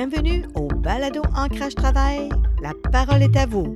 Bienvenue 0.00 0.44
au 0.54 0.68
Balado 0.68 1.22
Ancrage 1.34 1.74
Travail. 1.74 2.28
La 2.62 2.72
parole 2.92 3.20
est 3.20 3.36
à 3.36 3.46
vous. 3.46 3.74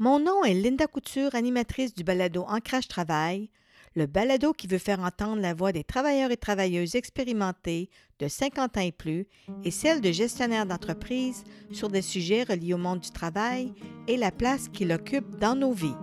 Mon 0.00 0.18
nom 0.18 0.42
est 0.42 0.54
Linda 0.54 0.88
Couture, 0.88 1.36
animatrice 1.36 1.94
du 1.94 2.02
Balado 2.02 2.44
Ancrage 2.48 2.88
Travail, 2.88 3.48
le 3.94 4.06
balado 4.06 4.52
qui 4.52 4.66
veut 4.66 4.78
faire 4.78 4.98
entendre 4.98 5.40
la 5.40 5.54
voix 5.54 5.70
des 5.70 5.84
travailleurs 5.84 6.32
et 6.32 6.36
travailleuses 6.36 6.96
expérimentés 6.96 7.90
de 8.18 8.26
50 8.26 8.76
ans 8.76 8.80
et 8.80 8.90
plus 8.90 9.28
et 9.62 9.70
celle 9.70 10.00
de 10.00 10.10
gestionnaires 10.10 10.66
d'entreprises 10.66 11.44
sur 11.70 11.90
des 11.90 12.02
sujets 12.02 12.42
reliés 12.42 12.74
au 12.74 12.78
monde 12.78 12.98
du 12.98 13.12
travail 13.12 13.74
et 14.08 14.16
la 14.16 14.32
place 14.32 14.68
qu'il 14.68 14.90
occupe 14.90 15.38
dans 15.38 15.54
nos 15.54 15.74
vies. 15.74 15.94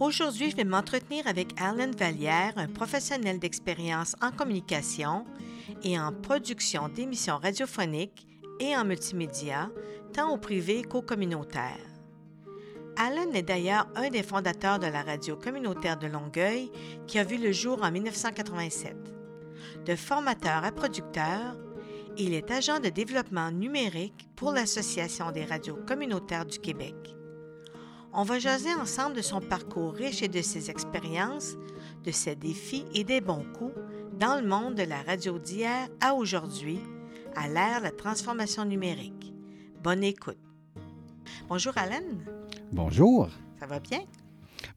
Aujourd'hui, 0.00 0.50
je 0.50 0.56
vais 0.56 0.64
m'entretenir 0.64 1.26
avec 1.26 1.48
Alan 1.60 1.90
Vallière, 1.94 2.54
un 2.56 2.68
professionnel 2.68 3.38
d'expérience 3.38 4.16
en 4.22 4.30
communication 4.30 5.26
et 5.82 5.98
en 5.98 6.12
production 6.12 6.88
d'émissions 6.88 7.38
radiophoniques 7.38 8.26
et 8.60 8.76
en 8.76 8.84
multimédia, 8.84 9.70
tant 10.12 10.32
au 10.32 10.38
privé 10.38 10.82
qu'au 10.82 11.02
communautaire. 11.02 11.78
Alan 12.96 13.32
est 13.32 13.42
d'ailleurs 13.42 13.88
un 13.94 14.10
des 14.10 14.22
fondateurs 14.22 14.78
de 14.78 14.86
la 14.86 15.02
radio 15.02 15.36
communautaire 15.36 15.98
de 15.98 16.06
Longueuil 16.06 16.70
qui 17.06 17.18
a 17.18 17.24
vu 17.24 17.38
le 17.38 17.50
jour 17.50 17.82
en 17.82 17.90
1987. 17.90 18.96
De 19.86 19.96
formateur 19.96 20.62
à 20.64 20.72
producteur, 20.72 21.56
il 22.18 22.34
est 22.34 22.50
agent 22.50 22.80
de 22.80 22.90
développement 22.90 23.50
numérique 23.50 24.28
pour 24.36 24.52
l'Association 24.52 25.32
des 25.32 25.44
radios 25.44 25.78
communautaires 25.86 26.44
du 26.44 26.58
Québec. 26.58 26.94
On 28.12 28.24
va 28.24 28.38
jaser 28.38 28.74
ensemble 28.74 29.16
de 29.16 29.22
son 29.22 29.40
parcours 29.40 29.94
riche 29.94 30.22
et 30.22 30.28
de 30.28 30.42
ses 30.42 30.70
expériences, 30.70 31.56
de 32.04 32.10
ses 32.10 32.36
défis 32.36 32.84
et 32.94 33.04
des 33.04 33.22
bons 33.22 33.46
coups 33.54 33.74
dans 34.18 34.40
le 34.40 34.46
monde 34.46 34.74
de 34.74 34.82
la 34.82 35.02
radio 35.02 35.38
d'hier 35.38 35.88
à 36.00 36.14
aujourd'hui, 36.14 36.78
à 37.34 37.48
l'ère 37.48 37.78
de 37.78 37.84
la 37.84 37.90
transformation 37.90 38.64
numérique. 38.64 39.32
Bonne 39.82 40.04
écoute. 40.04 40.38
Bonjour 41.48 41.76
Alan. 41.76 42.02
Bonjour. 42.70 43.28
Ça 43.58 43.66
va 43.66 43.80
bien? 43.80 44.00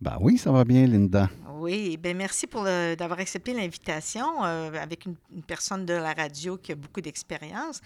Ben 0.01 0.17
oui, 0.19 0.37
ça 0.37 0.51
va 0.51 0.63
bien, 0.63 0.85
Linda. 0.87 1.29
Oui, 1.57 1.97
bien 1.97 2.13
merci 2.13 2.47
pour 2.47 2.63
d'avoir 2.63 3.19
accepté 3.19 3.53
l'invitation 3.53 4.43
euh, 4.43 4.71
avec 4.73 5.05
une, 5.05 5.15
personne 5.47 5.85
de 5.85 5.93
la 5.93 6.13
radio 6.13 6.57
qui 6.57 6.71
a 6.71 6.75
beaucoup 6.75 7.01
d'expérience. 7.01 7.81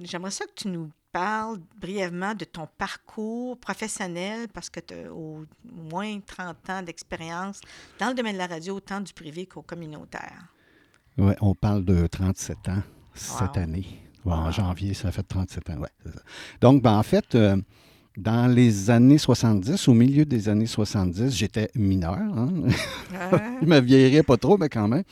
J'aimerais 0.00 0.30
ça 0.30 0.46
que 0.46 0.54
tu 0.54 0.68
nous 0.68 0.90
parles 1.12 1.58
brièvement 1.76 2.34
de 2.34 2.44
ton 2.44 2.66
parcours 2.78 3.58
professionnel 3.58 4.48
parce 4.48 4.70
que 4.70 4.80
tu 4.80 4.94
as 4.94 5.12
au 5.12 5.44
moins 5.64 6.18
30 6.20 6.70
ans 6.70 6.82
d'expérience 6.82 7.60
dans 7.98 8.08
le 8.08 8.14
domaine 8.14 8.34
de 8.34 8.38
la 8.38 8.46
radio, 8.46 8.76
autant 8.76 9.00
du 9.00 9.12
privé 9.12 9.46
qu'au 9.46 9.62
communautaire. 9.62 10.48
Oui, 11.18 11.32
on 11.40 11.54
parle 11.54 11.84
de 11.84 12.06
37 12.06 12.68
ans 12.68 12.82
cette 13.14 13.56
année. 13.56 13.86
En 14.24 14.50
janvier, 14.50 14.94
ça 14.94 15.10
fait 15.10 15.22
37 15.22 15.70
ans. 15.70 15.78
Ouais, 15.78 15.88
Donc, 16.60 16.82
ben, 16.82 16.92
en 16.92 17.02
fait, 17.02 17.34
euh, 17.34 17.56
dans 18.16 18.46
les 18.46 18.90
années 18.90 19.18
70, 19.18 19.88
au 19.88 19.94
milieu 19.94 20.24
des 20.24 20.48
années 20.48 20.66
70, 20.66 21.34
j'étais 21.36 21.70
mineur. 21.74 22.14
Hein? 22.14 22.48
je 23.62 23.66
me 23.66 23.80
vieillirais 23.80 24.22
pas 24.22 24.36
trop, 24.36 24.56
mais 24.56 24.68
quand 24.68 24.88
même. 24.88 25.02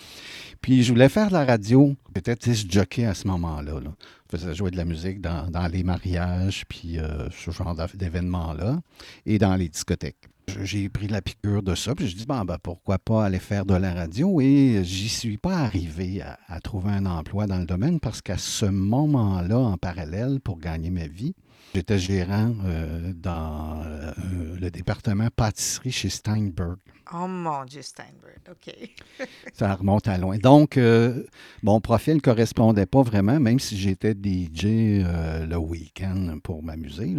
Puis 0.61 0.83
je 0.83 0.93
voulais 0.93 1.09
faire 1.09 1.29
de 1.29 1.33
la 1.33 1.45
radio. 1.45 1.95
J'étais 2.15 2.35
disc 2.37 2.71
jockey 2.71 3.05
à 3.05 3.15
ce 3.15 3.27
moment-là. 3.29 3.81
Je 3.83 4.39
faisais 4.39 4.55
jouer 4.55 4.71
de 4.71 4.77
la 4.77 4.85
musique 4.85 5.21
dans, 5.21 5.71
les 5.73 5.83
mariages, 5.83 6.65
puis 6.69 6.99
euh, 6.99 7.29
ce 7.31 7.51
genre 7.51 7.75
d'événements-là, 7.95 8.81
et 9.27 9.39
dans 9.39 9.57
les 9.57 9.69
discothèques. 9.69 10.30
J'ai 10.63 10.89
pris 10.89 11.09
la 11.09 11.23
piqûre 11.23 11.63
de 11.63 11.75
ça, 11.75 11.95
puis 11.95 12.09
je 12.09 12.17
dis, 12.17 12.27
bon, 12.27 12.45
ben, 12.45 12.59
pourquoi 12.63 12.99
pas 12.99 13.25
aller 13.25 13.39
faire 13.39 13.65
de 13.65 13.75
la 13.75 13.95
radio? 13.95 14.41
Et 14.41 14.83
j'y 14.85 15.09
suis 15.09 15.39
pas 15.39 15.57
arrivé 15.57 16.23
à, 16.23 16.39
à 16.49 16.61
trouver 16.61 16.91
un 16.91 17.07
emploi 17.07 17.47
dans 17.47 17.59
le 17.59 17.67
domaine 17.67 18.01
parce 18.01 18.23
qu'à 18.23 18.39
ce 18.39 18.67
moment-là, 18.67 19.59
en 19.59 19.77
parallèle, 19.77 20.41
pour 20.41 20.59
gagner 20.59 20.91
ma 20.91 21.07
vie, 21.07 21.35
J'étais 21.75 22.01
gérant 22.01 22.53
euh, 22.65 23.13
dans 23.15 23.81
euh, 23.85 24.13
le 24.61 24.71
département 24.73 25.29
pâtisserie 25.35 25.93
chez 25.93 26.09
Steinberg. 26.09 26.79
Oh 27.15 27.29
mon 27.29 27.65
Dieu, 27.65 27.83
Steinberg, 27.83 28.41
OK. 28.51 28.75
ça 29.53 29.75
remonte 29.77 30.09
à 30.09 30.19
loin. 30.19 30.37
Donc, 30.39 30.77
euh, 30.77 31.25
mon 31.63 31.81
profil 31.81 32.17
ne 32.17 32.21
correspondait 32.21 32.87
pas 32.87 33.03
vraiment, 33.03 33.39
même 33.39 33.61
si 33.61 33.77
j'étais 33.77 34.13
DJ 34.13 35.05
le 35.47 35.57
week-end 35.57 36.39
pour 36.43 36.63
m'amuser. 36.63 37.15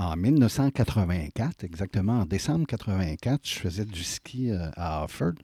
En 0.00 0.16
1984, 0.16 1.62
exactement, 1.62 2.20
en 2.20 2.24
décembre 2.24 2.66
84, 2.66 3.46
je 3.46 3.54
faisais 3.56 3.84
du 3.84 4.02
ski 4.02 4.50
à 4.50 5.02
Harford. 5.02 5.34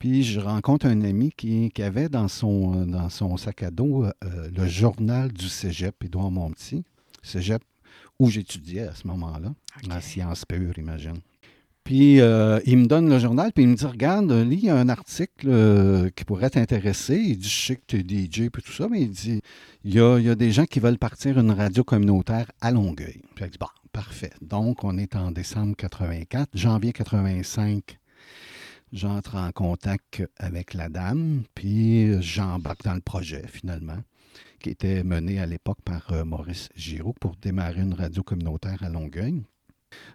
Puis 0.00 0.24
je 0.24 0.40
rencontre 0.40 0.86
un 0.86 1.00
ami 1.02 1.30
qui, 1.30 1.70
avait 1.80 2.08
dans 2.08 2.26
son, 2.26 2.86
dans 2.86 3.08
son 3.08 3.36
sac 3.36 3.62
à 3.62 3.70
dos 3.70 4.04
le 4.20 4.66
journal 4.66 5.32
du 5.32 5.48
cégep, 5.48 5.94
Édouard 6.02 6.32
Monti 6.32 6.84
cégep 7.22 7.62
où 8.18 8.28
j'étudiais 8.28 8.88
à 8.88 8.94
ce 8.94 9.06
moment-là, 9.06 9.54
en 9.88 10.00
sciences 10.00 10.44
pures, 10.44 10.76
imagine. 10.76 11.20
Puis 11.88 12.20
euh, 12.20 12.60
il 12.66 12.76
me 12.76 12.86
donne 12.86 13.08
le 13.08 13.18
journal, 13.18 13.50
puis 13.50 13.64
il 13.64 13.70
me 13.70 13.74
dit 13.74 13.86
Regarde, 13.86 14.30
lis 14.30 14.68
un 14.68 14.90
article 14.90 15.48
euh, 15.48 16.10
qui 16.10 16.26
pourrait 16.26 16.50
t'intéresser. 16.50 17.16
Il 17.16 17.38
dit 17.38 17.48
Je 17.48 17.66
sais 17.66 17.76
que 17.76 17.82
tu 17.86 17.96
es 17.96 18.00
DJ 18.00 18.40
et 18.40 18.50
tout 18.50 18.72
ça, 18.72 18.88
mais 18.90 19.00
il 19.00 19.10
dit 19.10 19.40
Il 19.84 19.94
y 19.94 19.98
a, 19.98 20.34
des 20.34 20.52
gens 20.52 20.66
qui 20.66 20.80
veulent 20.80 20.98
partir 20.98 21.38
une 21.38 21.50
radio 21.50 21.84
communautaire 21.84 22.52
à 22.60 22.72
Longueuil. 22.72 23.22
Puis 23.34 23.46
il 23.46 23.50
dit 23.52 23.56
Bon, 23.58 23.68
parfait. 23.90 24.32
Donc, 24.42 24.84
on 24.84 24.98
est 24.98 25.16
en 25.16 25.30
décembre 25.30 25.74
84. 25.76 26.50
Janvier 26.52 26.92
85, 26.92 27.98
j'entre 28.92 29.36
en 29.36 29.50
contact 29.52 30.22
avec 30.36 30.74
la 30.74 30.90
dame, 30.90 31.44
puis 31.54 32.20
j'embarque 32.20 32.84
dans 32.84 32.96
le 32.96 33.00
projet 33.00 33.46
finalement 33.48 34.02
qui 34.60 34.68
était 34.68 35.04
mené 35.04 35.40
à 35.40 35.46
l'époque 35.46 35.80
par 35.86 36.12
euh, 36.12 36.26
Maurice 36.26 36.68
Giraud 36.76 37.14
pour 37.18 37.36
démarrer 37.36 37.80
une 37.80 37.94
radio 37.94 38.22
communautaire 38.22 38.82
à 38.82 38.90
Longueuil. 38.90 39.42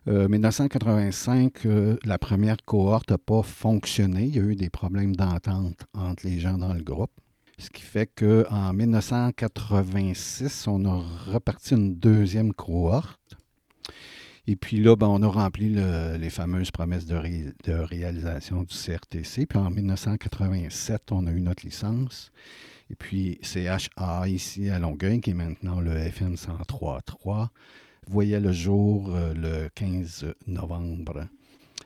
Euh, 0.08 0.28
1985, 0.28 1.66
euh, 1.66 1.98
la 2.04 2.18
première 2.18 2.58
cohorte 2.66 3.12
n'a 3.12 3.18
pas 3.18 3.42
fonctionné. 3.44 4.26
Il 4.26 4.36
y 4.36 4.40
a 4.40 4.44
eu 4.44 4.56
des 4.56 4.70
problèmes 4.70 5.16
d'entente 5.16 5.86
entre 5.94 6.26
les 6.26 6.40
gens 6.40 6.58
dans 6.58 6.74
le 6.74 6.84
groupe. 6.84 7.12
Ce 7.58 7.70
qui 7.70 7.84
fait 7.84 8.08
qu'en 8.08 8.74
1986, 8.74 10.68
on 10.68 10.86
a 10.86 11.04
reparti 11.28 11.76
une 11.76 11.96
deuxième 11.96 12.54
cohorte. 12.54 13.38
Et 14.46 14.58
puis 14.58 14.78
là, 14.78 14.98
ben, 14.98 15.08
on 15.08 15.24
a 15.24 15.28
rempli 15.28 15.70
les 15.70 16.30
fameuses 16.30 16.72
promesses 16.72 17.06
de, 17.06 17.16
de, 17.64 17.74
réalisation 17.74 18.64
du 18.64 18.76
CRTC. 18.76 19.46
Puis 19.46 19.58
en 19.58 19.70
1987, 19.70 21.14
on 21.14 21.28
a 21.28 21.32
eu 21.32 21.40
notre 21.40 21.66
licence. 21.66 22.34
Et 22.90 22.96
puis 22.96 23.40
CHA 23.42 24.28
ici 24.28 24.70
à 24.70 24.80
Longueuil, 24.80 25.22
qui 25.22 25.30
est 25.30 25.34
maintenant 25.34 25.80
le 25.80 25.96
FM 25.96 26.36
103.3, 26.36 27.48
voyait 28.08 28.40
le 28.40 28.52
jour 28.52 29.14
euh, 29.14 29.34
le 29.34 29.70
15 29.76 30.34
novembre 30.48 31.28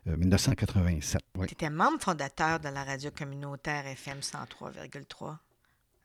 1987. 0.05 1.21
Tu 1.47 1.53
étais 1.53 1.69
membre 1.69 1.99
fondateur 1.99 2.59
de 2.59 2.69
la 2.69 2.83
radio 2.83 3.11
communautaire 3.11 3.85
FM 3.87 4.19
103,3. 4.19 5.35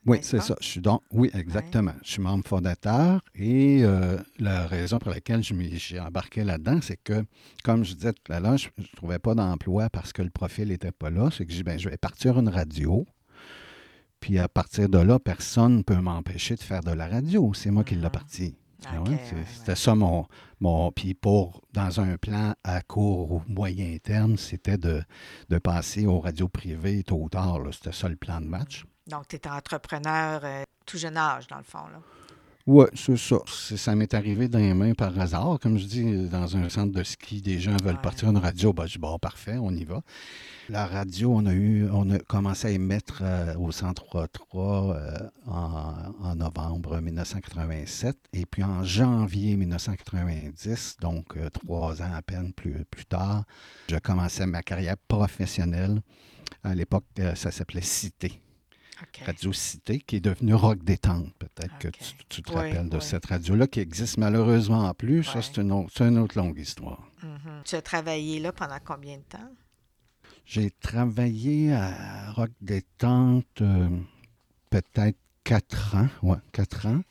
Oui, 0.05 0.19
c'est 0.23 0.41
ça. 0.41 0.57
Je 0.61 0.67
suis 0.67 0.81
donc, 0.81 1.03
oui, 1.13 1.31
exactement. 1.33 1.95
Je 2.03 2.13
suis 2.13 2.23
membre 2.23 2.45
fondateur 2.45 3.21
et 3.37 3.85
euh, 3.85 4.19
la 4.41 4.67
raison 4.67 4.99
pour 4.99 5.11
laquelle 5.11 5.45
j'ai 5.45 6.01
embarqué 6.01 6.43
là-dedans, 6.43 6.81
c'est 6.83 6.97
que, 6.97 7.25
comme 7.63 7.85
je 7.85 7.95
disais 7.95 8.13
tout 8.13 8.33
à 8.33 8.41
l'heure, 8.41 8.59
je 8.59 8.69
ne 8.79 8.85
trouvais 8.97 9.21
pas 9.21 9.37
d'emploi 9.37 9.89
parce 9.91 10.13
que 10.13 10.23
le 10.23 10.31
profil 10.31 10.69
n'était 10.69 10.91
pas 10.91 11.11
là. 11.11 11.29
C'est 11.31 11.47
que 11.47 11.53
je, 11.53 11.63
ben, 11.63 11.79
je 11.79 11.89
vais 11.89 11.97
partir 11.97 12.37
une 12.41 12.49
radio 12.49 13.07
puis 14.23 14.39
à 14.39 14.49
partir 14.49 14.89
de 14.89 14.99
là, 14.99 15.19
personne 15.19 15.79
ne 15.79 15.83
peut 15.83 15.97
m'empêcher 15.97 16.55
de 16.55 16.61
faire 16.61 16.81
de 16.81 16.93
la 16.93 17.09
radio. 17.09 17.53
C'est 17.55 17.73
moi 17.73 17.83
qui 17.83 17.97
l'ai 17.97 18.07
ah. 18.07 18.11
parti. 18.11 18.55
Ah 18.87 18.99
c'était 19.53 19.77
ça 19.77 19.95
mon, 19.95 20.27
mon. 20.61 20.91
Puis 20.93 21.15
pour, 21.15 21.63
dans 21.73 22.01
un 22.01 22.17
plan 22.17 22.55
à 22.65 22.81
court 22.83 23.33
ou 23.33 23.43
moyen 23.47 23.97
terme, 24.03 24.37
c'était 24.37 24.79
de, 24.79 25.05
passer 25.63 26.07
aux 26.07 26.21
radios 26.21 26.49
privées 26.49 27.03
tôt 27.03 27.21
ou 27.23 27.29
tard. 27.29 27.61
C'était 27.73 27.93
ça 27.93 28.09
le 28.09 28.17
plan 28.17 28.41
de 28.41 28.47
match. 28.47 28.85
Donc, 29.07 29.29
tu 29.29 29.37
étais 29.37 29.51
entrepreneur 29.51 30.41
euh, 30.45 30.63
tout 30.87 30.99
jeune 30.99 31.17
âge, 31.17 31.47
dans 31.49 31.59
le 31.59 31.65
fond. 31.65 31.87
Là. 31.93 32.01
Oui, 32.65 32.87
c'est 32.95 33.17
ça. 33.17 33.39
Ça 33.47 33.97
m'est 33.97 34.15
arrivé 34.15 34.47
dans 34.47 34.61
les 34.61 34.73
mains 34.73 34.95
par 34.95 35.19
hasard. 35.19 35.59
Comme 35.61 35.79
je 35.79 35.85
dis, 35.85 36.29
dans 36.29 36.57
un 36.57 36.69
centre 36.69 36.93
de 36.93 37.03
ski, 37.03 37.43
des 37.43 37.59
gens 37.59 37.77
veulent 37.83 38.01
partir 38.01 38.31
une 38.31 38.39
radio. 38.39 38.73
Ben, 38.73 38.87
je 38.87 38.93
dis, 38.93 38.99
bon, 38.99 39.19
parfait, 39.19 39.57
on 39.61 39.73
y 39.73 39.85
va. 39.85 40.01
La 40.69 40.87
radio, 40.87 41.33
on 41.35 41.45
a 41.47 41.53
eu, 41.53 41.89
on 41.93 42.09
a 42.11 42.21
commencé 42.21 42.69
à 42.69 42.71
émettre 42.71 43.23
euh, 43.23 43.57
au 43.57 43.73
Centre 43.73 44.29
3 44.33 44.95
euh, 44.95 45.19
en, 45.47 46.37
novembre 46.37 47.01
1987. 47.01 48.17
Et 48.33 48.47
puis 48.47 48.63
en 48.63 48.85
janvier 48.85 49.57
1990, 49.57 50.99
donc 51.01 51.37
euh, 51.37 51.51
trois 51.51 52.01
ans 52.01 52.15
à 52.15 52.23
peine 52.23 52.53
plus, 52.53 52.85
plus 52.85 53.07
tard, 53.07 53.45
je 53.89 53.97
commençais 53.97 54.47
ma 54.47 54.63
carrière 54.63 54.97
professionnelle. 55.09 56.01
À 56.63 56.77
l'époque, 56.77 57.07
ça 57.35 57.51
s'appelait 57.51 57.83
Cité. 57.83 58.42
Radio 59.25 59.53
Cité, 59.53 60.01
qui 60.01 60.17
est 60.17 60.21
devenue 60.21 60.55
Rock 60.55 60.83
Détente. 60.83 61.33
Peut-être 61.39 61.79
que 61.79 61.89
tu, 62.29 62.43
te 62.43 62.53
rappelles 62.53 62.89
de 62.89 63.01
cette 63.01 63.27
radio-là, 63.27 63.67
qui 63.67 63.81
existe 63.81 64.19
malheureusement 64.19 64.93
plus. 64.95 65.25
Ça, 65.25 65.43
c'est 65.43 65.59
une, 65.59 65.73
autre 65.73 66.39
longue 66.39 66.59
histoire. 66.59 67.09
Mm-hmm. 67.23 67.63
Tu 67.65 67.75
as 67.77 67.83
travaillé 67.83 68.41
là 68.41 68.53
pendant 68.53 68.79
combien 68.85 69.17
de 69.17 69.23
temps? 69.23 69.51
J'ai 70.45 70.71
travaillé 70.71 71.73
à 71.73 72.33
Rock 72.33 72.51
Détente 72.61 73.47
euh, 73.61 73.89
peut-être 74.71 75.19
quatre 75.45 75.97
ans, 75.97 76.09
ouais, 76.23 76.39
quatre 76.53 76.87
ans. 76.87 77.03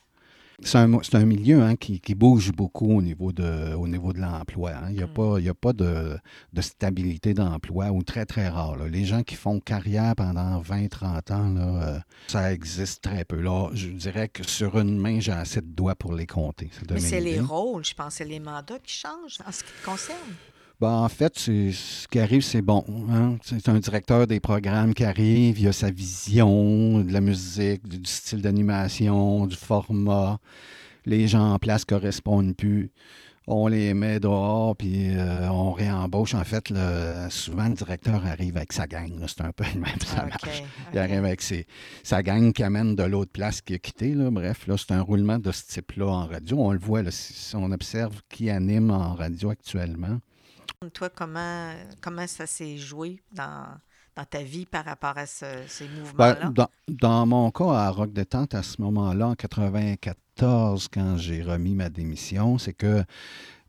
C'est 0.63 0.77
un, 0.77 0.99
c'est 1.01 1.15
un 1.15 1.25
milieu 1.25 1.61
hein, 1.61 1.75
qui, 1.75 1.99
qui 1.99 2.13
bouge 2.15 2.51
beaucoup 2.51 2.97
au 2.97 3.01
niveau 3.01 3.31
de, 3.31 3.73
au 3.73 3.87
niveau 3.87 4.13
de 4.13 4.19
l'emploi. 4.19 4.71
hein. 4.71 4.87
Il 4.89 4.95
n'y 4.97 5.01
a 5.03 5.07
Mm. 5.07 5.13
pas, 5.13 5.35
il 5.39 5.45
y 5.45 5.49
a 5.49 5.53
pas 5.53 5.73
de, 5.73 6.17
de 6.53 6.61
stabilité 6.61 7.33
d'emploi 7.33 7.89
ou 7.91 8.03
très, 8.03 8.25
très 8.25 8.47
rare. 8.47 8.75
là. 8.77 8.87
Les 8.87 9.05
gens 9.05 9.23
qui 9.23 9.35
font 9.35 9.59
carrière 9.59 10.15
pendant 10.15 10.59
20, 10.61 10.87
30 10.89 11.31
ans, 11.31 11.49
là, 11.49 11.83
euh, 11.95 11.99
ça 12.27 12.53
existe 12.53 13.01
très 13.03 13.25
peu. 13.25 13.41
Là, 13.41 13.69
je 13.73 13.87
dirais 13.89 14.27
que 14.29 14.43
sur 14.47 14.77
une 14.79 14.97
main, 14.97 15.19
j'ai 15.19 15.31
assez 15.31 15.61
de 15.61 15.67
doigts 15.67 15.95
pour 15.95 16.13
les 16.13 16.27
compter. 16.27 16.69
Mais 16.89 16.99
c'est 16.99 17.21
les 17.21 17.39
rôles, 17.39 17.83
je 17.83 17.93
pense, 17.93 18.15
c'est 18.15 18.25
les 18.25 18.39
mandats 18.39 18.79
qui 18.79 18.93
changent 18.93 19.39
en 19.47 19.51
ce 19.51 19.63
qui 19.63 19.71
te 19.81 19.85
concerne. 19.85 20.17
Ben, 20.81 20.89
en 21.03 21.09
fait, 21.09 21.37
ce 21.37 22.07
qui 22.07 22.17
arrive, 22.19 22.41
c'est 22.41 22.63
bon. 22.63 22.83
hein. 23.11 23.37
C'est 23.43 23.69
un 23.69 23.77
directeur 23.77 24.25
des 24.25 24.39
programmes 24.39 24.95
qui 24.95 25.03
arrive, 25.03 25.59
il 25.59 25.67
a 25.67 25.73
sa 25.73 25.91
vision 25.91 27.01
de 27.01 27.13
la 27.13 27.21
musique, 27.21 27.87
du, 27.87 27.99
style 28.03 28.41
d'animation, 28.41 29.45
du 29.45 29.55
format. 29.55 30.39
Les 31.05 31.27
gens 31.27 31.53
en 31.53 31.59
place 31.59 31.85
correspondent 31.85 32.55
plus. 32.55 32.89
On 33.45 33.67
les 33.67 33.93
met 33.93 34.19
dehors, 34.19 34.75
puis 34.75 35.09
euh, 35.15 35.49
on 35.51 35.71
réembauche. 35.71 36.33
En 36.33 36.43
fait, 36.43 36.69
le- 36.71 37.27
souvent, 37.29 37.67
le 37.67 37.73
directeur 37.75 38.25
arrive 38.25 38.57
avec 38.57 38.73
sa 38.73 38.87
gang. 38.87 39.11
C'est 39.27 39.41
un 39.41 39.51
peu 39.51 39.65
le 39.75 39.79
même, 39.81 39.99
ça 40.03 40.21
Ah, 40.23 40.25
marche. 40.27 40.63
Il 40.93 40.97
arrive 40.99 41.25
avec 41.25 41.41
ses- 41.43 41.67
sa 42.01 42.23
gang 42.23 42.51
qui 42.53 42.63
amène 42.63 42.95
de 42.95 43.03
l'autre 43.03 43.31
place 43.31 43.61
qui 43.61 43.75
a 43.75 43.77
quitté. 43.77 44.13
Là. 44.15 44.31
Bref, 44.31 44.65
là, 44.67 44.75
c'est 44.77 44.93
un 44.93 45.01
roulement 45.01 45.37
de 45.37 45.51
ce 45.51 45.63
type-là 45.67 46.07
en 46.07 46.25
radio. 46.27 46.57
On 46.59 46.71
le 46.71 46.79
voit, 46.79 47.03
là, 47.03 47.11
on 47.55 47.71
observe 47.71 48.19
qui 48.29 48.49
anime 48.49 48.89
en 48.89 49.13
radio 49.13 49.49
actuellement. 49.51 50.19
Toi, 50.93 51.09
comment, 51.09 51.71
comment 52.01 52.25
ça 52.27 52.47
s'est 52.47 52.77
joué 52.77 53.21
dans, 53.35 53.65
dans 54.15 54.25
ta 54.25 54.41
vie 54.41 54.65
par 54.65 54.83
rapport 54.85 55.15
à 55.17 55.27
ce- 55.27 55.45
ces 55.67 55.85
Ben, 55.87 55.99
mouvements-là? 55.99 56.49
dans, 56.55 56.67
dans 56.87 57.25
mon 57.27 57.51
cas, 57.51 57.71
à 57.71 57.89
Rock 57.91 58.11
Détente, 58.13 58.55
à 58.55 58.63
ce 58.63 58.81
moment-là, 58.81 59.27
en 59.29 59.35
94, 59.35 60.87
quand 60.91 61.17
j'ai 61.17 61.43
remis 61.43 61.75
ma 61.75 61.89
démission, 61.89 62.57
c'est 62.57 62.73
que 62.73 63.03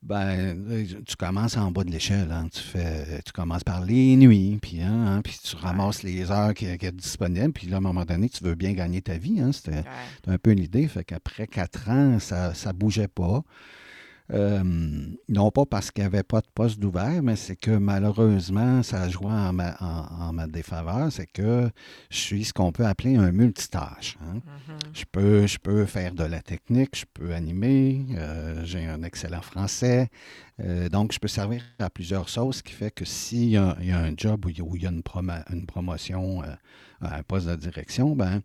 ben, 0.02 0.56
euh, 0.70 0.84
tu 1.06 1.14
commences 1.16 1.56
en 1.58 1.70
bas 1.70 1.84
de 1.84 1.90
l'échelle. 1.90 2.32
hein. 2.32 2.48
Tu, 2.50 2.60
fais, 2.60 3.20
tu 3.24 3.30
commences 3.32 3.62
par 3.62 3.82
les 3.84 4.16
nuits, 4.16 4.58
puis, 4.60 4.80
hein, 4.82 5.06
hein, 5.18 5.22
puis 5.22 5.38
tu 5.44 5.54
ramasses 5.54 6.02
les 6.02 6.30
heures 6.30 6.54
qui, 6.54 6.76
qui 6.78 6.86
sont 6.86 6.92
disponibles. 6.92 7.52
Puis 7.52 7.66
là, 7.68 7.76
à 7.76 7.78
un 7.78 7.82
moment 7.82 8.04
donné, 8.06 8.28
tu 8.30 8.42
veux 8.42 8.54
bien 8.54 8.72
gagner 8.72 9.02
ta 9.02 9.18
vie. 9.18 9.40
hein. 9.40 9.52
C'était 9.52 9.72
Ouais. 9.76 9.84
c'était 10.16 10.30
un 10.30 10.38
peu 10.38 10.52
l'idée. 10.52 10.88
Fait 10.88 11.04
qu'après 11.04 11.46
quatre 11.46 11.88
ans, 11.90 12.18
ça 12.18 12.52
ne 12.52 12.72
bougeait 12.72 13.06
pas. 13.08 13.42
Euh, 14.32 14.62
non 15.28 15.50
pas 15.50 15.66
parce 15.66 15.90
qu'il 15.90 16.02
n'y 16.02 16.06
avait 16.06 16.22
pas 16.22 16.40
de 16.40 16.46
poste 16.54 16.78
d'ouvert, 16.78 17.22
mais 17.22 17.36
c'est 17.36 17.56
que 17.56 17.70
malheureusement, 17.72 18.82
ça 18.82 19.02
a 19.02 19.08
joué 19.08 19.26
en 19.26 19.52
ma, 19.52 19.76
en- 19.80 20.28
en 20.28 20.32
ma 20.32 20.46
défaveur. 20.46 21.12
C'est 21.12 21.26
que 21.26 21.68
je 22.10 22.16
suis 22.16 22.44
ce 22.44 22.52
qu'on 22.52 22.72
peut 22.72 22.86
appeler 22.86 23.16
un 23.16 23.30
multitâche. 23.32 24.16
hein. 24.22 24.34
Mhm. 24.34 24.78
Je 24.94 25.04
peux, 25.10 25.46
je 25.46 25.58
peux 25.58 25.84
faire 25.86 26.14
de 26.14 26.24
la 26.24 26.40
technique, 26.40 26.96
je 26.98 27.04
peux 27.12 27.34
animer, 27.34 28.06
euh, 28.16 28.62
j'ai 28.64 28.86
un 28.86 29.02
excellent 29.02 29.42
français. 29.42 30.08
euh, 30.60 30.88
donc, 30.88 31.12
je 31.12 31.18
peux 31.18 31.28
servir 31.28 31.62
à 31.78 31.90
plusieurs 31.90 32.28
choses, 32.28 32.56
ce 32.56 32.62
qui 32.62 32.72
fait 32.72 32.90
que 32.90 33.04
s'il 33.04 33.48
y, 33.48 33.52
y 33.52 33.56
a 33.56 33.98
un 33.98 34.12
job 34.16 34.44
où 34.46 34.48
il 34.76 34.82
y 34.82 34.86
a, 34.86 34.90
une, 34.90 35.00
promo- 35.00 35.42
une 35.52 35.66
promotion 35.66 36.42
un 37.02 37.22
poste 37.22 37.46
de 37.46 37.56
direction, 37.56 38.14
ben, 38.16 38.42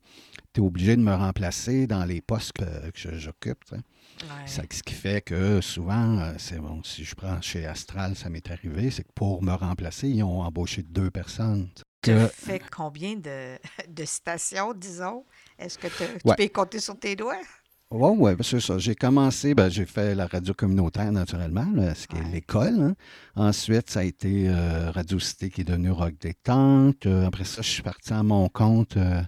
tu 0.53 0.61
es 0.61 0.63
obligé 0.63 0.95
de 0.95 1.01
me 1.01 1.13
remplacer 1.13 1.87
dans 1.87 2.05
les 2.05 2.21
postes 2.21 2.53
que, 2.53 3.17
j'occupe. 3.17 3.63
Ouais. 3.71 4.47
Ce 4.47 4.61
qui 4.61 4.93
fait 4.93 5.21
que 5.21 5.61
souvent, 5.61 6.17
euh, 6.19 6.33
c'est 6.37 6.57
bon, 6.59 6.81
si 6.83 7.03
je 7.03 7.13
prends 7.15 7.39
chez 7.41 7.65
Astral, 7.65 8.15
ça 8.15 8.29
m'est 8.29 8.49
arrivé, 8.49 8.89
c'est 8.89 9.03
que 9.03 9.11
pour 9.13 9.43
me 9.43 9.53
remplacer, 9.53 10.07
ils 10.09 10.23
ont 10.23 10.41
embauché 10.41 10.81
deux 10.83 11.11
personnes. 11.11 11.69
Tu 12.01 12.11
Que- 12.11 12.27
fait 12.27 12.61
combien 12.75 13.15
de, 13.15 13.57
de 13.89 14.05
stations, 14.05 14.73
disons? 14.73 15.25
Est-ce 15.59 15.77
que 15.77 15.87
te- 15.87 16.17
tu 16.19 16.27
Ouais. 16.27 16.35
peux 16.35 16.47
compter 16.47 16.79
sur 16.79 16.97
tes 16.99 17.15
doigts? 17.15 17.41
Oui, 17.89 18.09
oui, 18.19 18.31
c'est 18.41 18.59
ça. 18.59 18.77
J'ai 18.77 18.95
commencé, 18.95 19.55
ben, 19.55 19.69
j'ai 19.69 19.85
fait 19.85 20.13
la 20.13 20.27
radio 20.27 20.53
communautaire 20.53 21.09
naturellement, 21.11 21.65
là, 21.73 21.95
ce 21.95 22.05
qui 22.05 22.17
est 22.17 22.19
Ouais. 22.19 22.31
l'école. 22.33 22.81
hein. 22.81 22.95
Ensuite, 23.37 23.89
ça 23.89 24.01
a 24.01 24.03
été 24.03 24.49
euh, 24.49 24.91
Radio 24.91 25.19
Cité 25.19 25.49
qui 25.49 25.61
est 25.61 25.63
devenu 25.63 25.91
Rock 25.91 26.15
Détente. 26.19 27.05
Euh, 27.05 27.25
après 27.25 27.45
ça, 27.45 27.61
je 27.61 27.69
suis 27.69 27.83
parti 27.83 28.11
à 28.11 28.23
mon 28.23 28.49
compte 28.49 28.97
euh, 28.97 29.21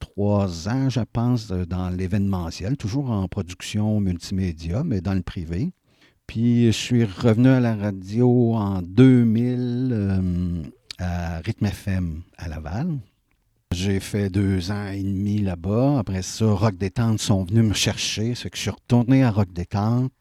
trois 0.00 0.68
ans, 0.68 0.90
je 0.90 1.00
pense, 1.12 1.46
dans 1.48 1.88
l'événementiel, 1.90 2.76
toujours 2.76 3.10
en 3.10 3.28
production 3.28 4.00
multimédia, 4.00 4.82
mais 4.82 5.00
dans 5.00 5.14
le 5.14 5.22
privé. 5.22 5.70
Puis 6.26 6.66
je 6.66 6.70
suis 6.72 7.04
revenu 7.04 7.46
à 7.48 7.60
la 7.60 7.76
radio 7.76 8.54
en 8.56 8.82
2000 8.82 9.90
euh, 9.92 10.62
à 10.98 11.38
Rythme 11.38 11.66
FM 11.66 12.22
à 12.36 12.48
Laval. 12.48 12.98
J'ai 13.72 14.00
fait 14.00 14.30
deux 14.30 14.70
ans 14.70 14.88
et 14.88 15.02
demi 15.02 15.38
là-bas. 15.38 15.98
Après 15.98 16.22
ça, 16.22 16.46
Rock 16.46 16.76
Détente 16.76 17.20
sont 17.20 17.44
venus 17.44 17.64
me 17.64 17.74
chercher. 17.74 18.34
C'est 18.34 18.48
que 18.48 18.56
je 18.56 18.62
suis 18.62 18.70
retourné 18.70 19.24
à 19.24 19.30
Rock 19.30 19.52
Détente. 19.52 20.12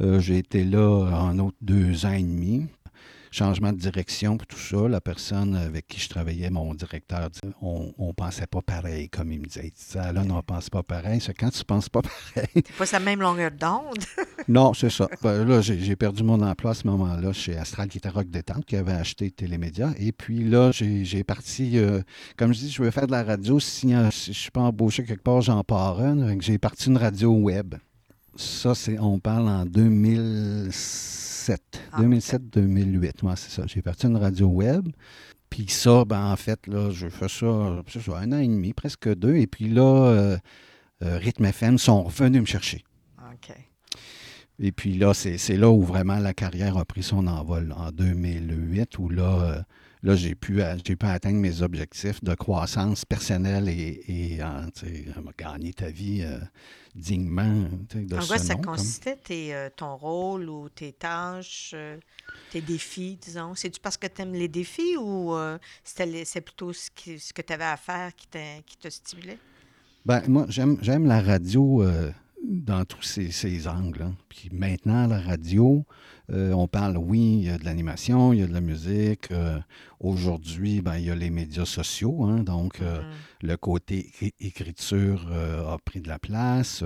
Euh, 0.00 0.20
j'ai 0.20 0.38
été 0.38 0.64
là 0.64 1.10
en 1.12 1.38
autre 1.38 1.56
deux 1.60 2.06
ans 2.06 2.12
et 2.12 2.22
demi. 2.22 2.66
Changement 3.30 3.72
de 3.72 3.78
direction 3.78 4.36
pour 4.36 4.46
tout 4.46 4.58
ça. 4.58 4.88
La 4.88 5.00
personne 5.00 5.54
avec 5.54 5.86
qui 5.86 6.00
je 6.00 6.08
travaillais, 6.08 6.50
mon 6.50 6.74
directeur, 6.74 7.30
dit, 7.30 7.40
on 7.60 7.92
ne 7.98 8.12
pensait 8.12 8.46
pas 8.46 8.62
pareil, 8.62 9.08
comme 9.08 9.32
il 9.32 9.40
me 9.40 9.46
disait. 9.46 9.66
Il 9.66 9.72
disait, 9.72 10.12
là, 10.12 10.22
on 10.28 10.36
ne 10.36 10.40
pense 10.40 10.70
pas 10.70 10.82
pareil. 10.82 11.20
C'est 11.20 11.34
quand 11.34 11.50
tu 11.50 11.60
ne 11.60 11.64
penses 11.64 11.88
pas 11.88 12.02
pareil. 12.34 12.62
Pas 12.76 12.86
sa 12.86 13.00
même 13.00 13.20
longueur 13.20 13.50
d'onde? 13.50 14.04
Non, 14.48 14.72
c'est 14.72 14.88
ça. 14.88 15.08
Ben, 15.22 15.44
là, 15.46 15.60
j'ai 15.60 15.94
perdu 15.94 16.22
mon 16.22 16.40
emploi 16.40 16.70
à 16.70 16.74
ce 16.74 16.86
moment-là 16.86 17.34
chez 17.34 17.58
Astral, 17.58 17.88
qui 17.88 17.98
était 17.98 18.08
Rock 18.08 18.30
Détente, 18.30 18.64
qui 18.64 18.76
avait 18.76 18.92
acheté 18.92 19.30
Télémédia. 19.30 19.92
Et 19.98 20.10
puis 20.10 20.42
là, 20.42 20.70
j'ai 20.72 21.22
parti, 21.22 21.76
euh, 21.76 22.00
comme 22.38 22.54
je 22.54 22.60
dis, 22.60 22.70
je 22.70 22.82
veux 22.82 22.90
faire 22.90 23.06
de 23.06 23.12
la 23.12 23.24
radio. 23.24 23.60
Si, 23.60 23.94
euh, 23.94 24.10
si 24.10 24.26
je 24.26 24.30
ne 24.30 24.34
suis 24.34 24.50
pas 24.50 24.62
embauché 24.62 25.04
quelque 25.04 25.22
part, 25.22 25.42
j'en 25.42 25.62
pars 25.64 26.00
une. 26.00 26.40
J'ai 26.40 26.56
parti 26.56 26.88
une 26.88 26.96
radio 26.96 27.30
web. 27.30 27.74
Ça, 28.36 28.74
c'est, 28.74 28.98
on 28.98 29.18
parle 29.18 29.48
en 29.48 29.66
2007. 31.48 31.80
Ah, 31.92 32.02
2007-2008, 32.02 33.12
moi, 33.22 33.36
c'est 33.36 33.50
ça. 33.50 33.64
J'ai 33.66 33.82
parti 33.82 34.06
une 34.06 34.16
radio 34.16 34.46
web. 34.46 34.88
Puis 35.50 35.66
ça, 35.68 36.04
ben, 36.04 36.30
en 36.30 36.36
fait, 36.36 36.66
là, 36.66 36.90
je 36.90 37.08
fais 37.08 37.28
ça, 37.28 37.82
ça, 37.88 38.18
un 38.18 38.32
an 38.32 38.38
et 38.38 38.48
demi, 38.48 38.72
presque 38.72 39.12
deux. 39.14 39.36
Et 39.36 39.46
puis 39.46 39.68
là, 39.68 39.82
euh, 39.82 40.36
euh, 41.02 41.16
Rythme 41.16 41.46
FM 41.46 41.78
sont 41.78 42.02
revenus 42.02 42.42
me 42.42 42.46
chercher. 42.46 42.84
OK. 43.18 43.54
Et 44.60 44.72
puis 44.72 44.94
là, 44.98 45.14
c'est 45.14 45.38
c'est 45.38 45.56
là 45.56 45.70
où 45.70 45.82
vraiment 45.82 46.18
la 46.18 46.34
carrière 46.34 46.76
a 46.76 46.84
pris 46.84 47.02
son 47.02 47.26
envol, 47.28 47.72
en 47.76 47.92
2008, 47.92 48.98
où 48.98 49.08
là, 49.08 49.22
euh, 49.22 49.62
là 50.02 50.14
j'ai 50.16 50.34
pu, 50.34 50.62
a- 50.62 50.76
j'ai 50.78 50.96
pu 50.96 51.06
atteindre 51.06 51.38
mes 51.38 51.62
objectifs 51.62 52.22
de 52.22 52.34
croissance 52.34 53.04
personnelle 53.04 53.68
et, 53.68 54.02
et 54.06 54.42
euh, 54.42 54.66
tu 54.74 54.86
sais, 54.86 55.04
euh, 55.16 55.22
gagner 55.36 55.72
ta 55.72 55.90
vie 55.90 56.22
euh, 56.22 56.38
dignement 56.94 57.68
de 57.94 58.16
En 58.16 58.20
ce 58.20 58.26
quoi 58.28 58.38
ça 58.38 58.54
nom, 58.54 58.60
comme- 58.60 58.74
consistait 58.74 59.16
tes, 59.16 59.54
euh, 59.54 59.68
ton 59.74 59.96
rôle 59.96 60.48
ou 60.48 60.68
tes 60.68 60.92
tâches, 60.92 61.72
euh, 61.74 61.98
tes 62.50 62.62
défis, 62.62 63.18
disons? 63.20 63.54
C'est-tu 63.54 63.80
parce 63.80 63.96
que 63.96 64.06
tu 64.06 64.22
aimes 64.22 64.32
les 64.34 64.48
défis 64.48 64.96
ou 64.96 65.34
euh, 65.34 65.58
c'est 65.84 66.40
plutôt 66.40 66.72
ce, 66.72 66.90
qui- 66.94 67.18
ce 67.18 67.32
que 67.32 67.42
tu 67.42 67.52
avais 67.52 67.64
à 67.64 67.76
faire 67.76 68.14
qui, 68.16 68.26
qui 68.66 68.76
te 68.78 68.88
stimulait? 68.88 69.40
Ben, 70.04 70.22
moi, 70.28 70.46
j'aime, 70.48 70.78
j'aime 70.80 71.06
la 71.06 71.20
radio 71.20 71.82
euh, 71.82 72.10
dans 72.42 72.84
tous 72.84 73.02
ces, 73.02 73.30
ces 73.30 73.68
angles. 73.68 74.02
hein. 74.02 74.16
Puis 74.28 74.48
maintenant, 74.52 75.06
la 75.06 75.20
radio, 75.20 75.84
euh, 76.30 76.52
on 76.52 76.66
parle, 76.68 76.96
oui, 76.98 77.38
il 77.40 77.44
y 77.44 77.50
a 77.50 77.58
de 77.58 77.64
l'animation, 77.64 78.32
il 78.32 78.40
y 78.40 78.42
a 78.42 78.46
de 78.46 78.52
la 78.52 78.60
musique. 78.60 79.30
euh, 79.30 79.58
aujourd'hui, 80.00 80.80
ben, 80.80 80.96
il 80.96 81.04
y 81.06 81.10
a 81.10 81.14
les 81.14 81.30
médias 81.30 81.64
sociaux. 81.64 82.24
hein. 82.24 82.42
donc, 82.44 82.80
euh, 82.80 82.98
Mhm. 83.00 83.06
le 83.42 83.56
côté 83.56 84.10
écriture 84.40 85.26
a 85.32 85.76
pris 85.84 86.00
de 86.00 86.08
la 86.08 86.18
place, 86.18 86.82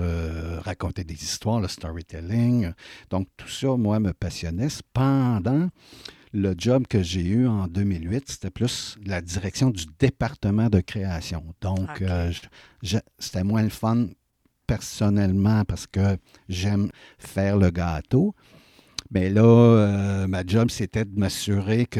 raconter 0.61 1.03
des 1.03 1.15
histoires, 1.15 1.59
le 1.61 1.67
storytelling. 1.67 2.71
Donc, 3.09 3.27
tout 3.37 3.47
ça, 3.49 3.75
moi, 3.75 3.99
me 3.99 4.13
passionnait. 4.13 4.69
Cependant, 4.69 5.69
le 6.33 6.55
job 6.57 6.87
que 6.87 7.03
j'ai 7.03 7.21
eu 7.23 7.47
en 7.47 7.67
2008, 7.67 8.23
c'était 8.29 8.49
plus 8.49 8.97
la 9.05 9.21
direction 9.21 9.69
du 9.69 9.85
département 9.99 10.69
de 10.69 10.79
création. 10.79 11.43
Donc, 11.61 12.01
euh, 12.01 12.31
c'était 13.19 13.43
moins 13.43 13.61
le 13.63 13.69
fun 13.69 14.07
personnellement 14.65 15.63
parce 15.65 15.85
que 15.87 16.17
j'aime 16.49 16.89
faire 17.19 17.57
le 17.57 17.69
gâteau. 17.69 18.33
Mais 19.13 19.29
là, 19.29 19.43
euh, 19.43 20.27
ma 20.27 20.43
job, 20.45 20.69
c'était 20.71 21.05
de 21.05 21.17
m'assurer 21.19 21.85
que, 21.85 21.99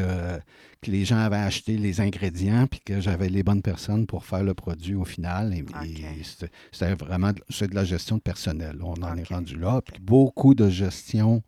que 0.81 0.91
les 0.91 1.05
gens 1.05 1.17
avaient 1.19 1.35
acheté 1.37 1.77
les 1.77 2.01
ingrédients 2.01 2.65
puis 2.67 2.79
que 2.79 2.99
j'avais 2.99 3.29
les 3.29 3.43
bonnes 3.43 3.61
personnes 3.61 4.05
pour 4.07 4.25
faire 4.25 4.43
le 4.43 4.53
produit 4.53 4.95
au 4.95 5.05
final. 5.05 5.53
Et, 5.53 5.61
OK. 5.61 5.99
et 5.99 6.21
c'était 6.71 6.95
vraiment 6.95 7.31
de- 7.31 7.41
c'est 7.49 7.69
de 7.69 7.75
la 7.75 7.85
gestion 7.85 8.17
de 8.17 8.21
personnel. 8.21 8.77
On 8.81 8.93
en 9.03 9.15
est 9.15 9.27
rendu 9.27 9.55
là. 9.57 9.81
Puis 9.81 10.01
beaucoup 10.01 10.55
de 10.55 10.69
gestion 10.69 11.43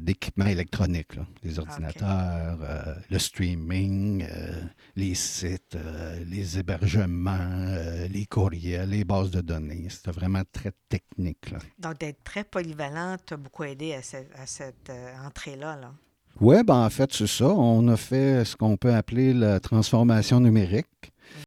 d'équipements 0.00 0.46
électroniques, 0.46 1.14
là. 1.16 1.26
les 1.42 1.58
ordinateurs, 1.58 2.58
euh, 2.62 2.94
le 3.10 3.18
streaming, 3.18 4.24
euh, 4.30 4.62
les 4.96 5.14
sites, 5.14 5.74
euh, 5.76 6.24
les 6.26 6.58
hébergements, 6.58 8.08
les 8.10 8.26
courriels, 8.26 8.90
les 8.90 9.04
bases 9.04 9.30
de 9.30 9.40
données. 9.40 9.86
C'était 9.90 10.10
vraiment 10.12 10.42
très 10.50 10.72
technique. 10.88 11.50
Là. 11.50 11.58
Donc, 11.78 12.00
d'être 12.00 12.22
très 12.24 12.44
polyvalent 12.44 13.16
t'a 13.24 13.36
beaucoup 13.36 13.64
aidé 13.64 13.94
à, 13.94 14.02
cette- 14.02 14.32
à 14.38 14.46
cette 14.46 14.90
entrée-là. 15.24 15.76
Là. 15.76 15.92
Oui, 16.40 16.56
ben 16.64 16.84
en 16.86 16.90
fait, 16.90 17.12
c'est 17.12 17.26
ça. 17.26 17.48
On 17.48 17.86
a 17.88 17.96
fait 17.96 18.44
ce 18.44 18.56
qu'on 18.56 18.76
peut 18.78 18.94
appeler 18.94 19.34
la 19.34 19.60
transformation 19.60 20.40
numérique. 20.40 20.86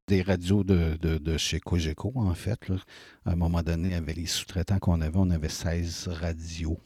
Des 0.07 0.21
radios 0.21 0.63
de, 0.63 0.97
de, 1.01 1.17
de 1.17 1.37
chez 1.37 1.59
Cogeco, 1.59 2.11
en 2.15 2.33
fait. 2.33 2.69
Là. 2.69 2.77
À 3.25 3.31
un 3.31 3.35
moment 3.35 3.61
donné, 3.61 3.93
avec 3.95 4.15
les 4.15 4.25
sous-traitants 4.25 4.79
qu'on 4.79 5.01
avait, 5.01 5.17
on 5.17 5.29
avait 5.29 5.49
16 5.49 6.07
radios 6.07 6.79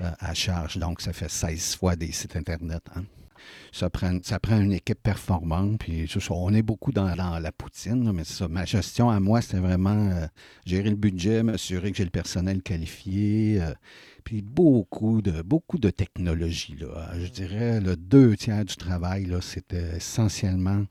euh, 0.00 0.10
à 0.18 0.34
charge. 0.34 0.78
Donc, 0.78 1.00
ça 1.00 1.12
fait 1.12 1.30
16 1.30 1.76
fois 1.76 1.96
des 1.96 2.12
sites 2.12 2.36
Internet. 2.36 2.82
Hein. 2.94 3.04
Ça, 3.72 3.90
prend, 3.90 4.18
ça 4.22 4.38
prend 4.38 4.60
une 4.60 4.72
équipe 4.72 5.02
performante. 5.02 5.78
Puis, 5.80 6.08
on 6.30 6.52
est 6.54 6.62
beaucoup 6.62 6.92
dans, 6.92 7.14
la 7.14 7.52
poutine, 7.52 8.12
mais 8.12 8.24
ça. 8.24 8.48
Ma 8.48 8.64
gestion 8.64 9.10
à 9.10 9.20
moi, 9.20 9.40
c'était 9.40 9.58
vraiment 9.58 10.10
euh, 10.10 10.26
gérer 10.66 10.90
le 10.90 10.96
budget, 10.96 11.42
m'assurer 11.42 11.90
que 11.90 11.98
j'ai 11.98 12.04
le 12.04 12.10
personnel 12.10 12.62
qualifié. 12.62 13.60
Euh, 13.60 13.74
puis 14.24 14.42
beaucoup 14.42 15.22
de, 15.22 15.40
beaucoup 15.42 15.78
de 15.78 15.88
technologie. 15.88 16.76
Là. 16.78 17.10
Je 17.18 17.28
dirais 17.28 17.80
le 17.80 17.96
deux 17.96 18.36
tiers 18.36 18.64
du 18.64 18.76
travail, 18.76 19.34
c'était 19.40 19.96
essentiellement 19.96 20.84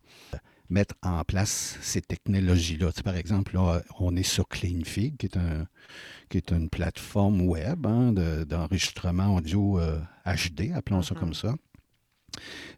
mettre 0.70 0.96
en 1.02 1.24
place 1.24 1.78
ces 1.82 2.02
technologies-là. 2.02 2.92
par 3.04 3.16
exemple, 3.16 3.56
là, 3.56 3.82
on 4.00 4.16
est 4.16 4.24
sur 4.24 4.48
CleanFig, 4.48 5.18
qui 5.18 5.28
est, 5.28 5.38
un, 5.38 5.68
qui 6.30 6.38
est 6.38 6.52
une 6.52 6.70
plateforme 6.70 7.42
web 7.42 7.86
hein, 7.86 8.14
d'enregistrement 8.46 9.36
audio 9.36 9.80
HD, 10.26 10.72
euh, 10.72 10.76
appelons 10.76 11.02
ça 11.02 11.16
mm-hmm. 11.16 11.20
comme 11.20 11.34
ça. 11.34 11.56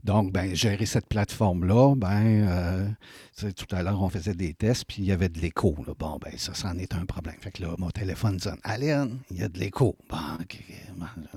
Donc, 0.03 0.31
ben, 0.31 0.55
gérer 0.55 0.85
cette 0.85 1.07
plateforme-là, 1.07 1.95
ben, 1.95 2.47
euh, 2.47 3.51
tout 3.51 3.75
à 3.75 3.83
l'heure, 3.83 4.01
on 4.01 4.09
faisait 4.09 4.33
des 4.33 4.53
tests, 4.53 4.85
puis 4.85 4.97
il 4.99 5.05
y 5.05 5.11
avait 5.11 5.29
de 5.29 5.39
l'écho. 5.39 5.75
Bon, 5.97 6.17
ben, 6.21 6.33
ça, 6.37 6.53
c'en 6.53 6.77
est 6.77 6.93
un 6.93 7.05
problème. 7.05 7.35
Fait 7.39 7.51
que 7.51 7.63
là, 7.63 7.75
mon 7.77 7.89
téléphone 7.89 8.39
sonne. 8.39 8.59
Alain, 8.63 9.09
il 9.31 9.37
y 9.37 9.43
a 9.43 9.49
de 9.49 9.59
l'écho. 9.59 9.95
Bon, 10.09 10.17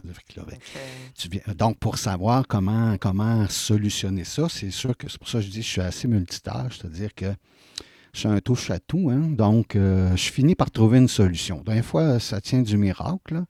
ben, 0.03 1.55
donc, 1.57 1.79
pour 1.79 1.99
savoir 1.99 2.47
comment, 2.47 2.97
comment 2.99 3.49
solutionner 3.49 4.25
ça, 4.25 4.49
c'est 4.49 4.71
sûr 4.71 4.97
que 4.97 5.09
c'est 5.09 5.19
pour 5.19 5.29
ça 5.29 5.39
que 5.39 5.45
je 5.45 5.51
dis 5.51 5.59
que 5.61 5.67
je 5.67 5.71
suis 5.71 5.81
assez 5.81 6.09
multitâche, 6.09 6.79
c'est-à-dire 6.79 7.15
que 7.15 7.33
je 8.13 8.21
suis 8.21 8.29
un 8.29 8.41
touche 8.41 8.71
à 8.71 8.79
tout. 8.79 9.11
Hein, 9.11 9.31
donc, 9.31 9.75
euh, 9.75 10.15
je 10.17 10.31
finis 10.31 10.55
par 10.55 10.71
trouver 10.71 10.99
une 10.99 11.09
solution. 11.09 11.63
D'une 11.67 11.83
fois, 11.83 12.21
ça 12.21 12.41
tient 12.41 12.63
du 12.63 12.77
miracle. 12.77 13.45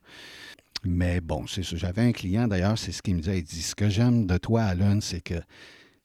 Mais 0.85 1.21
bon, 1.21 1.47
c'est 1.47 1.63
ça. 1.63 1.75
J'avais 1.77 2.01
un 2.01 2.11
client, 2.11 2.47
d'ailleurs, 2.47 2.77
c'est 2.77 2.91
ce 2.91 3.01
qu'il 3.01 3.15
me 3.15 3.21
disait. 3.21 3.39
Il 3.39 3.43
dit 3.43 3.61
Ce 3.61 3.75
que 3.75 3.89
j'aime 3.89 4.25
de 4.25 4.37
toi, 4.37 4.63
Alan, 4.63 4.99
c'est 5.01 5.21
que 5.21 5.41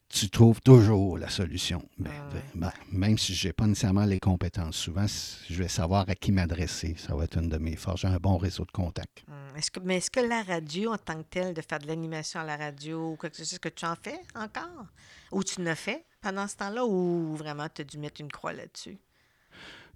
tu 0.08 0.30
trouves 0.30 0.60
toujours 0.62 1.18
la 1.18 1.28
solution. 1.28 1.86
Ben, 1.98 2.10
ah 2.14 2.28
ben, 2.32 2.42
ben, 2.54 2.72
même 2.92 3.18
si 3.18 3.34
je 3.34 3.48
n'ai 3.48 3.52
pas 3.52 3.66
nécessairement 3.66 4.06
les 4.06 4.20
compétences, 4.20 4.76
souvent, 4.76 5.06
je 5.06 5.54
vais 5.54 5.68
savoir 5.68 6.08
à 6.08 6.14
qui 6.14 6.32
m'adresser. 6.32 6.94
Ça 6.96 7.14
va 7.14 7.24
être 7.24 7.36
une 7.36 7.48
de 7.48 7.58
mes 7.58 7.76
forces. 7.76 8.00
J'ai 8.02 8.08
un 8.08 8.16
bon 8.16 8.38
réseau 8.38 8.64
de 8.64 8.70
contacts. 8.70 9.24
Hum, 9.28 9.56
est-ce 9.56 9.70
que, 9.70 9.80
mais 9.80 9.98
est-ce 9.98 10.10
que 10.10 10.20
la 10.20 10.42
radio, 10.42 10.92
en 10.92 10.98
tant 10.98 11.22
que 11.22 11.28
telle, 11.28 11.54
de 11.54 11.60
faire 11.60 11.78
de 11.78 11.86
l'animation 11.86 12.40
à 12.40 12.44
la 12.44 12.56
radio 12.56 13.12
ou 13.12 13.16
quelque 13.16 13.36
chose, 13.36 13.52
est-ce 13.52 13.60
que 13.60 13.68
tu 13.68 13.84
en 13.84 13.96
fais 13.96 14.20
encore? 14.34 14.86
Ou 15.32 15.44
tu 15.44 15.62
l'as 15.62 15.76
fait 15.76 16.06
pendant 16.22 16.48
ce 16.48 16.56
temps-là 16.56 16.86
ou 16.86 17.36
vraiment 17.36 17.66
tu 17.72 17.82
as 17.82 17.84
dû 17.84 17.98
mettre 17.98 18.20
une 18.20 18.32
croix 18.32 18.52
là-dessus? 18.52 18.98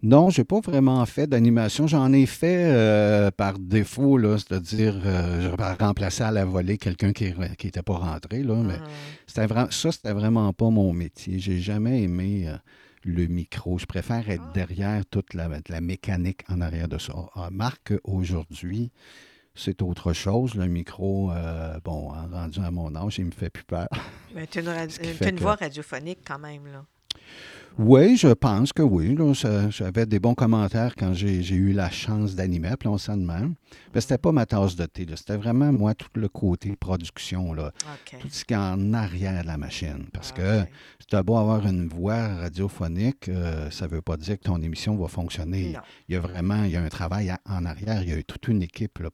Non, 0.02 0.30
j'ai 0.30 0.42
pas 0.42 0.59
vraiment 0.59 1.04
fait 1.06 1.28
d'animation. 1.28 1.87
J'en 1.87 2.12
ai 2.12 2.26
fait 2.26 2.73
euh, 2.73 3.30
par 3.30 3.61
défaut, 3.61 4.18
c'est-à-dire 4.37 5.00
euh, 5.04 5.42
je 5.42 5.80
remplaçais 5.85 6.25
à 6.25 6.32
la 6.32 6.44
volée 6.44 6.76
quelqu'un 6.76 7.12
qui 7.12 7.32
n'était 7.32 7.82
pas 7.82 7.94
rentré. 7.94 8.42
Là, 8.42 8.56
mais 8.56 8.78
c'était 9.28 9.47
vraiment, 9.47 9.71
ça, 9.71 9.92
c'était 9.92 10.12
vraiment 10.12 10.52
pas 10.52 10.71
mon 10.71 10.92
métier. 10.92 11.38
J'ai 11.38 11.61
jamais 11.61 12.02
aimé 12.02 12.49
euh, 12.49 12.56
le 13.04 13.26
micro. 13.26 13.78
Je 13.78 13.87
préfère 13.87 14.28
être 14.28 14.42
ah. 14.44 14.52
derrière 14.52 15.06
toute 15.06 15.35
la, 15.35 15.49
la, 15.68 15.80
mécanique 15.80 16.40
en 16.49 16.61
arrière 16.61 16.88
de 16.88 16.99
ça. 16.99 17.12
Remarque 17.35 17.92
aujourd'hui, 18.02 18.90
c'est 19.54 19.82
autre 19.82 20.12
chose. 20.12 20.56
Le 20.56 20.66
micro, 20.66 21.30
bon, 21.85 22.09
rendu 22.09 22.59
à 22.59 22.73
mon 22.73 22.97
âge, 22.97 23.18
il 23.18 23.26
me 23.26 23.30
fait 23.30 23.50
plus 23.50 23.64
peur. 23.64 23.88
Mais 24.35 24.49
tu 24.49 24.59
as 24.66 24.85
une, 24.85 24.90
une 25.28 25.37
voix 25.37 25.54
radiophonique 25.54 26.21
quand 26.26 26.40
même, 26.40 26.66
là. 26.66 26.85
Oui, 27.78 28.16
je 28.16 28.28
pense 28.28 28.72
que 28.72 28.82
oui. 28.82 29.16
J'avais 29.70 30.06
des 30.06 30.18
bons 30.18 30.34
commentaires 30.34 30.94
quand 30.96 31.14
j'ai 31.14 31.54
eu 31.54 31.72
la 31.72 31.90
chance 31.90 32.34
d'animer, 32.34 32.68
appelons 32.68 32.98
ça 32.98 33.16
de 33.16 33.22
même. 33.22 33.54
Mais 33.94 34.00
c'était 34.00 34.18
pas 34.18 34.32
ma 34.32 34.46
tasse 34.46 34.76
de 34.76 34.84
thé. 34.86 35.06
C'était 35.16 35.36
vraiment, 35.36 35.72
moi, 35.72 35.94
tout 35.94 36.08
le 36.14 36.28
côté 36.28 36.76
production, 36.76 37.52
là. 37.54 37.72
tout 38.20 38.28
ce 38.30 38.44
qui 38.44 38.54
est 38.54 38.56
en 38.56 38.92
arrière 38.92 39.42
de 39.42 39.46
la 39.46 39.56
machine. 39.56 40.06
Parce 40.12 40.32
que 40.32 40.64
tu 41.08 41.16
as 41.16 41.22
beau 41.22 41.36
avoir 41.36 41.66
une 41.66 41.88
voix 41.88 42.28
radiophonique, 42.36 43.28
euh, 43.28 43.70
ça 43.70 43.86
ne 43.86 43.90
veut 43.90 44.02
pas 44.02 44.16
dire 44.16 44.38
que 44.38 44.44
ton 44.44 44.60
émission 44.60 44.96
va 44.96 45.08
fonctionner. 45.08 45.74
Il 46.08 46.14
y 46.14 46.16
a 46.16 46.20
vraiment 46.20 46.64
il 46.64 46.72
y 46.72 46.76
a 46.76 46.82
un 46.82 46.88
travail 46.88 47.34
en 47.48 47.64
arrière. 47.64 48.02
Il 48.02 48.10
y 48.10 48.12
a 48.12 48.22
toute 48.22 48.48
une 48.48 48.62
équipe, 48.62 48.98
là, 48.98 49.08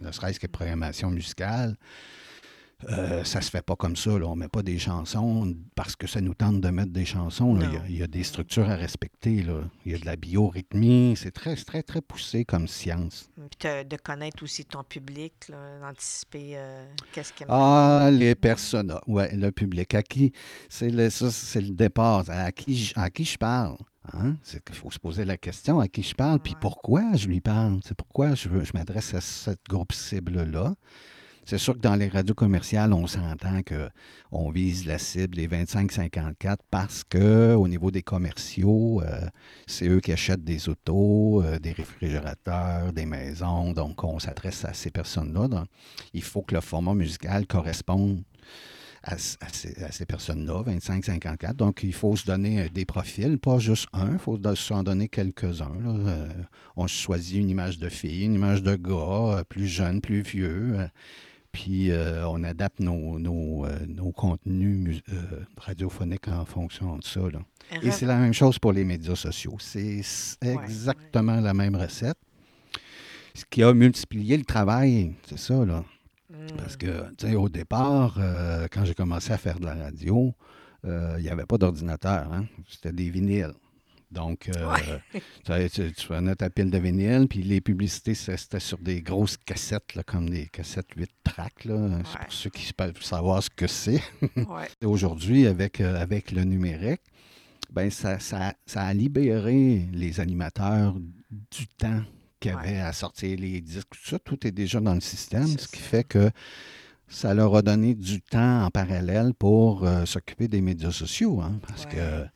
ne 0.00 0.12
serait-ce 0.12 0.40
que 0.40 0.46
programmation 0.46 1.10
musicale. 1.10 1.76
Euh, 2.90 3.24
ça 3.24 3.40
se 3.40 3.50
fait 3.50 3.62
pas 3.62 3.76
comme 3.76 3.96
ça. 3.96 4.18
Là. 4.18 4.26
On 4.26 4.36
met 4.36 4.48
pas 4.48 4.62
des 4.62 4.78
chansons 4.78 5.54
parce 5.74 5.96
que 5.96 6.06
ça 6.06 6.20
nous 6.20 6.34
tente 6.34 6.60
de 6.60 6.68
mettre 6.70 6.92
des 6.92 7.04
chansons. 7.04 7.58
Il, 7.88 7.96
y 7.96 8.02
a, 8.02 8.06
des 8.06 8.24
structures 8.24 8.68
à 8.68 8.76
respecter. 8.76 9.44
Il 9.84 9.92
y 9.92 9.94
a 9.94 9.98
de 9.98 10.06
la 10.06 10.16
biorythmie. 10.16 11.14
C'est 11.16 11.30
très, 11.30 11.56
très, 11.56 11.82
très 11.82 12.00
poussé 12.00 12.44
comme 12.44 12.68
science. 12.68 13.28
Puis 13.36 13.68
de 13.84 13.96
connaître 13.96 14.42
aussi 14.42 14.64
ton 14.64 14.82
public, 14.82 15.32
d'anticiper 15.80 16.52
euh, 16.54 16.84
qu'est-ce 17.12 17.32
qu'il 17.32 17.46
Ah, 17.48 18.10
les 18.12 18.34
personnes. 18.34 18.94
Oui, 19.06 19.24
le 19.32 19.50
public. 19.50 19.94
À 19.94 20.02
qui, 20.02 20.32
c'est 20.68 20.90
le, 20.90 21.10
ça, 21.10 21.30
c'est 21.30 21.60
le 21.60 21.70
départ. 21.70 22.24
À 22.28 22.50
qui, 22.52 22.92
à 22.96 23.10
qui 23.10 23.24
je 23.24 23.38
parle? 23.38 23.76
Hein? 24.12 24.36
C'est 24.42 24.64
qu'il 24.64 24.74
faut 24.74 24.90
se 24.90 24.98
poser 24.98 25.24
la 25.24 25.36
question 25.36 25.78
à 25.78 25.86
qui 25.86 26.02
je 26.02 26.14
parle, 26.14 26.40
puis 26.40 26.56
pourquoi 26.60 27.14
je 27.14 27.28
lui 27.28 27.40
parle? 27.40 27.80
C'est 27.84 27.94
pourquoi 27.94 28.34
je, 28.34 28.48
je 28.48 28.72
m'adresse 28.74 29.14
à 29.14 29.20
cette 29.20 29.64
groupe 29.68 29.92
cible-là? 29.92 30.74
C'est 31.44 31.58
sûr 31.58 31.74
que 31.74 31.80
dans 31.80 31.96
les 31.96 32.08
radios 32.08 32.34
commerciales, 32.34 32.92
on 32.92 33.08
s'entend 33.08 33.60
qu'on 33.62 34.50
vise 34.50 34.86
la 34.86 34.98
cible 34.98 35.34
des 35.34 35.48
25-54 35.48 36.58
parce 36.70 37.02
qu'au 37.02 37.66
niveau 37.66 37.90
des 37.90 38.02
commerciaux, 38.02 39.02
euh, 39.02 39.26
c'est 39.66 39.88
eux 39.88 40.00
qui 40.00 40.12
achètent 40.12 40.44
des 40.44 40.68
autos, 40.68 41.42
euh, 41.42 41.58
des 41.58 41.72
réfrigérateurs, 41.72 42.92
des 42.92 43.06
maisons. 43.06 43.72
Donc, 43.72 44.04
on 44.04 44.20
s'adresse 44.20 44.64
à 44.64 44.72
ces 44.72 44.92
personnes-là. 44.92 45.64
il 46.14 46.22
faut 46.22 46.42
que 46.42 46.54
le 46.54 46.60
format 46.60 46.94
musical 46.94 47.46
corresponde 47.48 48.22
à, 49.02 49.16
ces, 49.18 50.06
personnes-là, 50.06 50.62
25-54. 50.62 51.54
Donc, 51.54 51.80
il 51.82 51.92
faut 51.92 52.14
se 52.14 52.24
donner 52.24 52.68
des 52.68 52.84
profils, 52.84 53.36
pas 53.36 53.58
juste 53.58 53.88
un, 53.92 54.12
il 54.12 54.18
faut 54.20 54.38
s'en 54.54 54.84
donner 54.84 55.08
quelques-uns. 55.08 55.76
Euh, 55.84 56.28
on 56.76 56.86
choisit 56.86 57.38
une 57.38 57.50
image 57.50 57.78
de 57.78 57.88
fille, 57.88 58.26
une 58.26 58.34
image 58.34 58.62
de 58.62 58.76
gars, 58.76 59.42
plus 59.48 59.66
jeune, 59.66 60.00
plus 60.00 60.22
vieux 60.22 60.88
puis 61.52 61.90
euh, 61.90 62.26
on 62.26 62.42
adapte 62.44 62.80
nos, 62.80 63.18
nos, 63.18 63.66
euh, 63.66 64.12
contenus 64.16 65.02
euh, 65.12 65.44
radiophoniques 65.58 66.28
en 66.28 66.46
fonction 66.46 66.96
de 66.96 67.04
ça. 67.04 67.20
Et 67.82 67.90
c'est 67.90 68.06
la 68.06 68.16
même 68.16 68.32
chose 68.32 68.58
pour 68.58 68.72
les 68.72 68.84
médias 68.84 69.14
sociaux. 69.14 69.56
C'est 69.60 70.02
exactement 70.40 71.40
la 71.40 71.52
même 71.52 71.76
recette. 71.76 72.16
Ce 73.34 73.44
qui 73.48 73.62
a 73.62 73.72
multiplié 73.72 74.36
le 74.36 74.44
travail, 74.44 75.14
c'est 75.26 75.38
ça, 75.38 75.64
là. 75.64 75.84
Hmm. 76.30 76.56
Parce 76.56 76.76
que, 76.76 77.10
tu 77.16 77.28
sais, 77.28 77.34
au 77.34 77.48
départ, 77.48 78.18
quand 78.70 78.84
j'ai 78.84 78.94
commencé 78.94 79.32
à 79.32 79.38
faire 79.38 79.58
de 79.60 79.66
la 79.66 79.74
radio, 79.74 80.34
il 80.84 81.22
n'y 81.22 81.28
avait 81.28 81.46
pas 81.46 81.58
d'ordinateur. 81.58 82.32
Hein. 82.32 82.46
C'était 82.68 82.92
des 82.92 83.10
vinyles. 83.10 83.54
Donc, 84.12 84.50
euh, 84.50 84.98
tu, 85.72 85.92
tu, 85.92 86.06
prenais 86.06 86.34
ta 86.34 86.50
pile 86.50 86.70
de 86.70 86.78
vinyle, 86.78 87.26
puis 87.28 87.42
les 87.42 87.60
publicités, 87.60 88.14
c'était 88.14 88.60
sur 88.60 88.78
des 88.78 89.00
grosses 89.00 89.38
cassettes, 89.38 89.94
là, 89.94 90.02
comme 90.02 90.28
des 90.28 90.46
cassettes 90.46 90.92
8 90.94 91.10
tracks. 91.24 91.52
C'est 91.62 92.18
pour 92.18 92.32
ceux 92.32 92.50
qui 92.50 92.72
peuvent 92.72 93.02
savoir 93.02 93.42
ce 93.42 93.48
que 93.50 93.66
c'est. 93.66 94.02
Aujourd'hui, 94.84 95.46
avec, 95.46 95.80
euh, 95.80 96.00
avec 96.00 96.30
le 96.30 96.44
numérique, 96.44 97.00
ben 97.70 97.90
ça, 97.90 98.18
ça, 98.20 98.54
a 98.74 98.94
libéré 98.94 99.88
les 99.92 100.20
animateurs 100.20 100.94
du 101.30 101.66
temps 101.66 102.02
qu'ils 102.38 102.52
avaient 102.52 102.80
à 102.80 102.92
sortir 102.92 103.38
les 103.38 103.62
disques. 103.62 103.88
Tout 103.90 104.10
ça, 104.10 104.18
tout 104.18 104.46
est 104.46 104.50
déjà 104.50 104.78
dans 104.80 104.94
le 104.94 105.00
système, 105.00 105.46
ce 105.46 105.68
qui 105.68 105.80
fait 105.80 106.04
que 106.04 106.30
ça 107.08 107.32
leur 107.32 107.54
a 107.54 107.62
donné 107.62 107.94
du 107.94 108.20
temps 108.20 108.64
en 108.64 108.70
parallèle 108.70 109.32
pour 109.34 109.84
euh, 109.84 110.04
s'occuper 110.04 110.48
des 110.48 110.60
médias 110.60 110.90
sociaux. 110.90 111.40
Hein, 111.40 111.60
parce 111.66 111.86
que 111.86 112.26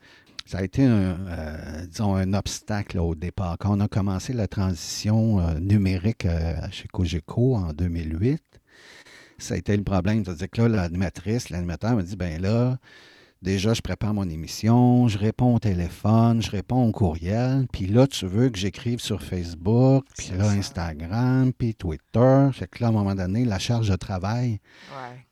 ça 0.47 0.59
a 0.59 0.62
été 0.62 0.85
un, 0.85 1.19
euh, 1.29 1.87
disons, 1.87 2.15
un 2.15 2.33
obstacle 2.33 2.99
au 3.00 3.17
départ. 3.17 3.59
Quand 3.59 3.76
on 3.76 3.81
a 3.81 3.88
commencé 3.88 4.33
la 4.33 4.47
transition 4.47 5.41
euh, 5.41 5.59
numérique 5.59 6.25
euh, 6.25 6.55
chez 6.71 6.87
Cogeco 6.87 7.57
en 7.57 7.73
2008, 7.73 8.41
ça 9.38 9.55
a 9.55 9.57
été 9.57 9.76
le 9.76 9.83
problème. 9.83 10.25
C'est-à-dire 10.25 10.49
que 10.49 10.62
là, 10.62 10.69
l'animatrice, 10.69 11.50
l'animateur 11.50 11.97
m'a 11.97 12.03
dit, 12.05 12.15
ben 12.15 12.41
là, 12.41 12.79
Déjà, 13.43 13.75
je 13.75 13.83
prépare 13.83 14.14
mon 14.14 14.28
émission, 14.28 15.09
je 15.09 15.19
réponds 15.19 15.57
au 15.57 15.59
téléphone, 15.59 16.43
je 16.43 16.50
réponds 16.50 16.88
au 16.88 16.93
courriel, 16.93 17.66
puis 17.71 17.87
là, 17.87 18.07
tu 18.07 18.26
veux 18.26 18.49
que 18.49 18.59
j'écrive 18.59 18.99
sur 18.99 19.23
Facebook, 19.23 20.05
puis 20.16 20.31
là, 20.37 20.49
Instagram, 20.49 21.52
puis 21.52 21.75
Twitter. 21.75 22.49
C'est 22.59 22.69
que 22.69 22.81
là, 22.81 22.87
à 22.87 22.90
un 22.90 22.93
moment 22.93 23.14
donné, 23.14 23.45
la 23.45 23.59
charge 23.59 23.90
de 23.90 23.97
travail 23.97 24.59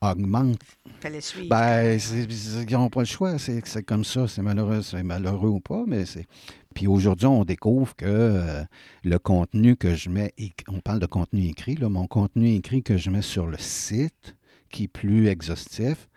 augmente. 0.03 0.59
Fallait 1.01 1.21
suivre. 1.23 1.49
Ben, 1.49 1.99
ils 1.99 2.73
n'ont 2.73 2.91
pas 2.91 3.01
le 3.01 3.07
choix. 3.07 3.39
C'est 3.39 3.83
comme 3.83 4.05
ça. 4.05 4.29
C'est 4.29 4.43
malheureux, 4.43 4.83
c'est 4.83 5.03
malheureux 5.03 5.49
ou 5.49 5.61
pas, 5.61 5.85
mais 5.87 6.05
c'est. 6.05 6.27
Puis 6.75 6.87
aujourd'hui, 6.87 7.27
on 7.27 7.45
découvre 7.45 7.95
que 7.95 8.05
euh, 8.05 8.65
le 9.05 9.19
contenu 9.19 9.77
que 9.77 9.95
je 9.95 10.11
mets, 10.11 10.35
on 10.69 10.81
parle 10.81 10.99
de 10.99 11.07
contenu 11.07 11.47
écrit, 11.47 11.77
là, 11.77 11.89
mon 11.89 12.07
contenu 12.07 12.53
écrit 12.55 12.83
que 12.83 12.97
je 12.97 13.11
mets 13.11 13.23
sur 13.23 13.47
le 13.47 13.59
site, 13.59 14.35
qui 14.71 14.85
est 14.85 14.89
plus 14.89 15.29
exhaustif, 15.29 16.09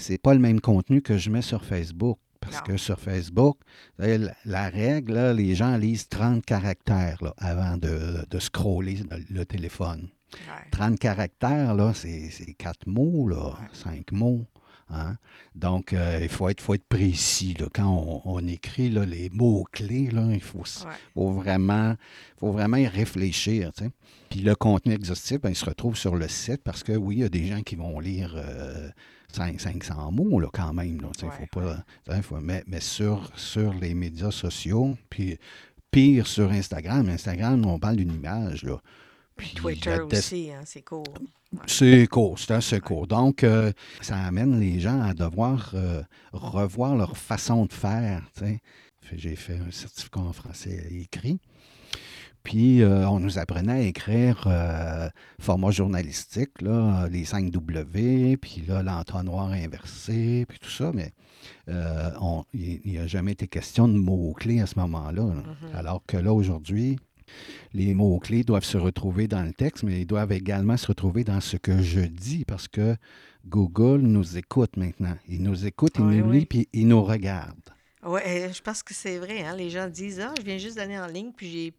c'est 0.00 0.18
pas 0.18 0.34
le 0.34 0.40
même 0.40 0.60
contenu 0.60 1.02
que 1.02 1.16
je 1.18 1.30
mets 1.30 1.42
sur 1.42 1.64
Facebook. 1.64 2.18
Parce 2.40 2.56
Non. 2.56 2.62
que 2.62 2.76
sur 2.78 2.98
Facebook, 2.98 3.58
la, 3.98 4.68
règle, 4.70 5.12
là, 5.12 5.32
les 5.34 5.54
gens 5.54 5.76
lisent 5.76 6.08
30 6.08 6.42
caractères 6.44 7.22
là, 7.22 7.34
avant 7.36 7.76
de, 7.76 8.24
de 8.30 8.38
scroller 8.38 8.96
le, 9.10 9.22
le 9.40 9.44
téléphone. 9.44 10.08
Ouais. 10.32 10.70
30 10.70 10.98
caractères, 10.98 11.74
là, 11.74 11.92
c'est 11.94 12.30
c'est 12.30 12.54
quatre 12.54 12.86
mots, 12.86 13.28
là, 13.28 13.58
cinq 13.74 14.10
mots. 14.12 14.46
hein. 14.88 15.16
Donc, 15.54 15.92
euh, 15.92 16.20
il 16.22 16.30
faut 16.30 16.48
être, 16.48 16.62
faut 16.62 16.72
être 16.74 16.88
précis. 16.88 17.54
Là. 17.60 17.66
Quand 17.74 17.88
on, 17.88 18.22
on 18.24 18.46
écrit 18.48 18.88
là, 18.88 19.04
les 19.04 19.28
mots-clés, 19.30 20.08
là, 20.10 20.26
il 20.32 20.40
faut, 20.40 20.60
Ouais. 20.60 20.92
faut 21.12 21.32
vraiment, 21.32 21.94
faut 22.38 22.52
vraiment 22.52 22.78
y 22.78 22.86
réfléchir. 22.86 23.70
tu 23.76 23.84
sais. 23.84 23.90
Puis 24.30 24.40
le 24.40 24.54
contenu 24.54 24.94
exhaustif, 24.94 25.40
ben, 25.42 25.50
il 25.50 25.56
se 25.56 25.66
retrouve 25.66 25.96
sur 25.96 26.16
le 26.16 26.26
site 26.28 26.62
parce 26.64 26.82
que 26.82 26.92
oui, 26.92 27.16
il 27.16 27.20
y 27.20 27.24
a 27.24 27.28
des 27.28 27.46
gens 27.48 27.60
qui 27.60 27.76
vont 27.76 28.00
lire 28.00 28.32
euh, 28.36 28.88
5 28.88 28.94
500 29.34 30.12
mots 30.12 30.40
là, 30.40 30.48
quand 30.52 30.72
même. 30.72 31.00
Là, 31.00 31.08
Ouais, 31.22 31.28
faut 31.52 31.60
pas, 31.60 32.22
faut- 32.22 32.40
mais 32.40 32.62
mais 32.66 32.80
sur, 32.80 33.30
sur 33.36 33.72
les 33.74 33.94
médias 33.94 34.30
sociaux, 34.30 34.96
puis 35.08 35.38
pire 35.90 36.26
sur 36.26 36.50
Instagram. 36.50 37.08
Instagram, 37.08 37.64
on 37.66 37.78
parle 37.78 37.96
d'une 37.96 38.12
image. 38.14 38.62
Là. 38.64 38.80
Puis 39.36 39.54
Twitter 39.54 39.90
aussi, 40.00 40.50
hein, 40.52 40.60
c'est 40.64 40.82
court. 40.82 41.04
c'est 41.66 42.06
court, 42.06 42.38
c'est 42.38 42.52
assez 42.52 42.78
court. 42.80 43.06
Donc, 43.06 43.42
euh, 43.42 43.72
ça 44.00 44.16
amène 44.18 44.60
les 44.60 44.78
gens 44.80 45.00
à 45.00 45.14
devoir 45.14 45.72
euh, 45.74 46.02
revoir 46.32 46.94
leur 46.96 47.16
façon 47.16 47.66
de 47.66 47.72
faire. 47.72 48.22
J'ai 49.12 49.34
fait 49.34 49.58
un 49.58 49.70
certificat 49.70 50.20
en 50.20 50.32
français 50.32 50.86
écrit. 50.92 51.40
Puis, 52.42 52.82
euh, 52.82 53.06
on 53.08 53.20
nous 53.20 53.38
apprenait 53.38 53.72
à 53.72 53.80
écrire 53.82 54.44
euh, 54.46 55.08
format 55.40 55.70
journalistique, 55.70 56.62
là, 56.62 57.06
les 57.10 57.24
5 57.24 57.50
W, 57.50 58.36
puis 58.38 58.64
là, 58.66 58.82
l'entonnoir 58.82 59.50
inversé, 59.52 60.46
puis 60.48 60.58
tout 60.58 60.70
ça, 60.70 60.90
mais 60.94 61.12
euh, 61.68 62.10
on- 62.20 62.44
il 62.54 62.80
n'y 62.84 62.98
a 62.98 63.06
jamais 63.06 63.32
été 63.32 63.46
question 63.46 63.88
de 63.88 63.94
mots-clés 63.94 64.60
à 64.60 64.66
ce 64.66 64.78
moment-là. 64.78 65.22
là. 65.22 65.34
Mhm. 65.34 65.74
Alors 65.74 66.02
que 66.06 66.16
là, 66.16 66.32
aujourd'hui, 66.32 66.98
les 67.74 67.94
mots-clés 67.94 68.42
doivent 68.42 68.64
se 68.64 68.78
retrouver 68.78 69.28
dans 69.28 69.42
le 69.42 69.52
texte, 69.52 69.84
mais 69.84 70.00
ils 70.00 70.06
doivent 70.06 70.32
également 70.32 70.76
se 70.76 70.86
retrouver 70.86 71.24
dans 71.24 71.40
ce 71.40 71.56
que 71.56 71.80
je 71.82 72.00
dis, 72.00 72.44
parce 72.44 72.68
que 72.68 72.96
Google 73.46 74.00
nous 74.00 74.36
écoute 74.36 74.76
maintenant. 74.76 75.16
Il 75.28 75.42
nous 75.42 75.66
écoute, 75.66 75.92
il 75.98 76.04
Oui, 76.04 76.16
nous 76.18 76.30
oui. 76.30 76.38
lit, 76.40 76.46
puis 76.46 76.68
il 76.72 76.88
nous 76.88 77.02
regarde. 77.04 77.54
Oui, 78.04 78.20
je 78.52 78.60
pense 78.62 78.82
que 78.82 78.94
c'est 78.94 79.18
vrai. 79.18 79.42
Hein? 79.44 79.54
Les 79.56 79.68
gens 79.70 79.86
disent 79.88 80.20
Ah, 80.20 80.32
je 80.38 80.42
viens 80.42 80.56
juste 80.58 80.76
d'aller 80.76 80.98
en 80.98 81.06
ligne, 81.06 81.32
puis 81.36 81.50
j'ai 81.50 81.72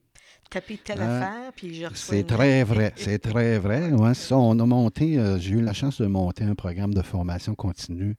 tapé 0.52 0.78
telle 0.84 1.00
Ouais. 1.00 1.06
affaire, 1.06 1.52
puis 1.56 1.74
je 1.74 1.86
reçois. 1.86 2.14
C'est 2.16 2.20
une- 2.22 2.28
très 2.28 2.64
vrai, 2.64 2.94
c'est 2.98 3.18
très 3.20 3.58
vrai. 3.58 3.92
Ouais, 3.92 4.14
ça, 4.14 4.38
on 4.38 4.60
a 4.60 4.66
monté, 4.66 5.18
euh, 5.18 5.40
j'ai 5.40 5.54
eu 5.56 5.62
la 5.62 5.74
chance 5.74 6.00
de 6.02 6.06
monter 6.08 6.44
un 6.44 6.54
programme 6.56 6.94
de 6.94 7.02
formation 7.02 7.56
continue 7.56 8.16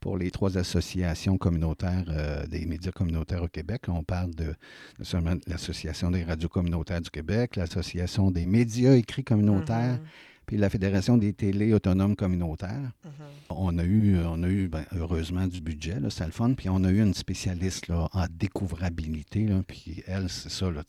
pour 0.00 0.16
les 0.18 0.30
trois 0.30 0.56
associations 0.58 1.36
communautaires 1.38 2.04
euh, 2.08 2.46
des 2.46 2.64
médias 2.66 2.92
communautaires 2.92 3.42
au 3.42 3.48
Québec. 3.48 3.82
On 3.88 4.02
parle 4.02 4.34
de, 4.34 4.54
de 4.98 5.04
seulement 5.04 5.34
de 5.34 5.40
l'Association 5.46 6.10
des 6.10 6.24
radios 6.24 6.48
communautaires 6.48 7.00
du 7.00 7.10
Québec, 7.10 7.56
l'Association 7.56 8.30
des 8.30 8.46
médias 8.46 8.94
écrits 8.94 9.24
communautaires, 9.24 9.94
Mhm, 10.00 10.06
puis 10.46 10.56
la 10.56 10.70
Fédération 10.70 11.16
des 11.18 11.32
télés 11.32 11.72
autonomes 11.72 12.16
communautaires. 12.16 12.92
mhm. 13.04 13.10
On 13.50 13.78
a 13.78 13.84
eu, 13.84 14.18
on 14.24 14.42
a 14.42 14.48
eu 14.48 14.68
ben, 14.68 14.84
heureusement 14.94 15.46
du 15.46 15.60
budget, 15.60 16.00
là, 16.00 16.10
c'était 16.10 16.26
le 16.26 16.32
fun. 16.32 16.54
Puis 16.54 16.68
on 16.68 16.82
a 16.84 16.90
eu 16.90 17.00
une 17.00 17.14
spécialiste 17.14 17.88
là, 17.88 18.08
en 18.12 18.26
découvrabilité. 18.30 19.46
Là, 19.46 19.62
puis 19.66 20.02
elle, 20.06 20.28
c'est 20.28 20.50
ça, 20.50 20.70
là, 20.70 20.82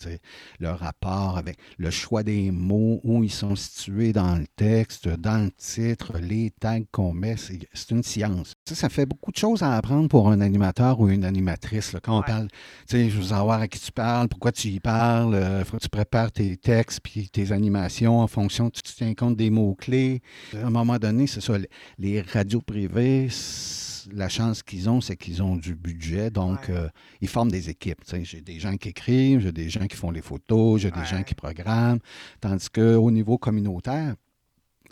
le 0.60 0.70
rapport 0.70 1.38
avec 1.38 1.58
le 1.78 1.90
choix 1.90 2.24
des 2.24 2.52
mots, 2.52 3.00
où 3.04 3.24
ils 3.24 3.32
sont 3.32 3.56
situés 3.56 4.14
dans 4.14 4.36
le 4.36 4.48
texte, 4.56 5.08
dans 5.08 5.46
le 5.46 5.52
titre, 5.52 6.18
les 6.20 6.52
tags 6.52 6.80
qu'on 6.92 7.14
met, 7.14 7.38
c'est 7.38 7.68
c'est 7.74 7.92
une 7.92 8.04
science. 8.04 8.54
Ça, 8.75 8.89
fait 8.89 9.05
beaucoup 9.05 9.31
de 9.31 9.38
choses 9.38 9.63
à 9.63 9.75
apprendre 9.75 10.07
pour 10.09 10.29
un 10.29 10.41
animateur 10.41 11.00
ou 11.00 11.09
une 11.09 11.24
animatrice. 11.25 11.93
là. 11.93 11.99
Quand 12.01 12.19
on 12.19 12.21
parle, 12.21 12.47
tu 12.49 12.56
sais, 12.97 13.10
je 13.10 13.17
veux 13.17 13.23
savoir 13.23 13.62
à 13.62 13.67
qui 13.67 13.80
tu 13.80 13.91
parles, 13.91 14.27
pourquoi 14.27 14.51
tu 14.51 14.67
y 14.67 14.80
parles, 14.80 15.36
il 15.60 15.65
faut 15.65 15.77
que 15.77 15.84
tu 15.84 15.89
prépares 15.89 16.32
tes 16.32 16.58
textes 16.58 16.99
puis 17.01 17.30
tes 17.30 17.51
animations 17.51 18.19
en 18.19 18.27
fonction, 18.27 18.69
tu 18.69 18.82
tiens 18.82 19.13
compte 19.13 19.36
des 19.38 19.49
mots-clés. 19.49 20.21
À 20.53 20.67
un 20.67 20.69
moment 20.69 20.97
donné, 20.97 21.27
c'est 21.27 21.41
ça, 21.41 21.53
les 21.97 22.21
radios 22.21 22.62
privées, 22.62 23.30
la 24.13 24.30
chance 24.30 24.63
qu'ils 24.63 24.89
ont, 24.89 25.01
c'est 25.01 25.17
qu'ils 25.17 25.41
ont 25.43 25.56
du 25.56 25.75
budget. 25.75 26.30
Donc, 26.30 26.60
Ouais. 26.69 26.75
euh, 26.75 26.89
ils 27.21 27.27
forment 27.27 27.51
des 27.51 27.69
équipes. 27.69 27.99
J'ai 28.23 28.41
des 28.41 28.60
gens 28.60 28.75
qui 28.77 28.89
écrivent, 28.89 29.39
j'ai 29.41 29.51
des 29.51 29.69
gens 29.69 29.86
qui 29.88 29.97
font 29.97 30.12
les 30.12 30.21
photos, 30.21 30.82
j'ai 30.82 30.91
des 30.91 31.06
gens 31.06 31.23
qui 31.23 31.36
programment. 31.36 31.99
Tandis 32.41 32.69
qu'au 32.69 33.12
niveau 33.12 33.38
communautaire, 33.38 34.15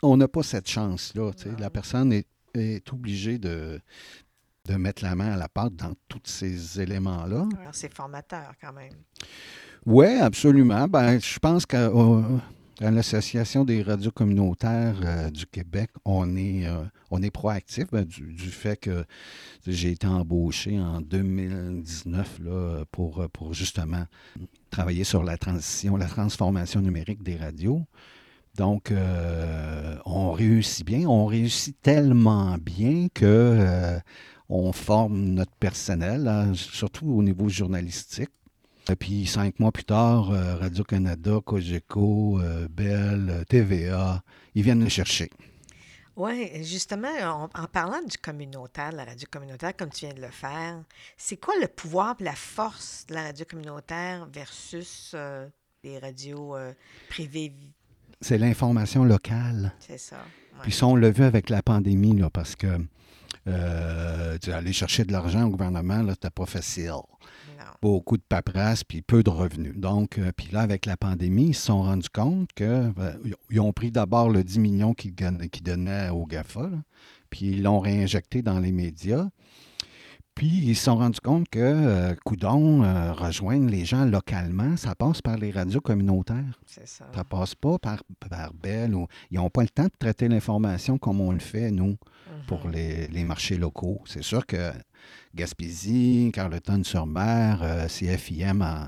on 0.04 0.18
n'a 0.18 0.28
pas 0.28 0.44
cette 0.44 0.70
chance-là. 0.70 1.32
La 1.60 1.70
personne 1.70 2.12
est, 2.12 2.26
est 2.58 2.92
obligée 2.94 3.38
de, 3.38 3.80
de 4.66 4.76
mettre 4.76 5.04
la 5.04 5.16
main 5.16 5.34
à 5.34 5.38
la 5.38 5.48
pâte 5.48 5.76
dans 5.76 5.94
tous 6.08 6.22
ces 6.26 6.82
éléments-là. 6.82 7.48
C'est 7.72 7.94
formateur 7.94 8.54
quand 8.60 8.74
même. 8.74 8.94
Oui, 9.86 10.08
absolument. 10.08 10.88
Ben, 10.88 11.20
je 11.20 11.38
pense 11.38 11.66
qu'à 11.66 11.92
l'Association 12.80 13.64
des 13.64 13.84
radios 13.84 14.12
communautaires 14.12 14.96
euh, 15.04 15.30
du 15.30 15.46
Québec, 15.46 15.92
on 16.06 16.36
est, 16.36 16.66
euh, 16.66 16.84
on 17.12 17.22
est 17.22 17.30
proactif 17.30 17.86
ben, 17.92 18.04
du, 18.04 18.34
du 18.34 18.50
fait 18.50 18.78
que 18.78 19.06
j'ai 19.68 19.92
été 19.92 20.08
embauché 20.08 20.80
en 20.80 21.02
2019 21.02 22.40
là, 22.44 22.84
pour, 22.92 23.28
pour 23.32 23.54
justement 23.54 24.06
travailler 24.72 25.04
sur 25.04 25.24
la 25.24 25.38
transition, 25.38 25.98
la 25.98 26.08
transformation 26.08 26.82
numérique 26.82 27.22
des 27.22 27.36
radios. 27.36 27.86
Donc, 28.56 28.92
euh, 28.92 29.85
on 30.06 30.32
réussit 30.32 30.86
bien. 30.86 31.08
On 31.08 31.26
réussit 31.26 31.80
tellement 31.82 32.58
bien 32.58 33.08
que 33.14 33.26
euh, 33.26 34.00
on 34.50 34.72
forme 34.72 35.18
notre 35.18 35.54
personnel, 35.54 36.28
hein, 36.28 36.54
surtout 36.54 37.08
au 37.08 37.24
niveau 37.24 37.50
journalistique. 37.50 38.30
Et 38.90 38.96
puis, 38.96 39.26
cinq 39.26 39.60
mois 39.60 39.72
plus 39.72 39.86
tard, 39.86 40.30
euh, 40.32 40.58
Radio-Canada, 40.58 41.40
Cogeco, 41.44 42.40
euh, 42.40 42.68
Bell, 42.70 43.30
euh, 43.30 43.44
TVA, 43.46 44.24
ils 44.54 44.62
viennent 44.62 44.84
le 44.84 44.90
chercher. 44.90 45.30
Oui, 46.16 46.64
justement, 46.64 47.50
en, 47.54 47.68
parlant 47.68 48.02
du 48.02 48.18
communautaire, 48.18 48.92
de 48.92 48.96
la 48.96 49.04
radio 49.04 49.28
communautaire, 49.30 49.76
comme 49.76 49.90
tu 49.90 50.06
viens 50.06 50.16
de 50.16 50.22
le 50.22 50.30
faire, 50.30 50.82
c'est 51.18 51.36
quoi 51.36 51.54
le 51.60 51.68
pouvoir 51.68 52.16
la 52.22 52.36
force 52.36 53.06
de 53.10 53.16
la 53.16 53.24
radio 53.24 53.46
communautaire 53.46 54.26
versus 54.32 55.12
euh, 55.14 55.46
les 55.84 56.00
radios 56.00 56.56
euh, 56.56 56.72
privées? 57.10 57.52
C'est 58.22 58.38
l'information 58.38 59.04
locale. 59.04 59.74
C'est 59.80 60.00
ça. 60.00 60.16
ouais. 60.16 60.60
Puis 60.64 60.72
ça, 60.72 60.88
on 60.88 60.96
l'a 60.96 61.12
vu 61.12 61.24
avec 61.24 61.50
la 61.50 61.62
pandémie, 61.62 62.18
là, 62.18 62.30
parce 62.30 62.56
que 62.56 62.80
euh, 63.48 64.38
aller 64.48 64.74
chercher 64.74 65.06
de 65.06 65.12
l'argent 65.12 65.46
au 65.46 65.50
gouvernement, 65.50 66.02
là, 66.02 66.14
c'était 66.14 66.32
pas 66.32 66.46
facile. 66.46 66.90
Non. 66.90 67.64
Beaucoup 67.82 68.18
de 68.18 68.24
paperasse, 68.28 68.84
puis 68.84 69.02
peu 69.02 69.22
de 69.22 69.30
revenus. 69.30 69.76
Donc, 69.76 70.18
euh, 70.18 70.32
puis 70.36 70.50
là, 70.52 70.62
avec 70.62 70.86
la 70.86 70.98
pandémie, 70.98 71.50
ils 71.50 71.54
se 71.54 71.68
sont 71.68 71.84
rendus 71.84 72.10
compte 72.10 72.50
que 72.56 72.90
ben, 72.90 73.18
ont 73.60 73.74
pris 73.74 73.92
d'abord 73.92 74.30
le 74.30 74.44
10 74.44 74.60
millions 74.60 74.94
qu'ils 74.94 75.14
qu'ils 75.14 75.64
donnaient 75.64 76.10
au 76.10 76.26
GAFA, 76.26 76.64
là, 76.64 76.78
puis 77.30 77.52
ils 77.52 77.64
l'ont 77.64 77.80
réinjecté 77.80 78.42
dans 78.42 78.60
les 78.60 78.72
médias. 78.72 79.28
Puis 80.36 80.48
ils 80.48 80.76
se 80.76 80.84
sont 80.84 80.98
rendus 80.98 81.22
compte 81.22 81.48
que, 81.50 81.60
euh, 81.60 82.14
coudon, 82.26 82.84
euh, 82.84 83.14
rejoindre 83.14 83.70
les 83.70 83.86
gens 83.86 84.04
localement, 84.04 84.76
ça 84.76 84.94
passe 84.94 85.22
par 85.22 85.38
les 85.38 85.50
radios 85.50 85.80
communautaires. 85.80 86.60
C'est 86.66 86.86
ça. 86.88 87.06
Ça 87.16 87.24
passe 87.24 87.56
pas 87.56 87.80
par, 87.80 88.04
par 88.30 88.54
Bell. 88.54 88.94
Ou, 88.96 89.08
ils 89.32 89.36
n'ont 89.38 89.50
pas 89.50 89.62
le 89.64 89.70
temps 89.70 89.86
de 89.86 89.92
traiter 89.98 90.28
l'information 90.28 90.98
comme 90.98 91.22
on 91.22 91.32
le 91.32 91.40
fait, 91.40 91.72
nous, 91.72 91.96
pour 92.48 92.66
Mhm. 92.66 92.72
les, 92.74 93.08
les 93.08 93.24
marchés 93.24 93.58
locaux. 93.58 94.02
C'est 94.06 94.24
sûr 94.24 94.46
que 94.46 94.72
Gaspésie, 95.34 96.32
Carleton-sur-Mer, 96.34 97.60
euh, 97.64 97.88
CFIM 97.88 98.62
en- 98.62 98.88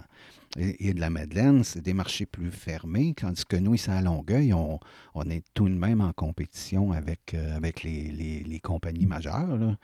et, 0.58 0.90
et 0.90 0.94
de 0.94 1.00
la 1.00 1.10
Madeleine, 1.10 1.64
c'est 1.64 1.82
des 1.82 1.94
marchés 1.94 2.26
plus 2.26 2.52
fermés, 2.52 3.14
tandis 3.16 3.46
que 3.46 3.58
nous, 3.58 3.76
ici 3.76 3.90
à 3.92 4.02
Longueuil, 4.02 4.54
on, 4.54 4.80
on 5.14 5.30
est 5.30 5.44
tout 5.54 5.70
de 5.70 5.74
même 5.76 6.02
en 6.02 6.14
compétition 6.14 6.92
avec, 6.94 7.34
euh, 7.34 7.56
avec 7.56 7.84
les, 7.84 8.12
les- 8.12 8.44
les 8.44 8.60
compagnies 8.60 9.06
majeures. 9.06 9.56
là. 9.58 9.68
Ouais, 9.68 9.76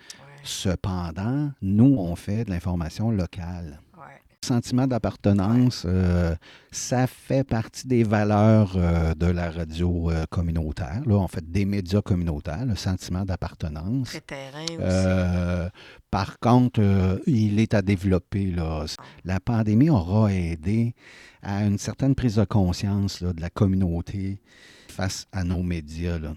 Cependant, 0.43 1.51
nous, 1.61 1.95
on 1.97 2.15
fait 2.15 2.43
de 2.43 2.49
l'information 2.49 3.11
locale 3.11 3.79
ouais. 3.97 4.21
sentiment 4.43 4.87
d'appartenance, 4.87 5.83
euh, 5.85 6.35
ça 6.69 7.07
fait 7.07 7.45
partie 7.45 7.87
des 7.87 8.03
valeurs 8.03 8.73
euh, 8.75 9.13
de 9.13 9.27
la 9.27 9.49
radio 9.49 10.11
euh, 10.11 10.25
communautaire. 10.29 11.01
Là, 11.05 11.15
en 11.15 11.29
fait, 11.29 11.49
des 11.49 11.63
médias 11.63 12.01
communautaires, 12.01 12.65
le 12.65 12.75
sentiment 12.75 13.23
d'appartenance. 13.23 14.09
Très 14.09 14.21
terrain 14.21 14.65
aussi. 14.65 15.71
Par 16.11 16.37
contre, 16.39 16.81
il 17.25 17.59
est 17.59 17.73
à 17.73 17.81
développer. 17.81 18.51
Là. 18.51 18.85
La 19.23 19.39
pandémie 19.39 19.89
aura 19.89 20.31
aidé 20.33 20.93
à 21.41 21.63
une 21.63 21.77
certaine 21.77 22.15
prise 22.15 22.35
de 22.35 22.43
conscience 22.43 23.21
là, 23.21 23.31
de 23.31 23.41
la 23.41 23.49
communauté 23.49 24.41
face 24.89 25.25
à 25.31 25.43
nos 25.43 25.63
médias. 25.63 26.19
là. 26.19 26.33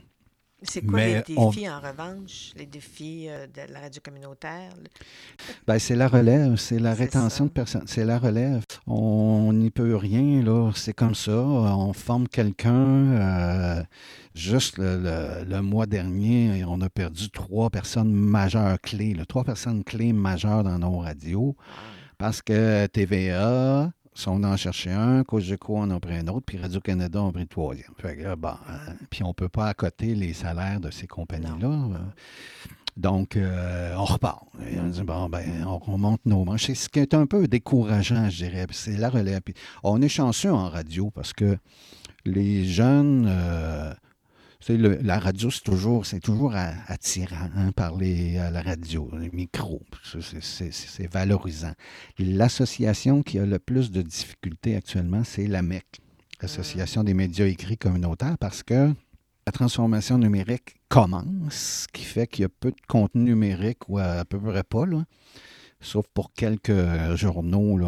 C'est 0.69 0.83
quoi 0.83 0.99
Mais 0.99 1.23
les 1.29 1.39
on- 1.39 1.49
défis, 1.51 1.69
en 1.69 1.81
revanche, 1.81 2.53
les 2.57 2.67
défis 2.67 3.27
euh, 3.29 3.47
de 3.47 3.73
la 3.73 3.81
radio 3.81 4.01
communautaire? 4.05 4.71
Ben, 5.67 5.79
c'est 5.79 5.95
la 5.97 6.09
relève, 6.09 6.57
c'est 6.57 6.79
la 6.79 6.95
rétention 6.95 7.45
ça. 7.45 7.49
de 7.49 7.53
personnes, 7.53 7.85
c'est 7.87 8.05
la 8.05 8.19
relève. 8.19 8.63
On 8.87 9.53
n'y 9.53 9.71
peut 9.71 9.97
rien, 9.97 10.43
là. 10.43 10.71
C'est 10.75 10.93
comme 10.93 11.15
ça. 11.15 11.33
On 11.37 11.93
forme 11.93 12.29
quelqu'un. 12.29 12.73
euh, 12.75 13.83
juste 14.35 14.79
le, 14.79 14.99
le- 14.99 15.45
le 15.49 15.63
mois 15.63 15.87
dernier, 15.87 16.63
on 16.67 16.81
a 16.83 16.89
perdu 16.91 17.31
trois 17.31 17.71
personnes 17.71 18.13
majeures 18.13 18.79
clés, 18.81 19.15
là, 19.15 19.25
trois 19.25 19.45
personnes 19.45 19.83
clés 19.85 20.13
majeures 20.13 20.63
dans 20.65 20.79
nos 20.79 20.99
radios. 20.99 21.57
Parce 22.19 22.43
que 22.43 22.87
TVA, 22.87 23.93
sont 24.17 24.43
en 24.45 24.57
chercher 24.57 24.93
un, 24.93 25.25
Cogeco 25.25 25.77
en 25.77 25.91
a 25.91 26.01
pris 26.01 26.17
un 26.17 26.27
autre, 26.29 26.47
puis 26.47 26.59
Radio-Canada 26.59 27.21
en 27.21 27.33
pris 27.33 27.43
le 27.43 27.49
troisième. 27.49 27.91
Fait 27.99 28.17
que 28.17 28.23
là, 28.23 28.37
bon, 28.37 28.49
hein, 28.49 28.95
puis 29.11 29.23
on 29.23 29.29
ne 29.29 29.33
peut 29.33 29.49
pas 29.49 29.67
accoter 29.67 30.15
les 30.15 30.33
salaires 30.33 30.81
de 30.81 30.91
ces 30.91 31.07
compagnies-là. 31.07 31.89
Donc, 32.97 33.37
euh, 33.37 33.95
on 33.97 34.05
repart. 34.05 34.47
Et 34.71 34.81
on 34.81 34.89
dit, 34.89 35.03
bon, 35.03 35.29
ben, 35.29 35.45
on 35.67 35.79
remonte 35.79 36.25
nos 36.25 36.45
manches. 36.45 36.67
C'est 36.67 36.75
ce 36.75 36.89
qui 36.89 36.99
est 36.99 37.13
un 37.13 37.27
peu 37.27 37.47
décourageant, 37.47 38.31
je 38.31 38.45
dirais. 38.45 38.67
C'est 38.71 38.97
la 38.97 39.11
relève. 39.11 39.43
Puis 39.43 39.55
on 39.83 40.01
est 40.01 40.09
chanceux 40.09 40.53
en 40.53 40.71
radio 40.71 41.11
parce 41.11 41.35
que 41.35 41.59
les 42.25 42.65
jeunes, 42.65 43.27
euh, 43.29 43.93
tu 44.67 44.83
sais, 44.83 45.03
la 45.03 45.21
radio, 45.21 45.49
c'est 45.49 45.63
toujours, 45.63 46.05
c'est 46.07 46.19
toujours 46.19 46.55
attirant, 46.89 47.49
hein, 47.57 47.71
parler 47.71 48.37
à 48.39 48.51
la 48.51 48.63
radio, 48.63 49.09
les 49.17 49.31
micros. 49.31 49.83
C'est- 50.03 51.07
valorisant. 51.13 51.73
L'association 52.19 53.23
qui 53.23 53.39
a 53.39 53.47
le 53.47 53.61
plus 53.61 53.93
de 53.93 54.03
difficultés 54.03 54.75
actuellement, 54.75 55.23
c'est 55.23 55.47
l'AMEC, 55.47 55.87
l'Association 56.43 57.05
des 57.05 57.15
médias 57.15 57.47
écrits 57.47 57.79
communautaires, 57.79 58.37
parce 58.39 58.65
que 58.65 58.93
la 59.47 59.53
transformation 59.53 60.19
numérique 60.19 60.75
commence, 60.89 61.55
ce 61.55 61.87
qui 61.93 62.03
fait 62.03 62.27
qu'il 62.27 62.43
y 62.43 62.47
a 62.47 62.49
peu 62.49 62.73
de 62.73 62.87
contenu 62.89 63.23
numérique 63.23 63.89
ou 63.89 63.99
à 63.99 64.25
peu 64.25 64.41
près 64.41 64.65
pas, 64.65 64.85
là, 64.85 65.05
sauf 65.81 66.07
pour 66.13 66.33
quelques 66.33 67.15
journaux 67.15 67.79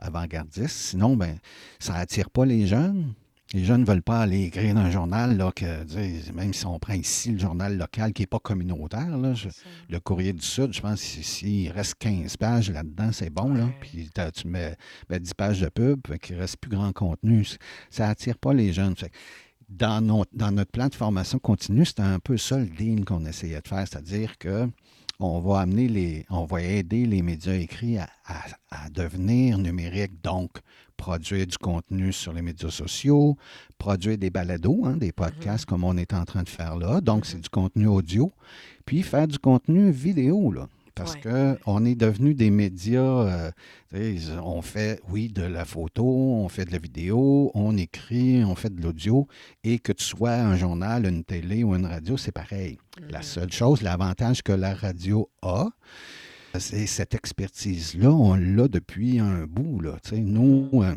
avant-gardistes. 0.00 0.70
Sinon, 0.70 1.16
ben, 1.16 1.38
ça 1.78 1.94
attire 1.94 2.28
pas 2.30 2.44
les 2.44 2.66
jeunes. 2.66 3.14
Les 3.54 3.64
jeunes 3.64 3.80
ne 3.80 3.86
veulent 3.86 4.02
pas 4.02 4.20
aller 4.20 4.44
écrire 4.44 4.74
dans 4.74 4.82
un 4.82 4.90
journal, 4.90 5.36
là, 5.38 5.50
que, 5.56 6.32
même 6.34 6.52
si 6.52 6.66
on 6.66 6.78
prend 6.78 6.92
ici 6.92 7.30
le 7.32 7.38
journal 7.38 7.78
local 7.78 8.12
qui 8.12 8.22
n'est 8.22 8.26
pas 8.26 8.38
communautaire, 8.40 9.16
là, 9.16 9.32
je- 9.32 9.48
le 9.88 10.00
Courrier 10.00 10.34
du 10.34 10.44
Sud, 10.44 10.74
je 10.74 10.80
pense 10.82 11.00
que 11.00 11.22
s'il 11.22 11.70
reste 11.70 11.94
15 11.98 12.36
pages 12.36 12.70
là-dedans, 12.70 13.10
c'est 13.10 13.30
bon. 13.30 13.54
Là. 13.54 13.70
Puis 13.80 14.10
tu 14.34 14.48
mets 14.48 14.76
ben, 15.08 15.18
10 15.18 15.32
pages 15.32 15.60
de 15.62 15.68
pub, 15.70 16.00
qu'il 16.18 16.36
ne 16.36 16.40
reste 16.42 16.58
plus 16.58 16.70
grand 16.70 16.92
contenu. 16.92 17.46
Ça 17.88 18.08
attire 18.10 18.36
pas 18.36 18.52
les 18.52 18.72
jeunes. 18.74 18.94
Fait 18.96 19.10
dans, 19.70 20.02
notre, 20.04 20.30
dans 20.34 20.50
notre 20.52 20.70
plan 20.70 20.88
de 20.88 20.94
formation 20.94 21.38
continue, 21.38 21.84
c'était 21.86 22.02
un 22.02 22.18
peu 22.18 22.36
ça 22.36 22.58
le 22.58 22.66
deal 22.66 23.04
qu'on 23.06 23.24
essayait 23.24 23.60
de 23.62 23.68
faire, 23.68 23.86
c'est-à-dire 23.88 24.36
que 24.38 24.68
on 25.20 25.40
va 25.40 25.60
amener 25.60 25.88
les, 25.88 26.24
on 26.30 26.44
va 26.44 26.62
aider 26.62 27.04
les 27.06 27.22
médias 27.22 27.54
écrits 27.54 27.98
à, 27.98 28.08
à- 28.26 28.84
à 28.84 28.88
devenir 28.90 29.58
numériques, 29.58 30.22
donc 30.22 30.50
produire 30.98 31.46
du 31.46 31.56
contenu 31.56 32.12
sur 32.12 32.34
les 32.34 32.42
médias 32.42 32.70
sociaux, 32.70 33.36
produire 33.78 34.18
des 34.18 34.28
balados, 34.28 34.82
hein, 34.84 34.96
des 34.98 35.12
podcasts 35.12 35.64
comme 35.64 35.84
on 35.84 35.96
est 35.96 36.12
en 36.12 36.24
train 36.26 36.42
de 36.42 36.48
faire 36.50 36.76
là, 36.76 37.00
donc 37.00 37.24
c'est 37.24 37.40
du 37.40 37.48
contenu 37.48 37.86
audio, 37.86 38.32
puis 38.84 39.02
faire 39.02 39.26
du 39.26 39.38
contenu 39.38 39.90
vidéo 39.90 40.52
là. 40.52 40.68
Parce 40.94 41.14
Ouais. 41.14 41.20
que 41.20 41.58
on 41.64 41.84
est 41.84 41.94
devenu 41.94 42.34
des 42.34 42.50
médias, 42.50 43.52
euh, 43.94 44.18
on 44.42 44.62
fait, 44.62 45.00
oui, 45.08 45.28
de 45.28 45.42
la 45.42 45.64
photo, 45.64 46.04
on 46.04 46.48
fait 46.48 46.64
de 46.64 46.72
la 46.72 46.78
vidéo, 46.78 47.52
on 47.54 47.76
écrit, 47.76 48.42
on 48.44 48.56
fait 48.56 48.74
de 48.74 48.82
l'audio, 48.82 49.28
et 49.62 49.78
que 49.78 49.92
tu 49.92 50.04
sois 50.04 50.32
un 50.34 50.56
journal, 50.56 51.06
une 51.06 51.22
télé 51.22 51.62
ou 51.62 51.76
une 51.76 51.86
radio, 51.86 52.16
c'est 52.16 52.32
pareil. 52.32 52.78
La 53.10 53.22
seule 53.22 53.52
chose, 53.52 53.80
l'avantage 53.82 54.42
que 54.42 54.50
la 54.50 54.74
radio 54.74 55.30
a, 55.42 55.68
c'est 56.58 56.86
cette 56.86 57.14
expertise-là, 57.14 58.10
on 58.10 58.34
l'a 58.34 58.68
depuis 58.68 59.18
un 59.18 59.46
bout. 59.46 59.80
Là, 59.80 59.96
nous, 60.12 60.70
euh, 60.74 60.94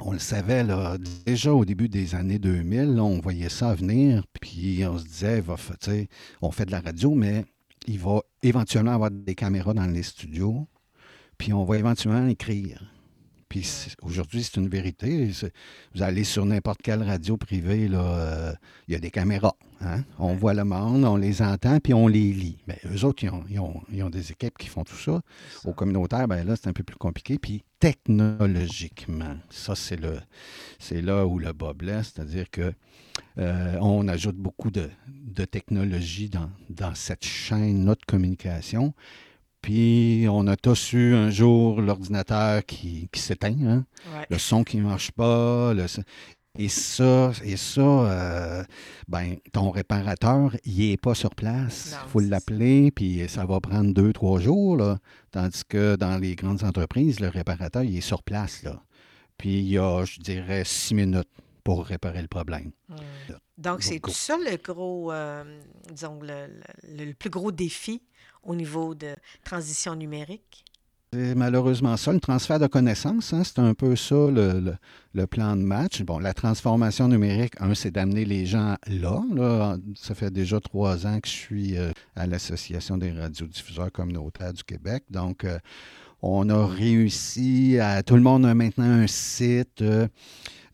on 0.00 0.12
le 0.12 0.18
savait 0.18 0.64
là, 0.64 0.96
déjà 1.26 1.52
au 1.52 1.64
début 1.64 1.88
des 1.88 2.14
années 2.14 2.38
2000, 2.38 2.94
là, 2.94 3.02
on 3.02 3.20
voyait 3.20 3.48
ça 3.48 3.74
venir, 3.74 4.24
puis 4.40 4.84
on 4.86 4.98
se 4.98 5.04
disait, 5.04 5.40
va, 5.40 5.56
on 6.42 6.50
fait 6.50 6.66
de 6.66 6.70
la 6.70 6.80
radio, 6.80 7.14
mais 7.14 7.44
il 7.86 7.98
va 7.98 8.20
éventuellement 8.42 8.92
avoir 8.92 9.10
des 9.10 9.34
caméras 9.34 9.74
dans 9.74 9.86
les 9.86 10.02
studios, 10.02 10.66
puis 11.38 11.52
on 11.52 11.64
va 11.64 11.78
éventuellement 11.78 12.26
écrire. 12.28 12.92
Puis 13.50 13.68
aujourd'hui, 14.02 14.44
c'est 14.44 14.56
une 14.58 14.68
vérité. 14.68 15.28
Vous 15.94 16.02
allez 16.02 16.22
sur 16.24 16.46
n'importe 16.46 16.80
quelle 16.82 17.02
radio 17.02 17.36
privée, 17.36 17.88
là, 17.88 18.00
euh, 18.00 18.52
il 18.88 18.92
y 18.94 18.96
a 18.96 19.00
des 19.00 19.10
caméras. 19.10 19.56
hein. 19.80 20.04
On 20.20 20.34
voit 20.34 20.54
le 20.54 20.62
monde, 20.62 21.04
on 21.04 21.16
les 21.16 21.42
entend, 21.42 21.80
puis 21.80 21.92
on 21.92 22.06
les 22.06 22.32
lit. 22.32 22.58
Mais 22.68 22.78
eux 22.94 23.04
autres, 23.04 23.24
ils 23.24 23.30
ont, 23.30 23.44
ils 23.50 23.58
ont- 23.58 23.82
ils 23.92 24.02
ont 24.04 24.08
des 24.08 24.30
équipes 24.30 24.56
qui 24.56 24.68
font 24.68 24.84
tout 24.84 24.96
ça. 24.96 25.20
Au 25.64 25.72
communautaire, 25.72 26.28
ben 26.28 26.44
là, 26.46 26.54
c'est 26.54 26.68
un 26.68 26.72
peu 26.72 26.84
plus 26.84 26.96
compliqué. 26.96 27.38
Puis 27.40 27.64
technologiquement, 27.80 29.36
ça, 29.50 29.74
c'est 29.74 29.96
le 30.00 30.20
c'est 30.78 31.02
là 31.02 31.26
où 31.26 31.38
le 31.40 31.52
bas 31.52 31.72
blesse, 31.74 32.12
c'est-à-dire 32.14 32.48
que 32.50 32.72
euh, 33.38 33.76
on 33.80 34.06
ajoute 34.06 34.36
beaucoup 34.36 34.70
de, 34.70 34.88
de 35.08 35.44
technologie 35.44 36.28
dans, 36.28 36.50
dans 36.68 36.94
cette 36.94 37.24
chaîne 37.24 37.84
de 37.84 37.96
communication. 38.06 38.94
Puis 39.62 40.26
on 40.30 40.46
a 40.46 40.56
tous 40.56 40.92
eu 40.92 41.14
un 41.14 41.30
jour 41.30 41.80
l'ordinateur 41.80 42.64
qui, 42.64 43.08
qui 43.12 43.20
s'éteint, 43.20 43.56
hein? 43.66 43.84
Ouais. 44.14 44.26
le 44.30 44.38
son 44.38 44.64
qui 44.64 44.78
ne 44.78 44.84
marche 44.84 45.10
pas. 45.12 45.74
le 45.74 45.86
Et 46.58 46.68
ça, 46.68 47.32
et 47.44 47.56
ça 47.56 47.80
euh, 47.80 48.64
ben, 49.06 49.36
ton 49.52 49.70
réparateur, 49.70 50.56
il 50.64 50.90
n'est 50.90 50.96
pas 50.96 51.14
sur 51.14 51.34
place. 51.34 51.96
Il 52.06 52.10
faut 52.10 52.20
l'appeler, 52.20 52.90
puis 52.90 53.28
ça 53.28 53.44
va 53.44 53.60
prendre 53.60 53.92
deux, 53.92 54.12
trois 54.12 54.40
jours. 54.40 54.76
Là. 54.76 54.98
Tandis 55.30 55.62
que 55.68 55.96
dans 55.96 56.16
les 56.18 56.34
grandes 56.36 56.64
entreprises, 56.64 57.20
le 57.20 57.28
réparateur, 57.28 57.82
il 57.82 57.98
est 57.98 58.02
sur 58.02 58.22
place. 58.22 58.62
Là. 58.62 58.82
Puis 59.36 59.58
il 59.58 59.68
y 59.68 59.78
a, 59.78 60.04
je 60.04 60.20
dirais, 60.20 60.62
six 60.64 60.94
minutes 60.94 61.28
pour 61.64 61.84
réparer 61.84 62.22
le 62.22 62.28
problème. 62.28 62.72
Mm. 62.88 62.94
Donc, 63.60 63.82
c'est 63.82 64.00
tout 64.00 64.10
ça 64.10 64.36
le 64.38 64.56
gros, 64.56 65.12
euh, 65.12 65.44
disons, 65.92 66.18
le, 66.22 66.46
le- 66.96 67.04
le 67.04 67.14
plus 67.14 67.30
gros 67.30 67.52
défi 67.52 68.00
au 68.42 68.54
niveau 68.54 68.94
de 68.94 69.14
transition 69.44 69.94
numérique? 69.94 70.64
C'est 71.12 71.34
malheureusement 71.34 71.96
ça, 71.96 72.12
le 72.12 72.20
transfert 72.20 72.60
de 72.60 72.68
connaissances, 72.68 73.32
hein, 73.32 73.42
c'est 73.44 73.58
un 73.58 73.74
peu 73.74 73.96
ça 73.96 74.14
le, 74.14 74.60
le- 74.60 74.76
le 75.12 75.26
plan 75.26 75.56
de 75.56 75.62
match. 75.62 76.02
Bon, 76.02 76.20
la 76.20 76.32
transformation 76.32 77.08
numérique, 77.08 77.54
un, 77.58 77.74
c'est 77.74 77.90
d'amener 77.90 78.24
les 78.24 78.46
gens 78.46 78.76
là, 78.86 79.20
là. 79.34 79.76
Ça 79.96 80.14
fait 80.14 80.30
déjà 80.30 80.60
trois 80.60 81.06
ans 81.08 81.18
que 81.20 81.28
je 81.28 81.34
suis 81.34 81.76
euh, 81.76 81.90
à 82.14 82.28
l'Association 82.28 82.96
des 82.96 83.10
radiodiffuseurs 83.10 83.90
communautaires 83.90 84.52
du 84.52 84.62
Québec. 84.62 85.02
Donc, 85.10 85.42
euh, 85.44 85.58
on 86.22 86.48
a 86.48 86.64
réussi 86.64 87.78
à. 87.80 88.02
Tout 88.04 88.14
le 88.14 88.22
monde 88.22 88.46
a 88.46 88.54
maintenant 88.54 88.84
un 88.84 89.08
site. 89.08 89.82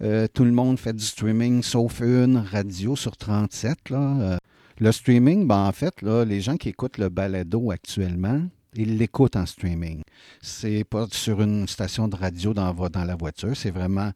Euh, 0.02 0.26
tout 0.32 0.44
le 0.44 0.52
monde 0.52 0.78
fait 0.78 0.92
du 0.92 1.04
streaming, 1.04 1.62
sauf 1.62 2.00
une 2.00 2.36
radio 2.36 2.96
sur 2.96 3.16
37. 3.16 3.90
Là. 3.90 4.16
Euh, 4.20 4.36
le 4.78 4.92
streaming, 4.92 5.46
ben, 5.46 5.66
en 5.66 5.72
fait, 5.72 6.02
les 6.02 6.40
gens 6.40 6.56
qui 6.56 6.68
écoutent 6.68 6.98
le 6.98 7.08
balado 7.08 7.70
actuellement, 7.70 8.42
ils 8.74 8.98
l'écoutent 8.98 9.36
en 9.36 9.46
streaming. 9.46 10.02
C'est 10.42 10.84
pas 10.84 11.06
sur 11.10 11.40
une 11.40 11.66
station 11.66 12.08
de 12.08 12.16
radio 12.16 12.52
dans, 12.52 12.74
la 13.04 13.16
voiture. 13.16 13.56
C'est 13.56 13.70
vraiment. 13.70 14.12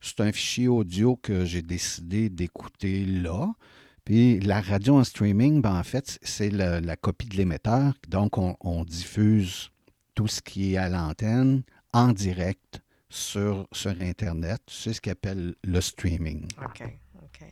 C'est 0.00 0.20
un 0.20 0.32
fichier 0.32 0.66
audio 0.66 1.14
que 1.14 1.44
j'ai 1.44 1.62
décidé 1.62 2.28
d'écouter 2.28 3.04
là. 3.04 3.52
Puis 4.04 4.40
la 4.40 4.60
radio 4.60 4.98
en 4.98 5.04
streaming, 5.04 5.62
ben, 5.62 5.78
en 5.78 5.84
fait, 5.84 6.18
c'est 6.22 6.50
la 6.50 6.96
copie 6.96 7.28
de 7.28 7.36
l'émetteur. 7.36 7.94
Donc, 8.08 8.38
on, 8.38 8.56
on 8.60 8.84
diffuse 8.84 9.70
tout 10.16 10.26
ce 10.26 10.42
qui 10.42 10.74
est 10.74 10.76
à 10.76 10.88
l'antenne 10.88 11.62
en 11.92 12.12
direct 12.12 12.82
sur, 13.12 13.66
sur 13.72 13.90
Internet. 14.00 14.62
C'est 14.68 14.94
ce 14.94 15.00
qu'on 15.00 15.10
appelle 15.10 15.54
le 15.62 15.80
streaming. 15.80 16.48
OK, 16.64 16.82
OK. 17.22 17.44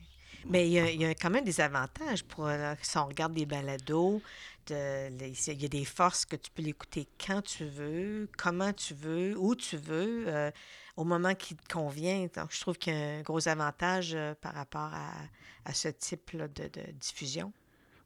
Mais 0.47 0.67
il 0.67 0.73
y, 0.73 1.05
a, 1.05 1.15
quand 1.15 1.29
même 1.29 1.45
des 1.45 1.61
avantages 1.61 2.25
pour, 2.25 2.47
euh, 2.47 2.75
si 2.81 2.97
on 2.97 3.07
regarde 3.07 3.35
des 3.35 3.45
balados, 3.45 4.23
il 4.71 5.63
y 5.63 5.65
a 5.65 5.69
des 5.69 5.85
forces 5.85 6.25
que 6.25 6.37
tu 6.37 6.51
peux 6.51 6.63
l'écouter 6.63 7.07
quand 7.25 7.43
tu 7.43 7.67
veux, 7.67 8.29
comment 8.39 8.73
tu 8.73 8.95
veux, 8.95 9.37
où 9.37 9.55
tu 9.55 9.77
veux, 9.77 10.25
euh, 10.29 10.51
au 10.97 11.05
moment 11.05 11.35
qui 11.35 11.57
te 11.57 11.73
convient. 11.73 12.27
Donc, 12.35 12.53
je 12.53 12.61
trouve 12.61 12.79
qu'il 12.79 12.95
y 12.95 12.97
a 12.97 13.19
un 13.19 13.23
gros 13.23 13.47
avantage 13.49 14.13
euh, 14.15 14.35
par 14.41 14.55
rapport 14.55 14.91
à, 14.95 15.13
à 15.67 15.75
ce 15.75 15.89
type 15.89 16.31
là, 16.31 16.49
de 16.49 16.71
diffusion. 16.99 17.53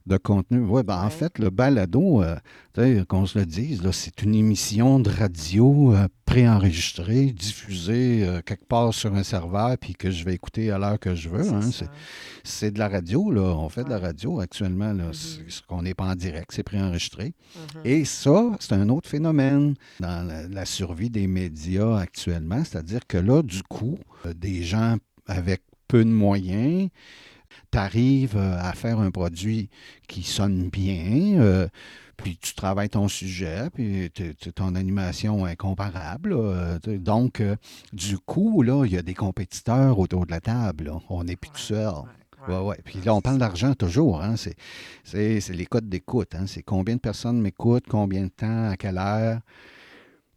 De 0.06 0.18
contenu. 0.18 0.58
Oui, 0.60 0.82
ben, 0.82 0.98
en 1.00 1.04
Ouais. 1.04 1.10
fait, 1.10 1.38
le 1.38 1.48
balado, 1.48 2.22
euh, 2.22 3.04
qu'on 3.08 3.24
se 3.24 3.38
le 3.38 3.46
dise, 3.46 3.82
là, 3.82 3.90
c'est 3.90 4.20
une 4.22 4.34
émission 4.34 5.00
de 5.00 5.08
radio 5.08 5.94
euh, 5.94 6.08
préenregistrée, 6.26 7.26
diffusée 7.32 8.22
euh, 8.22 8.42
quelque 8.44 8.66
part 8.66 8.92
sur 8.92 9.14
un 9.14 9.22
serveur, 9.22 9.78
puis 9.78 9.94
que 9.94 10.10
je 10.10 10.24
vais 10.26 10.34
écouter 10.34 10.70
à 10.70 10.76
l'heure 10.76 10.98
que 10.98 11.14
je 11.14 11.30
veux. 11.30 11.48
hein. 11.50 11.62
C'est. 11.62 11.88
C'est 12.42 12.70
de 12.70 12.78
la 12.78 12.88
radio, 12.88 13.30
là. 13.30 13.40
On 13.56 13.70
fait 13.70 13.84
de 13.84 13.88
la 13.88 13.98
radio 13.98 14.40
actuellement. 14.40 14.92
Là. 14.92 15.04
Mhm. 15.06 15.12
C'est- 15.14 15.40
c'est 15.48 15.64
qu'on 15.64 15.80
n'est 15.80 15.94
pas 15.94 16.04
en 16.10 16.14
direct, 16.14 16.50
c'est 16.52 16.62
préenregistré. 16.62 17.32
Mhm. 17.56 17.80
Et 17.86 18.04
ça, 18.04 18.50
c'est 18.60 18.74
un 18.74 18.90
autre 18.90 19.08
phénomène 19.08 19.74
dans 20.00 20.26
la, 20.26 20.46
la 20.48 20.64
survie 20.66 21.08
des 21.08 21.26
médias 21.26 21.96
actuellement. 21.98 22.62
C'est-à-dire 22.62 23.06
que 23.06 23.16
là, 23.16 23.42
du 23.42 23.62
coup, 23.62 23.96
euh, 24.26 24.34
des 24.34 24.62
gens 24.64 24.96
avec 25.26 25.62
peu 25.88 26.04
de 26.04 26.10
moyens 26.10 26.90
tu 27.74 27.78
arrives 27.80 28.36
à 28.36 28.72
faire 28.72 29.00
un 29.00 29.10
produit 29.10 29.68
qui 30.06 30.22
sonne 30.22 30.68
bien, 30.68 31.68
puis 32.16 32.38
tu 32.40 32.54
travailles 32.54 32.88
ton 32.88 33.08
sujet, 33.08 33.68
puis 33.74 34.12
ton 34.54 34.76
animation 34.76 35.44
est 35.48 35.56
comparable. 35.56 36.36
donc, 36.84 37.42
du 37.92 38.18
coup, 38.18 38.62
là, 38.62 38.84
il 38.84 38.92
y 38.92 38.96
a 38.96 39.02
des 39.02 39.14
compétiteurs 39.14 39.98
autour 39.98 40.24
de 40.24 40.30
la 40.30 40.40
table. 40.40 40.92
On 41.08 41.24
n'est 41.24 41.34
plus 41.34 41.50
tout 41.50 41.58
seul. 41.58 41.92
Oui, 42.46 42.54
oui. 42.62 42.74
Puis 42.84 43.00
là, 43.00 43.12
on 43.12 43.20
parle 43.20 43.38
d'argent 43.38 43.74
toujours. 43.74 44.22
Hein? 44.22 44.36
C'est 44.36 45.48
les 45.48 45.66
codes 45.66 45.88
d'écoute. 45.88 46.34
Hein? 46.36 46.44
C'est 46.46 46.62
combien 46.62 46.94
de 46.94 47.00
personnes 47.00 47.40
m'écoutent, 47.40 47.86
combien 47.88 48.24
de 48.24 48.28
temps, 48.28 48.70
à 48.70 48.76
quelle 48.76 48.98
heure. 48.98 49.40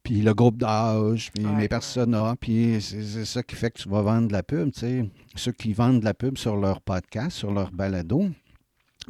Puis 0.08 0.22
le 0.22 0.34
groupe 0.34 0.56
d'âge, 0.56 1.32
puis 1.34 1.44
mes 1.44 1.68
personas, 1.68 2.38
puis 2.40 2.78
c'est 2.80 3.26
ça 3.26 3.44
qui 3.44 3.56
fait 3.56 3.72
que 3.72 3.82
tu 3.82 3.90
vas 3.90 4.02
vendre 4.02 4.30
de 4.30 4.32
la 4.32 4.42
pub. 4.42 4.72
Tu 4.72 4.80
sais. 4.80 5.10
Ceux 5.36 5.52
qui 5.52 5.74
vendent 5.74 6.00
de 6.00 6.06
la 6.06 6.14
pub 6.14 6.38
sur 6.38 6.56
leur 6.56 6.80
podcast, 6.80 7.32
sur 7.32 7.52
leur 7.52 7.72
balado, 7.72 8.30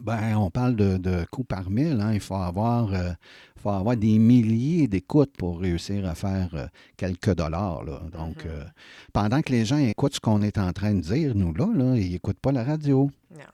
ben, 0.01 0.35
on 0.37 0.49
parle 0.49 0.75
de, 0.75 0.97
de 0.97 1.23
coûts 1.29 1.43
par 1.43 1.69
mille. 1.69 2.01
Hein. 2.01 2.13
Il 2.15 2.19
faut 2.19 2.33
avoir, 2.33 2.91
euh, 2.95 3.11
faut 3.59 3.69
avoir 3.69 3.95
des 3.95 4.17
milliers 4.17 4.87
d'écoutes 4.87 5.37
pour 5.37 5.59
réussir 5.59 6.03
à 6.07 6.15
faire 6.15 6.49
euh, 6.55 6.65
quelques 6.97 7.35
dollars. 7.35 7.83
Là. 7.83 8.01
Donc, 8.11 8.37
mm-hmm. 8.37 8.47
euh, 8.47 8.63
pendant 9.13 9.43
que 9.43 9.51
les 9.51 9.65
gens 9.65 9.77
écoutent 9.77 10.15
ce 10.15 10.19
qu'on 10.19 10.41
est 10.41 10.57
en 10.57 10.73
train 10.73 10.95
de 10.95 11.01
dire, 11.01 11.35
nous, 11.35 11.53
là, 11.53 11.67
là 11.75 11.95
ils 11.95 12.09
n'écoutent 12.09 12.39
pas 12.39 12.51
la 12.51 12.63
radio. 12.63 13.11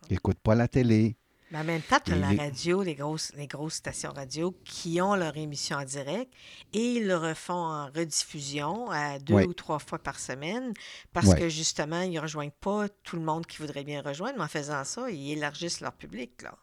Ils 0.08 0.13
n'écoutent 0.13 0.39
pas 0.39 0.56
la 0.56 0.69
télé. 0.69 1.17
Mais 1.53 1.59
en 1.59 1.63
même 1.65 1.81
temps, 1.81 1.99
tu 2.03 2.11
as 2.11 2.15
la 2.15 2.31
radio, 2.31 2.81
les 2.81 2.95
grosses, 2.95 3.31
les 3.37 3.45
grosses 3.45 3.75
stations 3.75 4.11
radio 4.11 4.55
qui 4.65 4.99
ont 5.01 5.13
leur 5.13 5.37
émission 5.37 5.77
en 5.77 5.85
direct 5.85 6.33
et 6.73 6.95
ils 6.95 7.05
le 7.05 7.15
refont 7.15 7.53
en 7.53 7.85
rediffusion 7.85 8.89
à 8.89 9.19
deux 9.19 9.43
ou 9.43 9.53
trois 9.53 9.77
fois 9.77 9.99
par 9.99 10.19
semaine 10.19 10.73
parce 11.13 11.35
que 11.35 11.49
justement, 11.49 12.01
ils 12.01 12.13
ne 12.13 12.19
rejoignent 12.19 12.49
pas 12.59 12.87
tout 13.03 13.17
le 13.17 13.21
monde 13.21 13.45
qui 13.45 13.59
voudrait 13.59 13.83
bien 13.83 14.01
rejoindre, 14.01 14.33
mais 14.37 14.45
en 14.45 14.47
faisant 14.47 14.83
ça, 14.83 15.11
ils 15.11 15.33
élargissent 15.33 15.79
leur 15.79 15.93
public. 15.93 16.41
Là. 16.41 16.55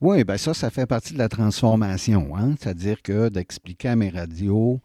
Oui, 0.00 0.24
bien 0.24 0.38
ça, 0.38 0.54
ça 0.54 0.70
fait 0.70 0.86
partie 0.86 1.12
de 1.12 1.18
la 1.18 1.28
transformation. 1.28 2.34
Hein? 2.34 2.54
C'est-à-dire 2.58 3.02
que 3.02 3.28
d'expliquer 3.28 3.88
à 3.88 3.96
mes 3.96 4.08
radios 4.08 4.80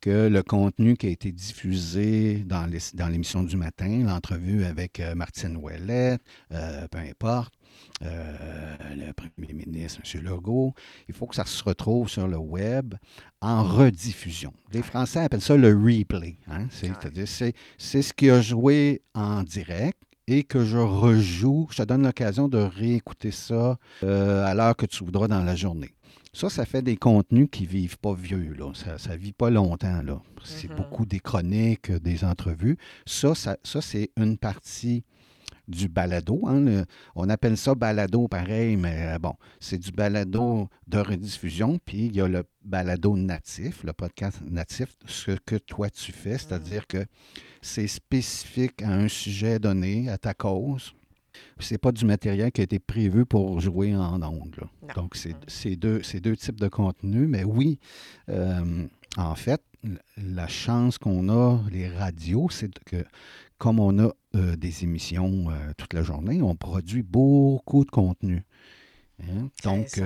que 0.00 0.28
le 0.28 0.42
contenu 0.44 0.96
qui 0.96 1.06
a 1.06 1.10
été 1.10 1.32
diffusé 1.32 2.44
dans 2.44 3.08
l'émission 3.08 3.42
du 3.42 3.56
matin, 3.56 4.04
l'entrevue 4.04 4.64
avec 4.64 5.00
euh, 5.00 5.16
Martine 5.16 5.56
Ouellette, 5.56 6.22
euh, 6.52 6.86
peu 6.88 6.98
importe, 6.98 7.52
euh, 8.02 8.76
le 8.96 9.12
premier 9.12 9.52
ministre, 9.52 10.00
M. 10.14 10.22
Legault, 10.22 10.74
il 11.08 11.14
faut 11.14 11.26
que 11.26 11.34
ça 11.34 11.44
se 11.44 11.62
retrouve 11.62 12.08
sur 12.08 12.26
le 12.26 12.36
web 12.36 12.94
en 13.40 13.62
rediffusion. 13.62 14.52
Les 14.72 14.82
Français 14.82 15.20
appellent 15.20 15.40
ça 15.40 15.56
le 15.56 15.68
replay. 15.68 16.36
Hein? 16.48 16.66
C'est-à-dire, 16.70 17.28
c'est, 17.28 17.54
ce 17.78 18.12
qui 18.12 18.30
a 18.30 18.40
joué 18.40 19.02
en 19.14 19.42
direct 19.42 20.00
et 20.26 20.44
que 20.44 20.64
je 20.64 20.78
rejoue. 20.78 21.68
Je 21.70 21.78
te 21.78 21.82
donne 21.82 22.02
l'occasion 22.04 22.48
de 22.48 22.58
réécouter 22.58 23.30
ça 23.30 23.78
à 24.02 24.54
l'heure 24.54 24.76
que 24.76 24.86
tu 24.86 25.04
voudras 25.04 25.28
dans 25.28 25.42
la 25.42 25.56
journée. 25.56 25.92
Ça, 26.34 26.48
ça 26.48 26.64
fait 26.64 26.80
des 26.80 26.96
contenus 26.96 27.48
qui 27.52 27.64
ne 27.64 27.68
vivent 27.68 27.98
pas 27.98 28.14
vieux. 28.14 28.54
Là. 28.54 28.72
Ça 28.74 29.12
ne 29.12 29.16
vit 29.16 29.34
pas 29.34 29.50
longtemps. 29.50 30.00
Là. 30.00 30.22
C'est 30.42 30.70
mm-hmm. 30.70 30.76
beaucoup 30.76 31.04
des 31.04 31.20
chroniques, 31.20 31.90
euh, 31.90 32.00
des 32.00 32.24
entrevues. 32.24 32.78
Ça, 33.04 33.34
ça, 33.34 33.56
c'est 33.62 34.10
une 34.16 34.38
partie 34.38 35.04
du 35.68 35.88
balado. 35.88 36.46
Hein, 36.46 36.84
on 37.14 37.28
appelle 37.28 37.56
ça 37.56 37.74
balado 37.74 38.28
pareil, 38.28 38.76
mais 38.76 39.14
euh, 39.14 39.18
bon, 39.18 39.34
c'est 39.60 39.78
du 39.78 39.90
balado 39.90 40.68
de 40.86 40.98
rediffusion. 40.98 41.78
Puis 41.84 42.06
il 42.06 42.16
y 42.16 42.20
a 42.20 42.28
le 42.28 42.44
balado 42.64 43.16
natif, 43.16 43.84
le 43.84 43.92
podcast 43.92 44.40
natif, 44.48 44.94
ce 45.06 45.32
que 45.32 45.56
toi 45.56 45.90
tu 45.90 46.12
fais, 46.12 46.38
c'est-à-dire 46.38 46.82
mm. 46.82 46.86
que 46.88 47.06
c'est 47.60 47.86
spécifique 47.86 48.82
à 48.82 48.90
un 48.90 49.08
sujet 49.08 49.58
donné, 49.58 50.08
à 50.08 50.18
ta 50.18 50.34
cause 50.34 50.94
c'est 51.58 51.78
pas 51.78 51.92
du 51.92 52.04
matériel 52.04 52.52
qui 52.52 52.60
a 52.60 52.64
été 52.64 52.78
prévu 52.78 53.24
pour 53.24 53.60
jouer 53.60 53.94
en 53.94 54.22
ondes. 54.22 54.56
Donc, 54.94 55.16
c'est 55.46 55.76
deux, 55.76 56.02
deux 56.20 56.36
types 56.36 56.60
de 56.60 56.68
contenus. 56.68 57.28
Mais 57.28 57.44
oui, 57.44 57.78
euh, 58.28 58.86
en 59.16 59.34
fait, 59.34 59.62
la 60.16 60.46
chance 60.46 60.98
qu'on 60.98 61.28
a, 61.28 61.60
les 61.70 61.88
radios, 61.88 62.48
c'est 62.50 62.78
que 62.84 63.04
comme 63.58 63.80
on 63.80 63.98
a 63.98 64.10
euh, 64.34 64.56
des 64.56 64.84
émissions 64.84 65.50
euh, 65.50 65.72
toute 65.76 65.92
la 65.92 66.02
journée, 66.02 66.42
on 66.42 66.56
produit 66.56 67.02
beaucoup 67.02 67.84
de 67.84 67.90
contenu. 67.90 68.44
Hein. 69.22 69.48
Donc, 69.64 70.00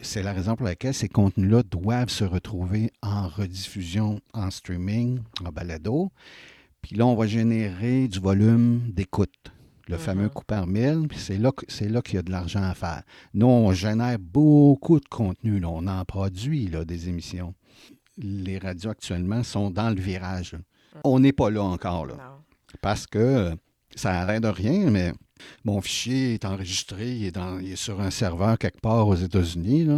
c'est 0.00 0.22
la 0.22 0.32
raison 0.32 0.54
pour 0.54 0.66
laquelle 0.66 0.94
ces 0.94 1.08
contenus-là 1.08 1.62
doivent 1.64 2.10
se 2.10 2.24
retrouver 2.24 2.92
en 3.02 3.26
rediffusion, 3.28 4.20
en 4.34 4.50
streaming, 4.50 5.20
en 5.44 5.50
balado. 5.50 6.12
Puis 6.80 6.96
là, 6.96 7.06
on 7.06 7.14
va 7.14 7.26
générer 7.26 8.08
du 8.08 8.20
volume 8.20 8.80
d'écoute 8.92 9.52
le 9.88 9.96
fameux 9.96 10.26
mm-hmm. 10.26 10.32
coup 10.32 10.44
par 10.44 10.66
mille, 10.66 11.08
c'est 11.16 11.38
là, 11.38 11.50
là 11.80 12.02
qu'il 12.02 12.14
y 12.14 12.18
a 12.18 12.22
de 12.22 12.30
l'argent 12.30 12.62
à 12.62 12.74
faire. 12.74 13.02
Nous, 13.34 13.46
on 13.46 13.72
génère 13.72 14.18
beaucoup 14.18 15.00
de 15.00 15.08
contenu, 15.08 15.62
on 15.64 15.86
en 15.86 16.04
produit 16.04 16.68
là, 16.68 16.84
des 16.84 17.08
émissions. 17.08 17.54
Les 18.18 18.58
radios 18.58 18.90
actuellement 18.90 19.42
sont 19.42 19.70
dans 19.70 19.90
le 19.90 20.00
virage. 20.00 20.54
Mm. 20.54 20.98
On 21.04 21.20
n'est 21.20 21.32
pas 21.32 21.50
là 21.50 21.62
encore, 21.62 22.06
là, 22.06 22.31
parce 22.80 23.06
que 23.06 23.54
ça 23.94 24.20
arrête 24.20 24.42
de 24.42 24.48
rien, 24.48 24.90
mais 24.90 25.12
mon 25.64 25.80
fichier 25.80 26.34
est 26.34 26.44
enregistré, 26.44 27.10
il 27.10 27.26
est, 27.26 27.32
dans, 27.32 27.58
il 27.58 27.72
est 27.72 27.76
sur 27.76 28.00
un 28.00 28.10
serveur 28.10 28.58
quelque 28.58 28.80
part 28.80 29.08
aux 29.08 29.14
États-Unis. 29.14 29.88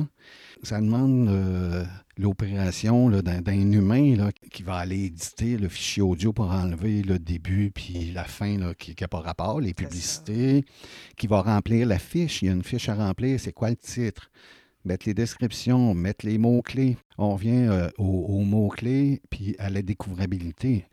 Ça 0.62 0.80
demande 0.80 1.28
euh, 1.28 1.84
l'opération 2.16 3.10
d'un 3.10 3.72
humain 3.72 4.16
là, 4.16 4.30
qui 4.50 4.62
va 4.62 4.76
aller 4.76 5.04
éditer 5.04 5.56
le 5.58 5.68
fichier 5.68 6.02
audio 6.02 6.32
pour 6.32 6.50
enlever 6.50 7.02
le 7.02 7.18
début 7.18 7.70
puis 7.70 8.12
la 8.12 8.24
fin 8.24 8.56
là, 8.58 8.74
qui 8.74 8.94
n'a 8.98 9.08
pas 9.08 9.20
rapport, 9.20 9.60
les 9.60 9.74
publicités, 9.74 10.64
qui 11.16 11.26
va 11.26 11.42
remplir 11.42 11.86
la 11.86 11.98
fiche. 11.98 12.42
Il 12.42 12.46
y 12.46 12.48
a 12.48 12.52
une 12.52 12.64
fiche 12.64 12.88
à 12.88 12.94
remplir, 12.94 13.38
c'est 13.38 13.52
quoi 13.52 13.70
le 13.70 13.76
titre? 13.76 14.30
Mettre 14.84 15.06
les 15.06 15.14
descriptions, 15.14 15.94
mettre 15.94 16.26
les 16.26 16.36
mots-clés. 16.36 16.98
On 17.16 17.34
revient 17.34 17.66
euh, 17.68 17.88
aux, 17.96 18.40
mots-clés 18.40 19.22
puis 19.30 19.56
à 19.58 19.70
la 19.70 19.80
découvrabilité. 19.80 20.84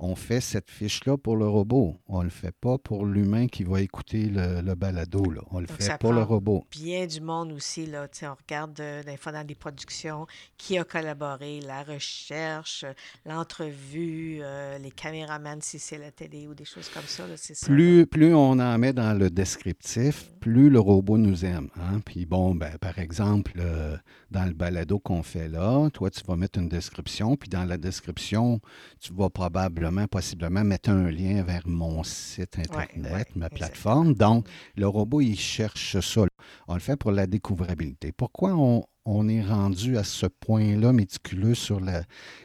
On 0.00 0.14
fait 0.16 0.40
cette 0.40 0.70
fiche-là 0.70 1.18
pour 1.18 1.36
le 1.36 1.46
robot. 1.46 1.96
On 2.08 2.20
ne 2.20 2.24
le 2.24 2.30
fait 2.30 2.54
pas 2.58 2.78
pour 2.78 3.04
l'humain 3.04 3.46
qui 3.48 3.64
va 3.64 3.82
écouter 3.82 4.30
le, 4.32 4.74
balado. 4.74 5.22
Là. 5.30 5.42
On 5.50 5.60
le 5.60 5.66
fait 5.66 5.98
pour 5.98 6.14
le 6.14 6.22
robot. 6.22 6.64
Bien 6.70 7.06
du 7.06 7.20
monde 7.20 7.52
aussi. 7.52 7.84
Là. 7.84 8.06
on 8.22 8.34
regarde 8.34 8.80
euh, 8.80 9.02
des 9.02 9.18
fois 9.18 9.32
dans 9.32 9.44
des 9.44 9.54
productions 9.54 10.26
qui 10.56 10.78
a 10.78 10.84
collaboré, 10.84 11.60
la 11.60 11.82
recherche, 11.82 12.86
l'entrevue, 13.26 14.38
euh, 14.40 14.78
les 14.78 14.90
caméramans 14.90 15.60
si 15.60 15.78
c'est 15.78 15.98
la 15.98 16.10
télé 16.10 16.46
ou 16.48 16.54
des 16.54 16.64
choses 16.64 16.88
comme 16.88 17.04
ça. 17.06 17.24
plus, 17.66 18.06
plus 18.06 18.34
on 18.34 18.58
en 18.58 18.78
met 18.78 18.94
dans 18.94 19.16
le 19.16 19.28
descriptif, 19.28 20.30
plus 20.40 20.70
le 20.70 20.80
robot 20.80 21.18
nous 21.18 21.44
aime. 21.44 21.68
Hein. 21.76 22.00
Puis 22.06 22.24
bon, 22.24 22.54
ben, 22.54 22.78
par 22.78 22.98
exemple, 22.98 23.52
euh, 23.58 23.96
dans 24.30 24.46
le 24.46 24.54
balado 24.54 24.98
qu'on 24.98 25.22
fait 25.22 25.48
là, 25.48 25.90
toi, 25.90 26.08
tu 26.10 26.22
vas 26.26 26.36
mettre 26.36 26.58
une 26.58 26.70
description, 26.70 27.36
puis 27.36 27.50
dans 27.50 27.64
la 27.64 27.76
description, 27.76 28.60
tu 28.98 29.12
vas 29.12 29.28
probablement 29.28 29.89
possiblement 30.10 30.64
mettre 30.64 30.90
un 30.90 31.10
lien 31.10 31.42
vers 31.42 31.66
mon 31.66 32.02
site 32.02 32.58
Internet, 32.58 33.28
ma 33.36 33.48
plateforme. 33.48 34.14
Donc, 34.14 34.46
le 34.76 34.86
robot, 34.86 35.20
il 35.20 35.38
cherche 35.38 35.98
ça. 36.00 36.26
On 36.68 36.74
le 36.74 36.80
fait 36.80 36.96
pour 36.96 37.12
la 37.12 37.26
découvrabilité. 37.26 38.12
Pourquoi 38.12 38.54
on, 38.54 39.28
est 39.28 39.42
rendu 39.42 39.96
à 39.96 40.04
ce 40.04 40.26
point-là 40.26 40.92
méticuleux 40.92 41.54
sur 41.54 41.80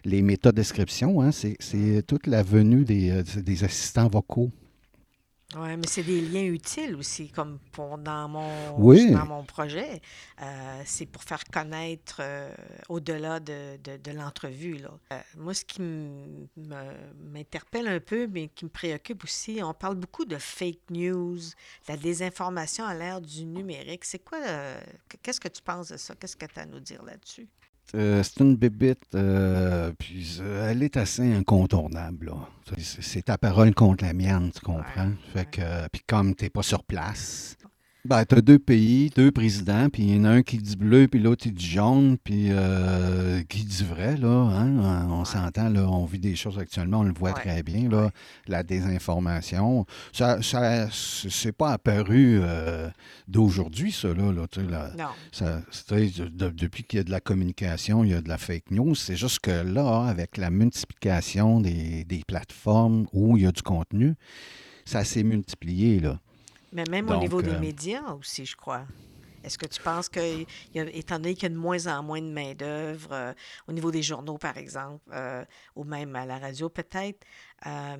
les 0.03 0.21
métadescriptions? 0.21 1.21
Hein? 1.21 1.31
C'est 1.31 2.03
toute 2.07 2.27
la 2.27 2.43
venue 2.43 2.85
des 2.85 3.11
euh, 3.11 3.65
assistants 3.65 4.07
vocaux. 4.07 4.51
Oui, 5.57 5.77
mais 5.77 5.87
c'est 5.87 6.03
des 6.03 6.21
liens 6.21 6.45
utiles 6.45 6.95
aussi, 6.95 7.29
comme 7.29 7.59
pour 7.71 7.97
dans 7.97 8.27
mon, 8.27 8.77
dans 8.77 9.25
mon 9.25 9.43
projet. 9.43 10.01
Euh, 10.41 10.81
c'est 10.85 11.05
pour 11.05 11.23
faire 11.23 11.43
connaître 11.45 12.17
euh, 12.19 12.53
au-delà 12.89 13.39
de, 13.39 13.77
de, 13.77 14.11
l'entrevue. 14.11 14.79
Euh, 15.13 15.19
moi, 15.37 15.53
ce 15.53 15.63
qui 15.63 15.81
m'interpelle 15.81 17.87
un 17.87 17.99
peu, 17.99 18.27
mais 18.27 18.49
qui 18.49 18.65
me 18.65 18.69
préoccupe 18.69 19.23
aussi, 19.23 19.61
on 19.63 19.73
parle 19.73 19.95
beaucoup 19.95 20.25
de 20.25 20.37
fake 20.37 20.89
news, 20.89 21.39
la 21.87 21.95
désinformation 21.95 22.85
à 22.85 22.93
l'ère 22.93 23.21
du 23.21 23.45
numérique. 23.45 24.03
C'est 24.03 24.19
quoi, 24.19 24.39
qu'est-ce 25.21 25.39
que 25.39 25.47
tu 25.47 25.61
penses 25.61 25.89
de 25.89 25.97
ça? 25.97 26.15
Qu'est-ce 26.15 26.35
que 26.35 26.45
tu 26.45 26.59
as 26.59 26.63
à 26.63 26.65
nous 26.65 26.81
dire 26.81 27.03
là-dessus? 27.03 27.47
Euh, 27.93 28.23
c'est 28.23 28.39
une 28.39 28.55
bébite, 28.55 29.13
euh, 29.13 29.91
puis 29.97 30.39
euh, 30.41 30.69
elle 30.69 30.81
est 30.81 30.97
assez 30.97 31.33
incontournable. 31.33 32.33
C'est 32.77 33.25
ta 33.25 33.37
parole 33.37 33.73
contre 33.75 34.03
la 34.03 34.13
mienne, 34.13 34.51
tu 34.53 34.59
comprends? 34.61 35.11
Fait 35.33 35.49
que, 35.49 35.87
puis 35.91 36.01
comme 36.07 36.35
tu 36.35 36.45
n'es 36.45 36.49
pas 36.49 36.63
sur 36.63 36.83
place, 36.83 37.57
ben, 38.05 38.23
tu 38.23 38.35
as 38.35 38.41
deux 38.41 38.59
pays, 38.59 39.09
deux 39.15 39.31
présidents, 39.31 39.89
puis 39.89 40.03
il 40.03 40.15
y 40.15 40.19
en 40.19 40.25
a 40.25 40.29
un 40.29 40.43
qui 40.43 40.59
dit 40.59 40.75
bleu, 40.75 41.07
puis 41.07 41.19
l'autre 41.19 41.41
qui 41.41 41.51
dit 41.51 41.65
jaune, 41.65 42.17
puis 42.23 42.49
euh, 42.51 43.41
qui 43.49 43.63
dit 43.63 43.83
vrai, 43.83 44.15
là. 44.15 44.29
Hein? 44.29 45.07
On 45.09 45.25
s'entend, 45.25 45.69
là, 45.69 45.89
on 45.89 46.05
vit 46.05 46.19
des 46.19 46.35
choses 46.35 46.59
actuellement, 46.59 46.99
on 46.99 47.03
le 47.03 47.13
voit 47.13 47.33
très 47.33 47.63
bien, 47.63 47.89
là. 47.89 48.11
La 48.47 48.61
désinformation. 48.61 49.87
Ça, 50.13 50.39
ça 50.43 50.87
c'est 50.91 51.51
pas 51.51 51.71
apparu 51.71 52.39
euh, 52.43 52.89
d'aujourd'hui, 53.27 53.91
ça, 53.91 54.09
là. 54.09 54.31
là, 54.31 54.91
non. 54.95 55.05
Ça, 55.31 55.61
depuis 55.97 56.83
qu'il 56.83 56.97
y 56.97 56.99
a 56.99 57.03
de 57.03 57.11
la 57.11 57.21
communication, 57.21 58.03
il 58.03 58.11
y 58.11 58.13
a 58.13 58.21
de 58.21 58.29
la 58.29 58.37
fake 58.37 58.69
news. 58.69 58.93
C'est 58.93 59.15
juste 59.15 59.39
que 59.39 59.49
là, 59.49 60.05
avec 60.07 60.37
la 60.37 60.51
multiplication 60.51 61.59
des, 61.59 62.03
des 62.03 62.21
plateformes 62.27 63.07
où 63.13 63.35
il 63.35 63.43
y 63.43 63.47
a 63.47 63.51
du 63.51 63.63
contenu, 63.63 64.13
ça 64.85 65.03
s'est 65.03 65.23
multiplié, 65.23 65.99
là. 65.99 66.19
Mais 66.75 66.83
même 66.89 67.09
au 67.09 67.15
niveau 67.15 67.41
des 67.41 67.51
euh, 67.51 67.59
médias 67.59 68.11
aussi, 68.13 68.45
je 68.45 68.55
crois. 68.55 68.85
Est-ce 69.43 69.57
que 69.57 69.65
tu 69.67 69.79
penses 69.79 70.09
que, 70.09 70.19
il 70.41 70.47
y 70.73 70.79
a- 70.79 70.89
étant 70.89 71.17
donné 71.19 71.35
qu'il 71.35 71.43
y 71.43 71.45
a 71.45 71.49
de 71.49 71.55
moins 71.55 71.85
en 71.87 72.01
moins 72.03 72.19
de 72.21 72.27
main-d'œuvre, 72.31 73.09
euh, 73.11 73.33
au 73.67 73.73
niveau 73.73 73.91
des 73.91 74.01
journaux, 74.01 74.37
par 74.39 74.57
exemple, 74.57 75.03
euh, 75.13 75.45
ou 75.75 75.83
même 75.83 76.15
à 76.15 76.25
la 76.25 76.37
radio, 76.39 76.67
peut-être, 76.67 77.19
euh, 77.65 77.95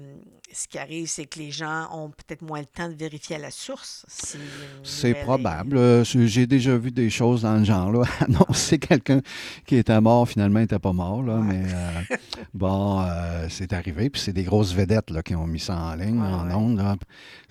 ce 0.53 0.67
qui 0.67 0.77
arrive, 0.77 1.07
c'est 1.07 1.25
que 1.25 1.39
les 1.39 1.49
gens 1.49 1.87
ont 1.91 2.09
peut-être 2.11 2.43
moins 2.43 2.59
le 2.59 2.65
temps 2.67 2.87
de 2.87 2.93
vérifier 2.93 3.37
à 3.37 3.39
la 3.39 3.49
source 3.49 4.05
si 4.07 4.37
C'est 4.83 5.15
probable. 5.15 5.77
Euh, 5.77 6.03
J'ai 6.03 6.45
déjà 6.45 6.77
vu 6.77 6.91
des 6.91 7.09
choses 7.09 7.41
dans 7.41 7.57
le 7.57 7.63
genre. 7.63 7.91
Là. 7.91 8.03
Annoncer 8.19 8.77
quelqu'un 8.77 9.21
qui 9.65 9.77
était 9.77 9.99
mort, 10.01 10.27
finalement, 10.29 10.59
n'était 10.59 10.77
pas 10.77 10.93
mort. 10.93 11.23
Là, 11.23 11.37
Ouais. 11.37 11.41
Mais 11.47 11.63
euh, 11.73 12.17
bon, 12.53 13.03
c'est 13.49 13.73
arrivé. 13.73 14.09
Puis 14.11 14.21
c'est 14.21 14.33
des 14.33 14.43
grosses 14.43 14.73
vedettes 14.73 15.09
là, 15.09 15.23
qui 15.23 15.35
ont 15.35 15.47
mis 15.47 15.59
ça 15.59 15.75
en 15.77 15.95
ligne, 15.95 16.21
Ouais, 16.21 16.27
en 16.27 16.47
ouais. 16.47 16.53
ondes. 16.53 16.97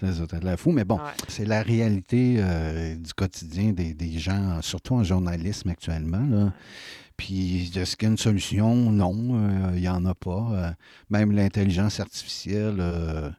C'était 0.00 0.38
de 0.38 0.44
la 0.44 0.56
fou. 0.56 0.70
Mais 0.70 0.84
bon, 0.84 1.00
c'est 1.28 1.46
la 1.46 1.62
réalité 1.62 2.36
du 2.96 3.12
quotidien 3.14 3.72
des, 3.72 3.92
des 3.92 4.18
gens, 4.18 4.60
surtout 4.62 4.94
en 4.94 5.02
journalisme 5.04 5.70
actuellement. 5.70 6.24
Là. 6.30 6.52
Puis, 7.16 7.70
est-ce 7.76 7.96
qu'il 7.96 8.06
y 8.06 8.08
a 8.08 8.12
une 8.12 8.18
solution? 8.18 8.74
Non, 8.90 9.14
euh, 9.34 9.72
il 9.74 9.80
n'y 9.82 9.88
en 9.88 10.04
a 10.04 10.14
pas. 10.14 10.48
Euh, 10.52 10.70
même 11.10 11.32
l'intelligence 11.32 12.00
artificielle 12.00 12.74
ne 12.76 13.30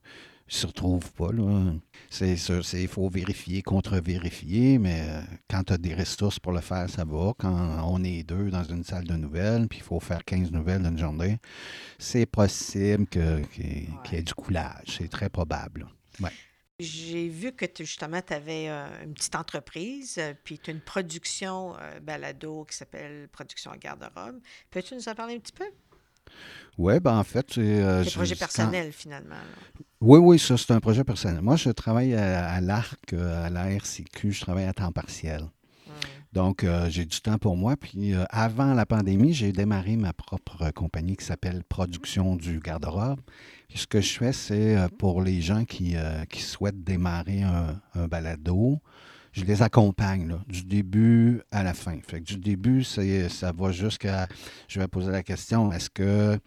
s'y 0.47 0.65
retrouve 0.65 1.11
pas. 1.13 1.31
Là. 1.31 1.73
C'est 2.09 2.37
sûr, 2.37 2.61
il 2.73 2.87
faut 2.87 3.09
vérifier, 3.09 3.61
contre-vérifier, 3.61 4.77
mais 4.77 5.01
euh, 5.09 5.21
quand 5.49 5.63
tu 5.65 5.73
as 5.73 5.77
des 5.77 5.93
ressources 5.93 6.39
pour 6.39 6.53
le 6.53 6.61
faire, 6.61 6.89
ça 6.89 7.03
va. 7.03 7.33
Quand 7.37 7.83
on 7.91 8.03
est 8.03 8.23
deux 8.23 8.49
dans 8.49 8.63
une 8.63 8.83
salle 8.83 9.05
de 9.05 9.15
nouvelles, 9.15 9.67
puis 9.67 9.79
il 9.79 9.83
faut 9.83 9.99
faire 9.99 10.23
15 10.23 10.51
nouvelles 10.51 10.83
d'une 10.83 10.97
journée, 10.97 11.39
c'est 11.99 12.25
possible 12.25 13.07
qu'il 13.07 13.21
y, 13.21 13.61
ait- 13.67 13.89
qu'il 14.05 14.13
y 14.13 14.17
ait 14.19 14.23
du 14.23 14.33
coulage. 14.33 14.85
C'est 14.99 15.09
très 15.09 15.29
probable. 15.29 15.87
Ouais. 16.21 16.29
J'ai 16.85 17.29
vu 17.29 17.53
que 17.53 17.65
tu- 17.65 17.85
justement, 17.85 18.19
tu 18.21 18.33
avais 18.33 18.67
une 18.67 19.13
petite 19.13 19.35
entreprise, 19.35 20.17
euh, 20.19 20.33
puis 20.43 20.59
tu 20.59 20.71
as 20.71 20.73
une 20.73 20.81
production 20.81 21.73
euh, 21.79 22.01
balado 22.01 22.65
qui 22.69 22.75
s'appelle 22.75 23.29
Production 23.31 23.71
en 23.71 23.77
garde-robe. 23.77 24.39
Peux-tu 24.71 24.95
nous 24.95 25.07
en 25.07 25.15
parler 25.15 25.35
un 25.35 25.39
petit 25.39 25.53
peu? 25.53 25.63
Oui, 26.77 26.99
ben 26.99 27.17
en 27.17 27.23
fait, 27.23 27.45
c'est. 27.53 27.61
euh, 27.61 28.03
projets 28.03 28.35
quand- 28.35 28.39
personnels, 28.39 28.91
finalement. 28.91 29.35
là. 29.35 29.81
Oui, 30.01 30.19
oui, 30.19 30.37
ça, 30.37 30.57
c'est 30.57 30.71
un 30.71 30.81
projet 30.81 31.05
personnel. 31.05 31.39
Moi, 31.41 31.55
je 31.55 31.69
travaille 31.69 32.13
à, 32.13 32.49
à 32.49 32.59
l'ARC, 32.59 33.13
euh, 33.13 33.45
à 33.45 33.49
la 33.49 33.69
RCQ, 33.71 34.33
je 34.33 34.41
travaille 34.41 34.65
à 34.65 34.73
temps 34.73 34.91
partiel. 34.91 35.47
Donc, 36.33 36.65
euh, 36.65 36.89
j'ai 36.89 37.05
du 37.05 37.21
temps 37.21 37.37
pour 37.37 37.55
moi. 37.55 37.77
Puis, 37.77 38.13
euh, 38.13 38.25
avant 38.29 38.73
la 38.73 38.85
pandémie, 38.85 39.33
j'ai 39.33 39.53
démarré 39.53 39.95
ma 39.95 40.11
propre 40.11 40.63
euh, 40.63 40.71
compagnie 40.71 41.15
qui 41.15 41.23
s'appelle 41.23 41.63
Production 41.63 42.35
du 42.35 42.59
garde-robe. 42.59 43.21
Ce 43.73 43.87
que 43.87 44.01
je 44.01 44.17
fais, 44.17 44.33
c'est 44.33 44.77
euh, 44.77 44.87
pour 44.87 45.21
les 45.21 45.41
gens 45.41 45.65
qui, 45.65 45.95
euh, 45.95 46.23
qui 46.25 46.41
souhaitent 46.41 46.83
démarrer 46.83 47.43
un, 47.43 48.07
balado, 48.07 48.79
je 49.33 49.43
les 49.43 49.61
accompagne 49.61 50.37
du 50.47 50.63
début 50.63 51.41
à 51.51 51.63
la 51.63 51.73
fin. 51.73 51.99
Fait 52.07 52.21
que 52.21 52.25
du 52.25 52.37
début, 52.37 52.83
ça 52.83 53.51
va 53.51 53.71
jusqu'à. 53.71 54.27
Je 54.67 54.79
vais 54.79 54.87
poser 54.87 55.11
la 55.11 55.23
question 55.23 55.71
est-ce 55.73 55.89
que 55.89 56.39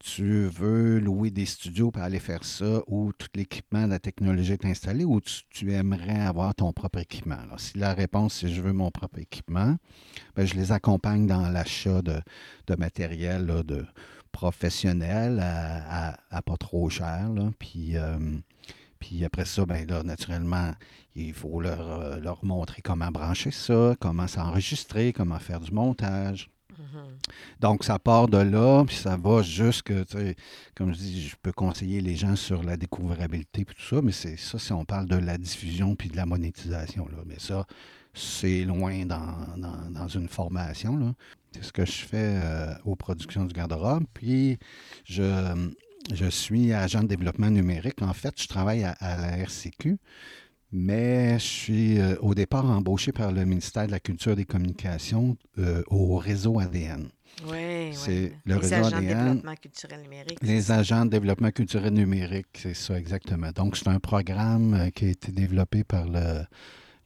tu 0.00 0.46
veux 0.46 0.98
louer 0.98 1.30
des 1.30 1.44
studios 1.44 1.90
pour 1.90 2.02
aller 2.02 2.20
faire 2.20 2.42
ça 2.44 2.82
ou 2.86 3.12
tout 3.12 3.28
l'équipement, 3.34 3.86
la 3.86 3.98
technologie 3.98 4.52
est 4.52 4.64
installée 4.64 5.04
ou 5.04 5.20
tu, 5.20 5.72
aimerais 5.72 6.20
avoir 6.20 6.54
ton 6.54 6.72
propre 6.72 7.00
équipement? 7.00 7.36
Si 7.58 7.76
la 7.76 7.92
réponse 7.92 8.34
c'est 8.40 8.48
je 8.48 8.62
veux 8.62 8.72
mon 8.72 8.90
propre 8.90 9.18
équipement, 9.18 9.76
ben, 10.36 10.46
je 10.46 10.54
les 10.54 10.72
accompagne 10.72 11.26
dans 11.26 11.50
l'achat 11.50 12.00
de, 12.00 12.20
de 12.66 12.74
matériel 12.76 13.44
là, 13.44 13.62
de 13.62 13.84
professionnel 14.32 15.40
à, 15.40 16.10
à- 16.10 16.16
à 16.30 16.42
pas 16.42 16.56
trop 16.56 16.88
cher. 16.90 17.28
là. 17.34 17.50
Puis, 17.58 17.96
euh, 17.96 18.18
puis 18.98 19.24
après 19.24 19.44
ça, 19.44 19.64
ben 19.66 19.86
là, 19.88 20.02
naturellement, 20.02 20.72
il 21.14 21.32
faut 21.32 21.60
leur, 21.60 21.80
euh, 22.00 22.16
leur 22.18 22.44
montrer 22.44 22.82
comment 22.82 23.10
brancher 23.10 23.50
ça, 23.50 23.94
comment 24.00 24.26
s'enregistrer, 24.26 25.12
comment 25.12 25.38
faire 25.38 25.60
du 25.60 25.72
montage. 25.72 26.50
Mhm. 26.78 27.04
Donc, 27.60 27.84
ça 27.84 27.98
part 27.98 28.28
de 28.28 28.38
là, 28.38 28.84
puis 28.86 28.96
ça 28.96 29.16
va 29.16 29.42
jusque, 29.42 29.92
tu 30.06 30.18
sais, 30.18 30.36
comme 30.74 30.92
je 30.94 30.98
dis, 30.98 31.28
je 31.28 31.36
peux 31.42 31.52
conseiller 31.52 32.00
les 32.00 32.16
gens 32.16 32.36
sur 32.36 32.62
la 32.62 32.76
découvrabilité 32.76 33.64
puis 33.64 33.74
tout 33.76 33.96
ça, 33.96 34.00
mais 34.02 34.12
c'est 34.12 34.36
ça 34.36 34.58
si 34.58 34.72
on 34.72 34.84
parle 34.84 35.06
de 35.06 35.16
la 35.16 35.36
diffusion 35.36 35.94
puis 35.96 36.08
de 36.08 36.16
la 36.16 36.26
monétisation. 36.26 37.06
Là. 37.08 37.18
Mais 37.26 37.38
ça, 37.38 37.66
c'est 38.14 38.64
loin 38.64 39.04
dans, 39.06 39.36
dans- 39.56 39.90
dans 39.90 40.08
une 40.08 40.28
formation. 40.28 40.96
là. 40.96 41.12
C'est 41.52 41.64
ce 41.64 41.72
que 41.72 41.84
je 41.84 41.92
fais 42.04 42.40
euh, 42.44 42.72
aux 42.84 42.94
productions 42.96 43.44
du 43.44 43.52
garde-robe. 43.52 44.04
Puis, 44.14 44.58
je, 45.04 45.68
je 46.14 46.26
suis 46.26 46.72
agent 46.72 47.02
de 47.02 47.08
développement 47.08 47.50
numérique. 47.50 48.02
En 48.02 48.12
fait, 48.12 48.40
je 48.40 48.46
travaille 48.46 48.84
à, 48.84 48.92
à 49.00 49.16
la 49.16 49.36
RCQ, 49.38 49.96
mais 50.72 51.38
je 51.38 51.44
suis 51.44 51.98
euh, 52.00 52.14
au 52.20 52.34
départ 52.34 52.64
embauché 52.70 53.10
par 53.12 53.32
le 53.32 53.44
ministère 53.44 53.86
de 53.86 53.90
la 53.90 53.98
Culture 54.00 54.32
et 54.32 54.36
des 54.36 54.44
Communications 54.44 55.36
euh, 55.58 55.82
au 55.88 56.16
réseau 56.18 56.60
ADN. 56.60 57.08
Oui, 57.48 57.90
C'est 57.94 58.10
oui. 58.24 58.32
le 58.44 58.54
Les 58.54 58.60
réseau 58.60 58.74
agents 58.86 59.00
de 59.00 59.06
développement 59.06 59.54
culturel 59.54 60.02
numérique. 60.02 60.38
Les 60.42 60.70
agents 60.72 61.04
de 61.04 61.10
développement 61.10 61.50
culturel 61.50 61.92
numérique, 61.94 62.46
c'est 62.54 62.74
ça 62.74 62.98
exactement. 62.98 63.50
Donc, 63.52 63.76
c'est 63.76 63.88
un 63.88 63.98
programme 64.00 64.90
qui 64.94 65.06
a 65.06 65.08
été 65.08 65.32
développé 65.32 65.82
par 65.84 66.06
le, 66.08 66.42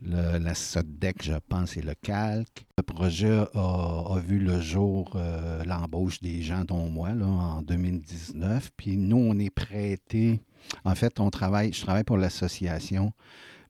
le- 0.05 0.39
la 0.39 0.55
SODEC, 0.55 1.23
je 1.23 1.35
pense, 1.49 1.77
et 1.77 1.83
le 1.83 1.95
CALC. 2.03 2.67
Le 2.79 2.83
projet 2.83 3.31
a, 3.55 4.05
a 4.15 4.19
vu 4.21 4.39
le 4.39 4.61
jour, 4.61 5.13
euh, 5.17 5.65
l'embauche 5.65 6.21
des 6.21 6.43
gens, 6.43 6.65
dont 6.65 6.89
moi, 6.91 7.13
là, 7.15 7.27
en 7.27 7.63
2019. 7.63 8.71
Puis 8.77 8.97
nous, 8.97 9.17
on 9.17 9.39
est 9.39 9.51
prêtés. 9.51 10.41
En 10.85 10.95
fait, 10.95 11.21
on 11.21 11.31
travaille, 11.31 11.73
je 11.73 11.83
travaille 11.83 12.05
pour 12.05 12.17
l'association, 12.17 13.13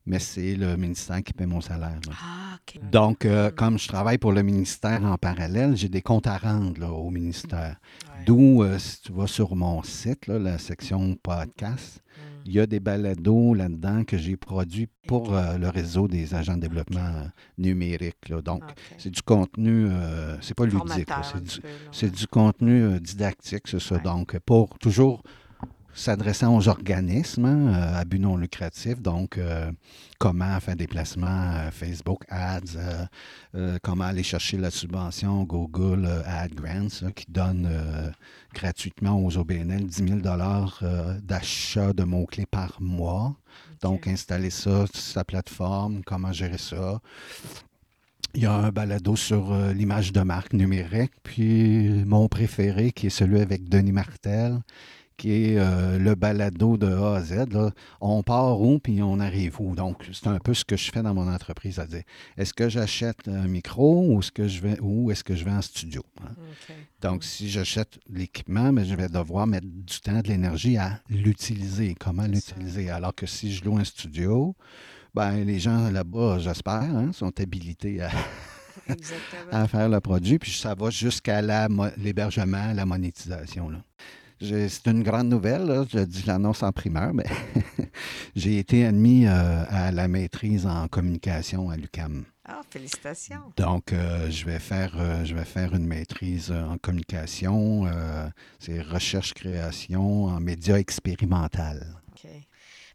mais 0.07 0.19
c'est 0.19 0.55
le 0.55 0.77
ministère 0.77 1.23
qui 1.23 1.33
paie 1.33 1.47
mon 1.47 1.61
salaire. 1.61 1.99
Ah, 2.11 2.57
OK. 2.57 2.81
Donc, 2.91 3.25
euh, 3.25 3.49
Mm. 3.51 3.55
comme 3.55 3.79
je 3.79 3.89
travaille 3.89 4.19
pour 4.19 4.33
le 4.33 4.43
ministère 4.43 5.03
en 5.05 5.17
parallèle, 5.17 5.77
j'ai 5.77 5.89
des 5.89 6.03
comptes 6.03 6.27
à 6.27 6.37
rendre 6.37 6.79
là, 6.81 6.91
au 6.93 7.11
ministère. 7.11 7.77
Ouais. 8.07 8.25
D'où, 8.27 8.63
euh, 8.63 8.79
si 8.79 9.01
tu 9.03 9.13
vas 9.13 9.27
sur 9.27 9.57
mon 9.57 9.83
site, 9.83 10.27
là, 10.27 10.39
la 10.39 10.59
section 10.59 11.17
podcast. 11.23 12.03
Il 12.45 12.53
y 12.53 12.61
a 12.61 12.67
des 12.67 12.81
balados 12.81 13.55
là-dedans 13.55 14.05
que 14.05 14.19
j'ai 14.19 14.37
produits 14.37 14.89
pour 15.07 15.35
euh, 15.35 15.57
le 15.57 15.69
réseau 15.69 16.09
des 16.09 16.35
agents 16.35 16.57
de 16.57 16.61
développement 16.61 17.01
euh, 17.01 17.27
numérique. 17.59 18.29
là. 18.29 18.43
Donc, 18.43 18.63
c'est 18.99 19.11
du 19.11 19.23
contenu, 19.23 19.87
euh, 19.89 20.37
c'est 20.41 20.55
pas 20.55 20.67
ludique, 20.67 21.09
c'est 21.93 22.11
du, 22.11 22.17
du 22.17 22.27
contenu 22.27 22.83
euh, 22.83 23.01
didactique, 23.01 23.67
c'est 23.67 23.81
ça. 23.81 23.99
Donc, 23.99 24.39
pour 24.41 24.79
toujours 24.79 25.23
s'adressant 25.95 26.57
aux 26.57 26.69
organismes 26.69 27.45
hein, 27.45 27.75
euh, 27.75 28.01
à 28.01 28.05
but 28.05 28.19
non 28.19 28.37
lucratif, 28.37 29.01
donc 29.01 29.39
euh, 29.39 29.71
comment 30.25 30.59
faire 30.59 30.77
des 30.77 30.87
placements 30.87 31.53
euh, 31.55 31.71
Facebook 31.71 32.25
Ads, 32.31 32.79
euh, 33.55 33.79
comment 33.83 34.05
aller 34.05 34.23
chercher 34.23 34.57
la 34.57 34.71
subvention 34.71 35.45
Google 35.45 36.09
Ad 36.25 36.55
Grants 36.55 37.03
là, 37.03 37.13
qui 37.13 37.27
donne 37.29 37.69
gratuitement 38.55 39.23
aux 39.23 39.37
OBNL 39.37 39.87
10 39.87 40.09
000 40.09 40.21
euh, 40.25 41.21
d'achat 41.21 41.93
de 41.93 42.05
mots-clés 42.05 42.47
par 42.47 42.81
mois. 42.81 43.37
Donc, 43.83 44.07
installer 44.09 44.49
ça 44.49 44.87
sur 44.87 44.97
sa 45.01 45.25
plateforme, 45.25 46.03
comment 46.05 46.33
gérer 46.33 46.59
ça. 46.59 47.01
Il 48.35 48.43
y 48.43 48.47
a 48.47 48.53
un 48.53 48.71
balado 48.71 49.15
sur 49.15 49.55
l'image 49.75 50.13
de 50.13 50.23
marque 50.23 50.55
numérique, 50.55 51.13
puis 51.23 52.03
mon 52.05 52.29
préféré, 52.29 52.91
qui 52.91 53.07
est 53.07 53.11
celui 53.11 53.41
avec 53.41 53.69
Denis 53.69 53.93
Martel, 53.93 54.59
qui 55.17 55.33
est 55.33 55.59
euh, 55.59 55.99
le 55.99 56.15
balado 56.15 56.77
de 56.77 56.87
A 56.87 57.17
à 57.17 57.23
Z. 57.23 57.53
là. 57.53 57.71
On 58.01 58.23
part 58.23 58.61
où, 58.61 58.79
puis 58.79 59.03
on 59.03 59.21
arrive 59.21 59.61
où? 59.61 59.75
Donc, 59.75 60.09
c'est 60.13 60.27
un 60.27 60.39
peu 60.39 60.55
ce 60.55 60.65
que 60.65 60.77
je 60.77 60.91
fais 60.91 61.03
dans 61.03 61.15
mon 61.15 61.33
entreprise, 61.33 61.79
à 61.79 61.87
dire, 61.87 62.03
est-ce 62.37 62.53
que 62.53 62.69
j'achète 62.69 63.29
un 63.29 63.47
micro 63.47 64.07
ou 64.07 64.21
est-ce 64.21 64.33
que 64.33 64.49
je 64.49 64.61
vais, 64.61 64.79
ou 64.81 65.11
est-ce 65.11 65.25
que 65.25 65.35
je 65.35 65.45
vais 65.45 65.53
en 65.53 65.63
studio? 65.63 66.05
hein? 66.23 66.35
Donc, 67.01 67.23
si 67.23 67.49
j'achète 67.49 67.99
l'équipement, 68.09 68.73
mais 68.73 68.85
je 68.85 68.95
vais 68.95 69.09
devoir 69.09 69.47
mettre 69.47 69.67
du 69.67 70.01
temps, 70.01 70.21
de 70.21 70.29
l'énergie 70.29 70.79
à 70.79 71.01
l'utiliser. 71.09 71.95
Comment 71.99 72.27
l'utiliser? 72.27 72.91
Alors 72.91 73.15
que 73.15 73.27
si 73.27 73.53
je 73.53 73.65
loue 73.65 73.77
un 73.79 73.85
studio, 73.85 74.57
ben, 75.15 75.45
les 75.45 75.61
gens 75.61 75.91
là-bas, 75.91 76.39
j'espère, 76.41 76.75
hein, 76.75 77.13
sont 77.13 77.39
habilités 77.41 78.01
à, 79.53 79.69
faire 79.69 79.89
le 79.89 80.01
produit. 80.01 80.39
Puis 80.39 80.53
ça 80.53 80.75
va 80.75 80.91
jusqu'à 80.91 81.41
la 81.41 81.69
l'hébergement, 81.97 82.73
la 82.73 82.85
monétisation. 82.85 83.69
là. 83.69 83.79
C'est 84.41 84.87
une 84.87 85.03
grande 85.03 85.29
nouvelle, 85.29 85.65
là. 85.65 85.85
je 85.91 86.01
dis 86.01 86.25
l'annonce 86.27 86.63
en 86.63 86.73
primeur, 86.73 87.15
mais 87.15 87.25
j'ai 88.37 88.59
été 88.59 88.85
admis 88.85 89.27
euh, 89.27 89.65
à 89.69 89.93
la 89.93 90.09
maîtrise 90.09 90.67
en 90.67 90.89
communication 90.89 91.71
à 91.71 91.77
l'UCAM. 91.77 92.25
Ah, 92.45 92.61
félicitations. 92.69 93.53
Donc, 93.57 93.93
euh, 93.93 94.31
je, 94.31 94.45
vais 94.45 94.59
faire, 94.59 94.95
euh, 94.99 95.25
je 95.25 95.35
vais 95.35 95.45
faire 95.45 95.75
une 95.75 95.87
maîtrise 95.87 96.51
en 96.51 96.77
communication, 96.79 97.87
c'est 98.59 98.83
recherche-création 98.83 100.25
en 100.25 100.41
médias 100.41 100.77
expérimental. 100.77 101.87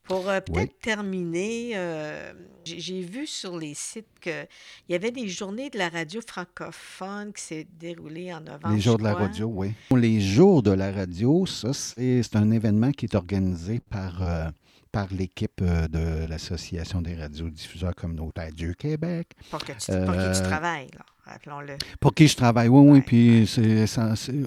Pour 0.09 0.27
euh, 0.27 0.41
peut-être 0.41 0.71
Oui. 0.71 0.75
terminer, 0.81 1.71
euh, 1.75 2.33
j'ai 2.65 3.01
vu 3.01 3.27
sur 3.27 3.57
les 3.57 3.75
sites 3.75 4.07
qu'il 4.19 4.47
y 4.89 4.95
avait 4.95 5.11
des 5.11 5.27
journées 5.27 5.69
de 5.69 5.77
la 5.77 5.87
radio 5.89 6.19
francophone 6.25 7.31
qui 7.31 7.43
s'est 7.43 7.67
déroulée 7.79 8.33
en 8.33 8.41
novembre. 8.41 8.73
Les 8.73 8.81
jours 8.81 8.97
de 8.97 9.03
la 9.03 9.13
radio, 9.13 9.45
oui. 9.53 9.71
Les 9.95 10.19
jours 10.19 10.63
de 10.63 10.71
la 10.71 10.91
radio, 10.91 11.45
ça, 11.45 11.73
c'est 11.73 12.23
c'est 12.23 12.35
un 12.35 12.49
événement 12.49 12.91
qui 12.91 13.05
est 13.05 13.13
organisé 13.15 13.79
par, 13.89 14.23
euh, 14.27 14.49
par 14.91 15.07
l'équipe 15.11 15.61
euh, 15.61 15.87
de 15.87 16.25
l'Association 16.27 17.01
des 17.01 17.15
radiodiffuseurs 17.15 17.95
communautaires 17.95 18.51
du 18.53 18.75
Québec. 18.75 19.31
Pour, 19.49 19.59
que 19.59 19.71
tu, 19.73 19.91
pour 20.05 20.13
qui 20.15 20.37
tu 20.37 20.43
travailles, 20.43 20.89
là, 20.93 21.05
rappelons-le. 21.25 21.77
Pour 21.99 22.13
qui 22.13 22.27
je 22.27 22.35
travaille, 22.35 22.67
oui, 22.69 22.89
oui. 22.91 23.01
Puis 23.01 23.47
c'est, 23.47 23.85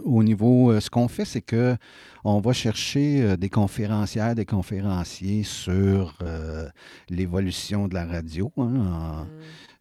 au 0.04 0.22
niveau, 0.22 0.70
euh, 0.72 0.80
ce 0.80 0.90
qu'on 0.90 1.08
fait, 1.08 1.24
c'est 1.24 1.42
que 1.42 1.76
on 2.24 2.40
va 2.40 2.52
chercher 2.52 3.22
euh, 3.22 3.36
des 3.36 3.48
conférencières, 3.48 4.34
des 4.34 4.44
conférenciers 4.46 5.42
sur 5.44 6.16
euh, 6.22 6.68
l'évolution 7.08 7.88
de 7.88 7.94
la 7.94 8.06
radio, 8.06 8.52
hein, 8.58 8.62
en- 8.62 9.26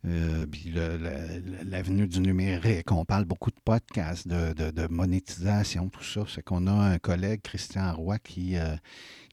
Mm. 0.03 0.09
euh, 0.09 0.45
puis 0.47 0.74
l'avenue 1.64 2.07
du 2.07 2.20
numérique. 2.22 2.91
On 2.91 3.05
parle 3.05 3.26
beaucoup 3.26 3.51
de 3.51 3.59
podcasts, 3.64 4.28
de, 4.28 4.53
de- 4.53 4.72
de 4.72 4.88
monétisation, 4.88 5.89
tout 5.89 6.03
ça. 6.03 6.22
C'est 6.28 6.41
qu'on 6.43 6.66
a 6.68 6.72
un 6.72 6.97
collègue, 6.97 7.41
Christian 7.43 7.93
Roy, 7.95 8.18
qui, 8.20 8.57
euh, 8.57 8.76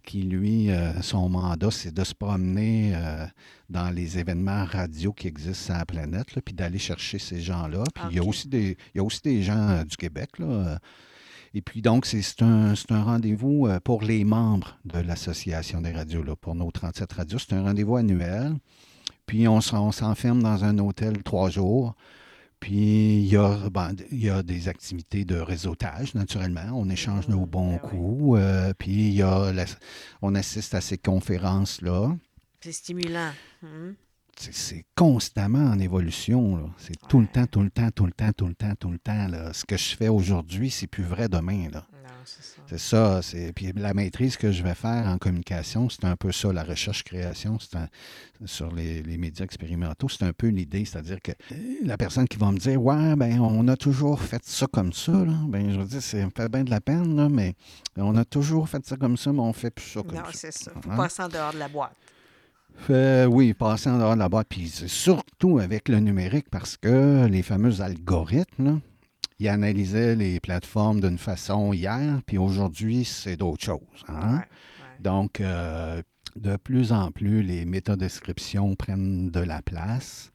qui 0.05 0.23
lui, 0.23 0.71
euh, 0.71 1.01
son 1.03 1.29
mandat, 1.29 1.71
c'est 1.71 1.93
de 1.93 2.05
se 2.05 2.15
promener 2.15 2.93
euh, 2.95 3.27
dans 3.69 3.91
les 3.91 4.19
événements 4.19 4.65
radio 4.65 5.13
qui 5.13 5.29
existent 5.29 5.73
sur 5.73 5.75
la 5.75 5.87
planète, 5.87 6.35
là, 6.35 6.43
puis 6.43 6.55
d'aller 6.55 6.79
chercher 6.79 7.19
ces 7.19 7.41
gens-là. 7.41 7.85
Puis 7.95 8.05
il, 8.11 8.17
y 8.17 8.19
a 8.19 8.25
aussi 8.25 8.49
des, 8.49 8.77
il 8.95 8.99
y 8.99 9.01
a 9.01 9.05
aussi 9.05 9.21
des 9.23 9.43
gens 9.43 9.69
euh, 9.69 9.85
du 9.85 9.97
Québec. 9.97 10.39
Là, 10.39 10.79
et 11.55 11.63
puis 11.63 11.83
donc, 11.83 12.07
c'est 12.07 12.43
un, 12.43 12.75
un 12.91 13.03
rendez-vous 13.03 13.69
pour 13.83 14.03
les 14.03 14.25
membres 14.25 14.79
de 14.85 14.99
l'Association 14.99 15.81
des 15.81 15.93
radios, 15.93 16.23
là, 16.23 16.37
pour 16.37 16.55
nos 16.55 16.71
37 16.71 17.13
radios. 17.13 17.39
C'est 17.39 17.55
un 17.55 17.63
rendez-vous 17.63 17.97
annuel. 17.97 18.55
Puis 19.27 19.49
on 19.49 19.61
s'enferme 19.61 20.43
dans 20.43 20.65
un 20.65 20.79
hôtel 20.79 21.23
trois 21.23 21.51
jours. 21.51 21.95
Puis 22.61 23.21
il 23.21 23.27
y, 23.27 23.37
a, 23.37 23.71
ben, 23.71 23.95
il 24.11 24.25
y 24.25 24.31
a 24.31 24.43
des 24.43 24.69
activités 24.69 25.25
de 25.25 25.37
réseautage, 25.37 26.15
naturellement. 26.15 26.71
On 26.75 26.89
échange 26.91 27.29
nos 27.29 27.41
Mhm, 27.41 27.47
bons 27.47 27.73
ben 27.77 27.81
oui. 27.85 27.91
coups. 27.91 28.39
euh, 28.41 28.73
puis 28.79 28.91
il 29.09 29.15
y 29.15 29.23
a 29.23 29.53
la- 29.53 29.65
on 30.23 30.35
assiste 30.35 30.75
à 30.75 30.81
ces 30.81 30.99
conférences-là. 30.99 32.17
C'est 32.61 32.73
stimulant. 32.73 33.31
Mm. 33.63 33.91
C'est- 34.37 34.85
constamment 34.95 35.71
en 35.71 35.79
évolution. 35.79 36.71
C'est 36.79 36.95
tout 37.09 37.21
le 37.21 37.27
temps, 37.27 37.47
tout 37.47 37.63
le 37.63 37.71
temps, 37.71 37.91
tout 37.91 38.07
le 38.07 38.13
temps, 38.13 38.33
tout 38.33 38.47
le 38.47 38.55
temps, 38.55 38.75
tout 38.79 38.91
le 38.91 38.99
temps. 38.99 39.27
là. 39.29 39.53
Ce 39.53 39.65
que 39.65 39.77
je 39.77 39.97
fais 39.97 40.09
aujourd'hui, 40.09 40.71
c'est 40.71 40.87
plus 40.87 41.03
vrai 41.05 41.29
demain. 41.29 41.69
Là. 41.73 41.87
Non, 41.93 42.09
c'est 42.25 42.45
ça. 42.45 42.58
C'est 42.69 42.79
ça. 42.79 43.23
C'est... 43.23 43.53
Puis 43.55 43.73
la 43.75 43.95
maîtrise 43.95 44.37
que 44.37 44.53
je 44.53 44.62
vais 44.62 44.75
faire 44.75 45.07
en 45.07 45.16
communication, 45.19 45.89
c'est 45.89 46.05
un 46.05 46.16
peu 46.16 46.33
ça, 46.33 46.53
la 46.53 46.62
recherche-création, 46.64 47.59
c'est 47.59 47.77
un- 47.77 47.89
sur 48.45 48.71
les, 48.73 49.03
les 49.03 49.16
médias 49.16 49.45
expérimentaux, 49.45 50.09
c'est 50.09 50.25
un 50.25 50.33
peu 50.33 50.49
l'idée. 50.49 50.85
C'est-à-dire 50.85 51.19
que 51.23 51.33
euh, 51.53 51.57
la 51.85 51.97
personne 51.97 52.29
qui 52.29 52.37
va 52.37 52.53
me 52.53 52.59
dire 52.59 52.81
Ouais, 52.83 53.16
ben 53.16 53.41
on 53.41 53.66
a 53.69 53.77
toujours 53.77 54.21
fait 54.21 54.43
ça 54.45 54.66
comme 54.66 54.93
ça, 54.93 55.12
là. 55.12 55.33
Ben, 55.49 55.73
je 55.73 55.79
veux 55.81 55.87
dire, 55.87 56.03
ça 56.03 56.19
me 56.19 56.31
fait 56.37 56.49
bien 56.51 56.62
de 56.64 56.71
la 56.71 56.81
peine, 56.81 57.16
là, 57.16 57.29
mais 57.29 57.55
on 57.97 58.14
a 58.16 58.25
toujours 58.25 58.69
fait 58.69 58.85
ça 58.87 58.97
comme 58.97 59.16
ça, 59.16 59.33
mais 59.33 59.41
on 59.41 59.53
fait 59.53 59.71
plus 59.71 59.87
ça 59.87 60.03
comme 60.03 60.14
Non, 60.16 60.25
ça. 60.27 60.31
c'est 60.35 60.53
ça. 60.53 60.71
faut 60.83 60.91
Hein? 60.91 60.97
passer 60.97 61.23
en 61.23 61.29
dehors 61.29 61.53
de 61.55 61.59
la 61.59 61.69
boîte. 61.69 61.97
Oui, 62.89 63.55
passer 63.55 63.91
en 63.91 63.99
dehors 63.99 64.14
de 64.14 64.19
la 64.21 64.29
boîte. 64.29 64.47
Puis 64.49 64.69
c'est 64.69 64.89
surtout 64.89 65.59
avec 65.59 65.89
le 65.89 65.99
numérique 66.01 66.47
parce 66.51 66.77
que 66.77 67.27
les 67.27 67.43
fameux 67.43 67.81
algorithmes, 67.81 68.64
là, 68.64 68.79
ils 69.39 69.49
analysaient 69.49 70.16
les 70.16 70.41
plateformes 70.41 71.01
d'une 71.01 71.18
façon 71.18 71.72
hier, 71.72 72.20
puis 72.26 72.39
aujourd'hui, 72.39 73.05
c'est 73.05 73.36
d'autres 73.36 73.64
choses. 73.64 73.78
hein. 74.09 74.14
Ouais, 74.32 74.34
ouais. 74.39 74.45
Donc, 75.01 75.41
euh, 75.41 76.03
de 76.36 76.57
plus 76.57 76.93
en 76.93 77.11
plus, 77.11 77.43
les 77.43 77.64
métadescriptions 77.64 78.74
prennent 78.74 79.30
de 79.30 79.41
la 79.41 79.62
place. 79.62 80.32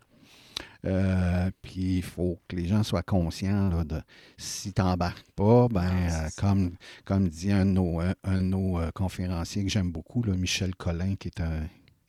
Euh, 0.86 1.50
puis 1.62 1.98
il 1.98 2.04
faut 2.04 2.40
que 2.50 2.58
les 2.58 2.66
gens 2.68 2.84
soient 2.84 3.04
conscients 3.04 3.70
là, 3.70 3.86
de 3.86 4.02
si 4.38 4.74
tu 4.74 4.82
n'embarques 4.82 5.32
pas, 5.34 5.70
ben, 5.70 5.90
c'est 6.10 6.16
euh, 6.26 6.30
comme, 6.38 6.72
comme 7.06 7.30
dit 7.30 7.54
un 7.54 7.66
de 7.66 7.72
nos, 7.72 8.02
un, 8.02 8.14
un 8.26 8.38
de 8.40 8.44
nos, 8.48 8.80
euh, 8.80 8.92
conférenciers 8.94 9.64
que 9.64 9.70
j'aime 9.70 9.92
beaucoup, 9.92 10.22
là, 10.24 10.34
Michel 10.36 10.76
Collin, 10.76 11.16
qui 11.16 11.30
est 11.30 11.40
un, 11.40 11.62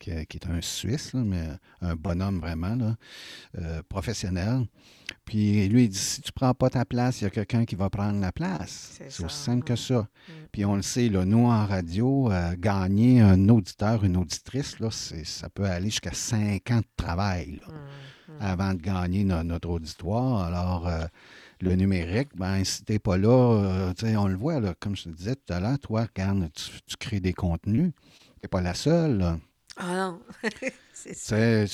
qui, 0.04 0.36
est- 0.36 0.46
un 0.46 0.60
Suisse, 0.60 1.12
là, 1.14 1.20
mais 1.24 1.48
un 1.80 1.94
bonhomme 1.96 2.38
vraiment, 2.40 2.74
là, 2.74 2.96
euh, 3.58 3.82
professionnel. 3.88 4.66
Puis 5.24 5.66
lui, 5.68 5.84
il 5.84 5.88
dit 5.88 5.98
si 5.98 6.20
tu 6.20 6.28
ne 6.28 6.32
prends 6.34 6.54
pas 6.54 6.70
ta 6.70 6.84
place, 6.84 7.20
il 7.20 7.24
y 7.24 7.26
a 7.26 7.30
quelqu'un 7.30 7.64
qui 7.64 7.74
va 7.76 7.88
prendre 7.90 8.20
la 8.20 8.32
place. 8.32 8.98
C'est 9.08 9.24
aussi 9.24 9.36
simple 9.44 9.64
que 9.64 9.76
ça. 9.76 10.00
Mm. 10.00 10.32
Puis 10.52 10.64
on 10.64 10.76
le 10.76 10.82
sait, 10.82 11.08
là, 11.08 11.24
nous 11.24 11.46
en 11.46 11.66
radio, 11.66 12.30
euh, 12.30 12.54
gagner 12.58 13.20
un 13.20 13.48
auditeur, 13.48 14.04
une 14.04 14.16
auditrice, 14.16 14.78
là, 14.80 14.90
c'est- 14.90 15.24
ça 15.24 15.48
peut 15.48 15.64
aller 15.64 15.90
jusqu'à 15.90 16.12
5 16.12 16.70
ans 16.70 16.78
de 16.80 16.86
travail 16.96 17.60
là, 17.62 17.68
Mm, 17.72 18.32
mm. 18.32 18.36
avant 18.40 18.74
de 18.74 18.80
gagner 18.82 19.24
no- 19.24 19.42
notre 19.42 19.68
auditoire. 19.70 20.42
Alors, 20.44 20.86
euh, 20.88 21.04
le 21.60 21.74
numérique, 21.76 22.30
ben, 22.36 22.62
si 22.64 22.84
t'es 22.84 22.98
pas 22.98 23.16
là, 23.16 23.92
euh, 24.02 24.16
on 24.18 24.26
le 24.28 24.36
voit, 24.36 24.60
là, 24.60 24.74
comme 24.78 24.96
je 24.96 25.04
te 25.04 25.08
disais 25.10 25.34
tout 25.36 25.52
à 25.52 25.60
l'heure, 25.60 25.78
toi, 25.78 26.06
regarde, 26.14 26.50
tu, 26.52 26.70
tu 26.86 26.96
crées 26.98 27.20
des 27.20 27.32
contenus. 27.32 27.92
Tu 28.42 28.48
pas 28.48 28.60
la 28.60 28.74
seule. 28.74 29.18
là. 29.18 29.38
Ah 29.76 29.94
non, 29.96 30.20
c'est 30.92 31.66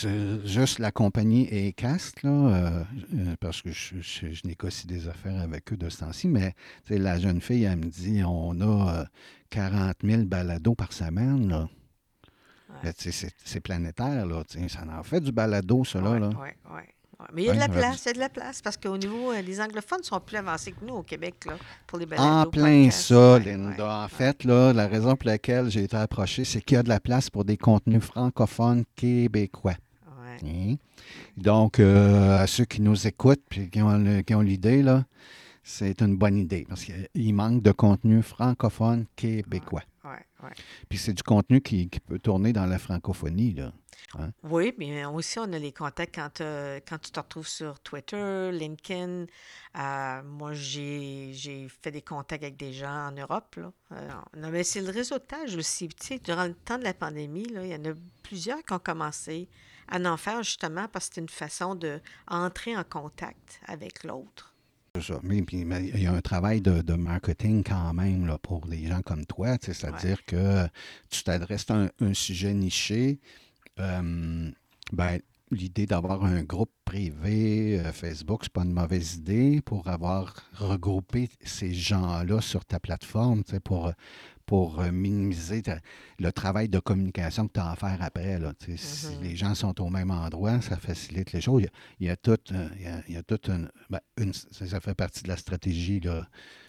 juste 0.46 0.78
la 0.78 0.90
compagnie 0.90 1.48
Acast, 1.68 2.22
là, 2.22 2.30
euh, 2.30 2.84
euh, 3.14 3.36
parce 3.40 3.60
que 3.60 3.70
je, 3.72 3.96
je- 4.00 4.32
je 4.32 4.46
négocie 4.46 4.86
des 4.86 5.06
affaires 5.08 5.40
avec 5.40 5.70
eux 5.72 5.76
de 5.76 5.88
ce 5.90 5.98
temps-ci, 5.98 6.26
mais 6.28 6.54
la 6.88 7.18
jeune 7.18 7.40
fille, 7.42 7.64
elle 7.64 7.76
me 7.78 7.84
dit 7.90 8.22
on 8.24 8.58
a 8.60 9.00
euh, 9.00 9.04
40 9.50 9.96
000 10.02 10.24
balados 10.24 10.74
par 10.74 10.92
semaine. 10.92 11.48
Là. 11.48 11.68
Ouais. 12.82 12.92
C'est 13.44 13.60
planétaire, 13.60 14.24
là. 14.26 14.42
Ça 14.68 14.84
en 14.98 15.02
fait 15.02 15.20
du 15.20 15.32
balado, 15.32 15.84
là. 16.00 16.10
Ouais, 16.12 16.20
là. 16.20 16.28
Mais 17.32 17.42
il 17.42 17.46
y 17.46 17.50
a 17.50 17.54
de 17.54 17.58
la 17.58 17.66
ouais. 17.66 17.72
place, 17.72 18.02
il 18.04 18.08
y 18.08 18.10
a 18.10 18.12
de 18.14 18.18
la 18.18 18.28
place, 18.28 18.62
parce 18.62 18.76
qu'au 18.76 18.96
niveau, 18.96 19.32
euh, 19.32 19.40
les 19.42 19.60
anglophones 19.60 20.02
sont 20.02 20.18
plus 20.20 20.36
avancés 20.36 20.72
que 20.72 20.84
nous 20.84 20.94
au 20.94 21.02
Québec, 21.02 21.34
là, 21.46 21.54
pour 21.86 21.98
les 21.98 22.04
En 22.06 22.08
balados, 22.08 22.50
plein 22.50 22.82
podcasts. 22.84 23.02
ça, 23.08 23.32
Ouais, 23.34 23.40
Linda. 23.44 23.84
ouais, 23.84 24.04
en 24.04 24.08
fait, 24.08 24.44
là, 24.44 24.72
la 24.72 24.86
raison 24.88 25.16
pour 25.16 25.26
laquelle 25.28 25.70
j'ai 25.70 25.84
été 25.84 25.96
approché, 25.96 26.44
c'est 26.44 26.60
qu'il 26.60 26.76
y 26.76 26.78
a 26.78 26.82
de 26.82 26.88
la 26.88 27.00
place 27.00 27.30
pour 27.30 27.44
des 27.44 27.56
contenus 27.56 28.02
francophones 28.02 28.84
québécois. 28.96 29.74
Hein? 30.44 30.76
Donc, 31.36 31.78
euh, 31.80 32.38
à 32.38 32.46
ceux 32.46 32.64
qui 32.64 32.80
nous 32.80 33.06
écoutent 33.06 33.40
et 33.56 33.68
qui 33.68 33.82
ont, 33.82 33.96
le- 33.98 34.22
qui 34.22 34.34
ont 34.34 34.40
l'idée, 34.40 34.82
là, 34.82 35.04
c'est 35.62 36.00
une 36.00 36.16
bonne 36.16 36.36
idée 36.38 36.64
parce 36.68 36.84
qu'il 36.84 37.34
manque 37.34 37.62
de 37.62 37.72
contenu 37.72 38.22
francophone 38.22 39.04
québécois. 39.16 39.82
Ouais, 40.04 40.24
ouais. 40.42 40.54
Puis 40.88 40.98
c'est 40.98 41.12
du 41.12 41.22
contenu 41.22 41.60
qui, 41.60 41.88
qui 41.88 42.00
peut 42.00 42.18
tourner 42.18 42.52
dans 42.52 42.66
la 42.66 42.78
francophonie. 42.78 43.52
Là. 43.52 43.72
Oui, 44.42 44.74
mais 44.78 45.04
aussi, 45.04 45.38
on 45.38 45.52
a 45.52 45.58
les 45.58 45.72
contacts 45.72 46.14
quand, 46.14 46.40
euh, 46.40 46.80
quand 46.88 46.98
tu 46.98 47.10
te 47.10 47.20
retrouves 47.20 47.46
sur 47.46 47.80
Twitter, 47.80 48.50
LinkedIn. 48.52 49.26
Euh, 49.78 50.22
moi, 50.24 50.52
j'ai 50.52 51.30
j'ai 51.32 51.68
fait 51.68 51.90
des 51.90 52.02
contacts 52.02 52.42
avec 52.42 52.56
des 52.56 52.72
gens 52.72 53.08
en 53.08 53.12
Europe. 53.12 53.56
Là. 53.56 53.72
Euh, 53.92 54.08
non, 54.36 54.50
mais 54.50 54.64
c'est 54.64 54.80
le 54.80 54.90
réseautage 54.90 55.54
aussi. 55.56 55.88
Tu 55.88 56.06
sais, 56.06 56.18
durant 56.18 56.46
le 56.46 56.54
temps 56.54 56.78
de 56.78 56.84
la 56.84 56.94
pandémie, 56.94 57.44
là, 57.44 57.64
il 57.64 57.70
y 57.70 57.74
en 57.74 57.84
a 57.84 57.94
plusieurs 58.22 58.62
qui 58.64 58.72
ont 58.72 58.78
commencé 58.78 59.48
à 59.88 59.98
en 59.98 60.16
faire 60.16 60.42
justement 60.42 60.88
parce 60.88 61.08
que 61.08 61.16
c'est 61.16 61.20
une 61.20 61.28
façon 61.28 61.74
d'entrer 61.74 62.76
en 62.76 62.84
contact 62.84 63.60
avec 63.66 64.04
l'autre. 64.04 64.49
Mais, 65.22 65.38
il 65.94 66.02
y 66.02 66.06
a 66.06 66.12
un 66.12 66.20
travail 66.20 66.60
de, 66.60 66.82
de 66.82 66.94
marketing 66.94 67.62
quand 67.64 67.92
même 67.94 68.26
là, 68.26 68.38
pour 68.38 68.66
des 68.66 68.86
gens 68.86 69.02
comme 69.02 69.24
toi. 69.24 69.56
C'est-à-dire 69.60 70.24
que 70.24 70.66
tu 71.10 71.22
t'adresses 71.22 71.70
à 71.70 71.74
un, 71.74 71.88
un 72.00 72.14
sujet 72.14 72.52
niché. 72.54 73.20
euh, 73.78 74.50
ben, 74.92 75.18
L'idée 75.52 75.84
d'avoir 75.84 76.24
un 76.24 76.44
groupe 76.44 76.70
privé 76.84 77.80
euh, 77.80 77.92
Facebook, 77.92 78.42
c'est 78.44 78.52
pas 78.52 78.62
une 78.62 78.72
mauvaise 78.72 79.16
idée 79.16 79.60
pour 79.60 79.88
avoir 79.88 80.36
regroupé 80.54 81.28
ces 81.44 81.74
gens-là 81.74 82.40
sur 82.40 82.64
ta 82.64 82.78
plateforme, 82.78 83.42
pour, 83.64 83.90
pour 84.50 84.80
euh, 84.80 84.90
minimiser 84.90 85.62
ta- 85.62 85.78
le 86.18 86.32
travail 86.32 86.68
de 86.68 86.80
communication 86.80 87.46
que 87.46 87.52
tu 87.52 87.60
as 87.60 87.70
à 87.70 87.76
faire 87.76 87.98
après. 88.00 88.36
Là. 88.40 88.52
Si 88.76 89.06
Mhm. 89.14 89.22
les 89.22 89.36
gens 89.36 89.54
sont 89.54 89.80
au 89.80 89.88
même 89.90 90.10
endroit, 90.10 90.60
ça 90.60 90.76
facilite 90.76 91.30
les 91.30 91.40
choses. 91.40 91.62
Il 92.00 92.08
y 92.08 92.10
a, 92.10 92.16
toute, 92.16 92.50
euh, 92.50 92.68
il 93.08 93.14
y 93.14 93.16
a- 93.16 93.22
toute 93.22 93.46
une, 93.48 93.70
ben, 93.90 94.00
une- 94.18 94.32
ça, 94.32 94.80
fait 94.80 94.94
partie 94.96 95.22
de 95.22 95.28
la 95.28 95.36
stratégie 95.36 96.00
là, 96.00 96.26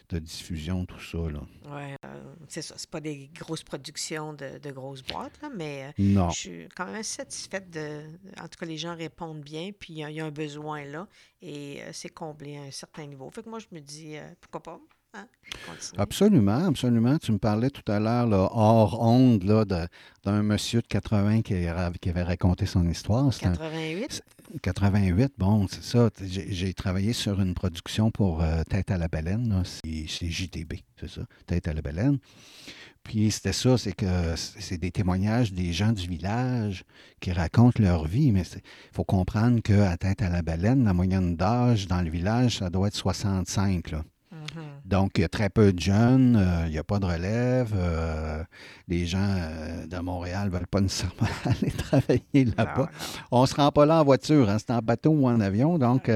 de 0.10 0.20
diffusion, 0.20 0.86
tout 0.86 1.00
ça. 1.00 1.18
Ouais, 1.18 1.96
euh, 2.06 2.34
c'est 2.48 2.62
ça. 2.62 2.76
C'est 2.78 2.90
pas 2.90 3.00
des 3.02 3.32
grosses 3.34 3.64
productions 3.64 4.34
de, 4.34 4.60
de 4.60 4.72
grosses 4.72 5.02
boîtes, 5.02 5.42
là, 5.42 5.50
mais 5.56 5.86
euh, 5.88 5.92
Non. 5.98 6.30
je 6.30 6.36
suis 6.38 6.70
quand 6.76 6.86
même 6.86 7.02
satisfaite 7.02 7.72
de. 7.72 8.04
En 8.40 8.44
tout 8.48 8.60
cas, 8.60 8.68
les 8.68 8.78
gens 8.78 8.96
répondent 8.96 9.42
bien, 9.42 9.72
puis 9.72 9.94
il 9.94 9.98
y, 10.00 10.04
a- 10.04 10.12
il 10.12 10.18
y 10.18 10.20
a 10.22 10.26
un 10.26 10.30
besoin 10.32 10.86
là, 10.86 11.08
et 11.42 11.82
euh, 11.82 11.90
c'est 11.94 12.10
comblé 12.10 12.58
à 12.58 12.62
un 12.62 12.72
certain 12.72 13.08
niveau. 13.08 13.28
Fait 13.32 13.42
que 13.42 13.50
moi, 13.50 13.58
je 13.58 13.66
me 13.72 13.80
dis, 13.80 14.18
euh, 14.18 14.30
pourquoi 14.40 14.62
pas? 14.62 14.80
Hein? 15.14 15.26
Absolument, 15.98 16.68
absolument. 16.68 17.18
Tu 17.18 17.32
me 17.34 17.38
parlais 17.38 17.70
tout 17.70 17.90
à 17.92 18.00
l'heure, 18.00 18.30
hors 18.56 19.02
onde, 19.02 19.44
là, 19.44 19.66
d'un 20.24 20.44
monsieur 20.44 20.82
de 20.82 20.88
80 20.88 21.42
qui, 21.42 21.54
avait 21.56 22.24
raconté 22.24 22.66
son 22.66 22.88
histoire. 22.90 23.34
C'est 23.34 23.48
un- 23.48 23.52
88? 23.52 24.22
88, 24.62 25.34
bon, 25.38 25.68
c'est 25.70 25.84
ça. 25.84 26.10
J'ai 26.22 26.74
travaillé 26.74 27.14
sur 27.14 27.40
une 27.42 27.54
production 27.54 28.12
pour 28.12 28.42
euh, 28.42 28.64
Tête 28.70 28.92
à 28.92 28.98
la 28.98 29.08
baleine, 29.08 29.64
c'est 29.66 30.30
JTB, 30.30 30.74
c'est 31.00 31.10
ça, 31.10 31.22
Tête 31.46 31.68
à 31.68 31.74
la 31.74 31.82
baleine. 31.82 32.20
Puis 33.04 33.32
c'était 33.32 33.54
ça, 33.54 33.78
c'est 33.78 33.94
que 33.94 34.36
c'est 34.36 34.78
des 34.78 34.92
témoignages 34.92 35.54
des 35.54 35.74
gens 35.74 35.92
du 35.92 36.08
village 36.08 36.84
qui 37.20 37.32
racontent 37.32 37.82
leur 37.82 38.06
vie, 38.06 38.32
mais 38.32 38.44
il 38.44 38.62
faut 38.94 39.04
comprendre 39.04 39.62
qu'à 39.62 39.98
Tête 39.98 40.22
à 40.22 40.30
la 40.30 40.42
baleine, 40.42 40.84
la 40.84 40.94
moyenne 40.94 41.36
d'âge 41.36 41.88
dans 41.88 42.02
le 42.02 42.10
village, 42.12 42.60
ça 42.60 42.70
doit 42.70 42.90
être 42.90 42.96
65. 42.96 43.92
Là. 43.92 44.04
Mhm. 44.32 44.40
Donc, 44.92 45.12
il 45.18 45.22
y 45.22 45.24
a 45.24 45.30
très 45.30 45.50
peu 45.50 45.72
de 45.72 45.80
jeunes, 45.80 46.36
euh, 46.36 46.66
il 46.66 46.72
n'y 46.74 46.78
a 46.78 46.84
pas 46.84 47.00
de 47.00 47.06
relève. 47.06 47.74
euh, 47.78 48.44
les 48.90 49.06
gens 49.06 49.20
euh, 49.22 49.88
de 49.88 49.98
Montréal 50.00 50.50
ne 50.50 50.52
veulent 50.52 50.68
pas 50.68 50.82
nécessairement 50.82 51.30
aller 51.46 51.72
travailler 51.72 52.46
là-bas. 52.58 52.90
On 53.32 53.42
ne 53.44 53.46
se 53.46 53.56
rend 53.56 53.72
pas 53.72 53.86
là 53.86 54.02
en 54.02 54.04
voiture, 54.04 54.50
hein, 54.50 54.58
c'est 54.60 54.72
en 54.72 54.80
bateau 54.80 55.12
ou 55.12 55.28
en 55.28 55.40
avion. 55.40 55.78
Donc, 55.78 56.12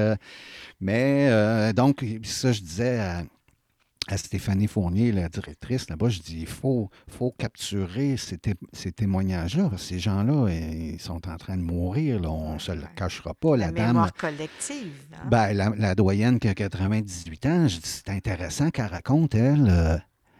mais 0.78 1.72
donc, 1.72 2.04
ça, 2.22 2.52
je 2.52 2.60
disais 2.60 3.00
à, 4.08 4.16
Stéphanie 4.16 4.66
Fournier, 4.66 5.12
la 5.12 5.28
directrice, 5.28 5.88
là-bas, 5.90 6.08
je 6.08 6.20
dis, 6.20 6.40
il 6.40 6.46
faut, 6.46 6.90
faut 7.08 7.32
capturer 7.38 8.16
ces, 8.16 8.38
ces 8.72 8.92
témoignages-là. 8.92 9.70
Ces 9.76 9.98
gens-là, 9.98 10.48
ils 10.50 11.00
sont 11.00 11.28
en 11.28 11.36
train 11.36 11.56
de 11.56 11.62
mourir. 11.62 12.20
là. 12.20 12.30
on 12.30 12.54
ne 12.54 12.58
se 12.58 12.72
le 12.72 12.84
cachera 12.94 13.34
pas. 13.34 13.56
La, 13.56 13.66
La, 13.66 13.72
dame, 13.72 13.86
mémoire 13.88 14.12
collective. 14.14 14.92
hein? 15.14 15.28
ben, 15.30 15.52
la, 15.52 15.70
la 15.76 15.94
doyenne 15.94 16.38
qui 16.38 16.48
a 16.48 16.54
98 16.54 17.46
ans, 17.46 17.68
je 17.68 17.76
dis, 17.76 17.82
c'est 17.84 18.10
intéressant 18.10 18.70
qu'elle 18.70 18.86
raconte, 18.86 19.34
elle, 19.34 19.66
euh, 19.68 19.96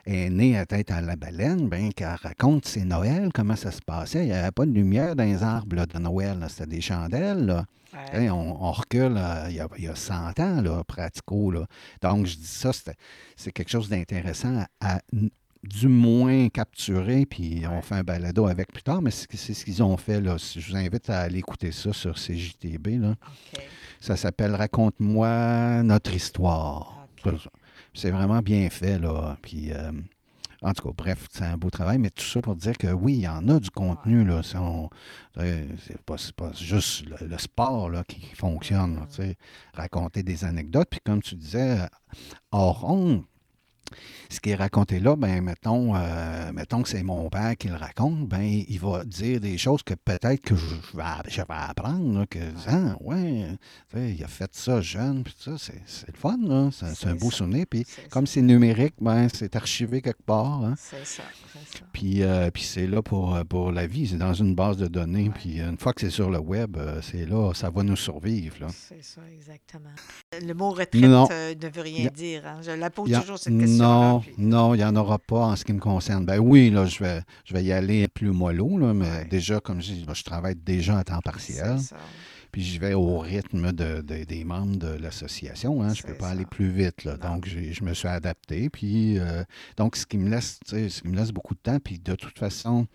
est 0.07 0.31
née 0.31 0.57
à 0.57 0.67
tête 0.67 0.91
à 0.91 1.01
la 1.01 1.17
baleine, 1.17 1.69
ben, 1.69 1.93
qu'elle 1.93 2.17
raconte 2.23 2.67
ses 2.67 2.85
Noëls, 2.85 3.31
comment 3.35 3.57
ça 3.57 3.71
se 3.71 3.81
passait. 3.81 4.25
Il 4.25 4.29
n'y 4.29 4.33
avait 4.33 4.53
pas 4.53 4.65
de 4.65 4.73
lumière 4.73 5.17
dans 5.17 5.25
les 5.25 5.43
arbres 5.43 5.77
là, 5.77 5.87
de 5.87 5.99
Noël, 5.99 6.45
c'était 6.49 6.67
des 6.67 6.81
chandelles. 6.81 7.47
là. 7.47 7.65
Ouais. 8.13 8.29
On, 8.31 8.63
on 8.63 8.73
recule 8.73 9.17
euh, 9.17 9.47
il, 9.49 9.57
y 9.57 9.61
a, 9.61 9.69
il 9.79 9.85
y 9.85 9.89
a 9.89 9.95
100 9.95 10.39
ans, 10.41 10.61
là, 10.61 10.85
pratico. 10.85 11.51
Là. 11.51 11.67
Donc, 12.03 12.27
je 12.27 12.37
dis 12.37 12.47
ça, 12.47 12.71
c'est 13.37 13.53
quelque 13.53 13.71
chose 13.71 13.89
d'intéressant 13.89 14.65
à, 14.81 15.01
du 15.63 15.89
moins 15.89 16.49
capturer, 16.49 17.27
puis 17.27 17.65
on 17.71 17.83
fait 17.83 17.97
un 17.97 18.03
balado 18.03 18.47
avec 18.47 18.73
plus 18.73 18.83
tard, 18.83 19.03
mais 19.03 19.11
c'est 19.11 19.55
ce 19.55 19.65
qu'ils 19.65 19.83
ont 19.83 19.97
fait. 19.97 20.21
Là. 20.21 20.37
Je 20.37 20.61
vous 20.61 20.77
invite 20.77 21.11
à 21.11 21.21
aller 21.21 21.39
écouter 21.39 21.73
ça 21.73 21.93
sur 21.93 22.15
CJTB. 22.15 23.01
Là. 23.01 23.15
Ça 24.01 24.17
s'appelle 24.17 24.55
Raconte-moi 24.55 25.83
notre 25.83 26.15
histoire. 26.15 27.09
C'est 27.97 28.11
vraiment 28.11 28.40
bien 28.40 28.68
fait, 28.68 28.99
là. 28.99 29.38
Puis, 29.40 29.72
euh, 29.72 29.90
en 30.61 30.72
tout 30.74 30.86
cas, 30.86 30.94
bref, 30.94 31.28
c'est 31.32 31.44
un 31.44 31.57
beau 31.57 31.70
travail, 31.70 31.97
mais 31.97 32.11
tout 32.11 32.24
ça 32.24 32.42
pour 32.42 32.55
dire 32.55 32.76
que 32.76 32.88
oui, 32.88 33.14
il 33.14 33.20
y 33.20 33.28
en 33.28 33.49
a 33.49 33.59
du 33.59 33.70
contenu, 33.70 34.22
là. 34.22 34.42
Euh, 35.38 35.66
C'est 35.80 36.03
pas, 36.03 36.16
pas 36.36 36.53
juste 36.53 37.07
le, 37.07 37.38
sport 37.38 37.88
là, 37.88 38.05
qui 38.05 38.20
fonctionne. 38.34 39.07
Raconter 39.72 40.22
des 40.22 40.44
anecdotes. 40.44 40.88
Puis, 40.90 41.01
comme 41.03 41.22
tu 41.22 41.36
disais, 41.36 41.78
hors 42.51 42.84
onde, 42.84 43.22
ce 44.31 44.41
qui 44.41 44.51
est 44.51 44.55
raconté 44.55 44.99
là, 45.01 45.16
ben 45.16 45.41
mettons, 45.43 45.95
euh, 45.97 46.53
mettons 46.53 46.83
que 46.83 46.89
c'est 46.89 47.03
mon 47.03 47.29
père 47.31 47.57
qui 47.57 47.68
le 47.68 47.77
raconte, 47.77 48.29
ben 48.29 48.43
il 48.43 48.79
va 48.81 49.05
dire 49.05 49.41
des 49.41 49.59
choses 49.59 49.83
que 49.83 49.95
peut-être 49.95 50.41
que 50.41 50.57
je, 50.57 50.66
je 50.66 50.97
vais, 50.97 51.03
je 51.29 51.37
vais 51.41 51.45
apprendre, 51.49 52.18
là, 52.20 52.27
que 52.27 52.39
ah, 52.68 52.97
ouais, 53.01 53.47
il 53.95 54.22
a 54.24 54.29
fait 54.29 54.51
ça 54.55 54.81
jeune, 54.81 55.22
puis 55.22 55.35
ça, 55.39 55.53
c'est, 55.59 55.81
c'est 55.87 56.09
le 56.09 56.18
fun, 56.18 56.37
là, 56.43 56.70
c'est, 56.72 57.07
un 57.07 57.14
beau 57.14 57.31
ça. 57.31 57.39
souvenir, 57.39 57.66
puis 57.68 57.85
comme 58.11 58.27
c'est 58.27 58.43
numérique, 58.43 58.95
ben 59.01 59.29
c'est 59.33 59.55
archivé 59.57 60.03
quelque 60.03 60.22
part, 60.24 60.64
hein. 60.64 60.74
C'est 60.79 61.05
ça, 61.07 61.22
c'est 61.53 61.79
ça. 61.79 61.85
Puis, 61.93 62.22
euh, 62.22 62.51
puis 62.51 62.62
c'est 62.62 62.87
là 62.87 63.03
pour, 63.03 63.35
euh, 63.35 63.45
pour 63.45 63.72
la 63.72 63.87
vie, 63.87 64.07
c'est 64.09 64.16
dans 64.18 64.35
une 64.35 64.55
base 64.55 64.77
de 64.77 64.87
données, 64.89 65.31
puis 65.35 65.61
une 65.61 65.79
fois 65.79 65.93
que 65.93 66.01
c'est 66.03 66.11
sur 66.11 66.31
le 66.31 66.39
web, 66.39 66.77
euh, 66.77 67.01
c'est 67.03 67.27
là, 67.27 67.53
ça 67.55 67.70
va 67.70 67.83
nous 67.83 67.97
survivre, 67.97 68.57
là. 68.61 68.66
C'est 68.70 69.03
ça, 69.03 69.20
exactement. 69.33 69.91
Le 70.41 70.53
mot 70.55 70.70
retraite 70.70 70.95
Non. 71.03 71.29
ne 71.31 71.68
veut 71.68 71.83
rien 71.83 72.09
dire. 72.14 72.47
hein. 72.47 72.61
Je 72.62 72.70
la 72.72 72.91
pose 72.91 73.11
toujours 73.12 73.39
cette 73.39 73.59
question-là. 73.59 73.89
non, 73.89 74.16
non, 74.39 74.75
il 74.75 74.79
n'y 74.79 74.85
en 74.85 74.97
aura 74.97 75.19
pas 75.19 75.41
en 75.47 75.57
ce 75.57 75.64
qui 75.64 75.73
me 75.73 75.81
concerne. 75.81 76.25
Ben 76.25 76.39
oui, 76.39 76.71
là, 76.71 76.87
je 76.87 76.99
vais, 77.03 77.21
je 77.45 77.55
vais 77.55 77.64
y 77.64 77.73
aller 77.73 78.09
plus 78.09 78.31
mollo, 78.31 78.79
là, 78.79 78.93
mais 78.95 79.09
Ouais. 79.11 79.25
déjà, 79.25 79.61
comme 79.61 79.81
je 79.81 79.93
dis, 79.93 80.07
je 80.12 80.23
travaille 80.25 80.55
déjà 80.57 80.99
à 80.99 81.05
temps 81.05 81.21
partiel, 81.21 81.79
ça. 81.81 81.97
puis 82.53 82.62
j'y 82.62 82.79
vais 82.79 82.95
au 82.95 83.19
rythme 83.19 83.73
de, 83.73 84.01
de- 84.01 84.25
des 84.25 84.45
membres 84.45 84.77
de 84.77 84.89
l'association. 84.99 85.83
Hein, 85.83 85.93
je 85.95 86.03
ne 86.03 86.09
peux 86.12 86.19
pas 86.19 86.27
ça. 86.27 86.31
aller 86.33 86.47
plus 86.47 86.71
vite. 86.71 87.05
Là, 87.05 87.17
donc, 87.17 87.47
je 87.49 87.85
me 87.85 87.93
suis 87.95 88.09
adapté. 88.09 88.71
Puis, 88.71 89.19
euh, 89.19 89.43
donc, 89.77 89.97
ce 89.97 90.07
qui 90.07 90.19
me 90.19 90.29
laisse, 90.31 90.59
ce 90.67 90.77
qui 91.03 91.09
me 91.09 91.17
laisse 91.17 91.33
beaucoup 91.33 91.55
de 91.55 91.61
temps, 91.61 91.79
puis 91.79 91.99
de 91.99 92.14
toute 92.14 92.39
façon, 92.39 92.87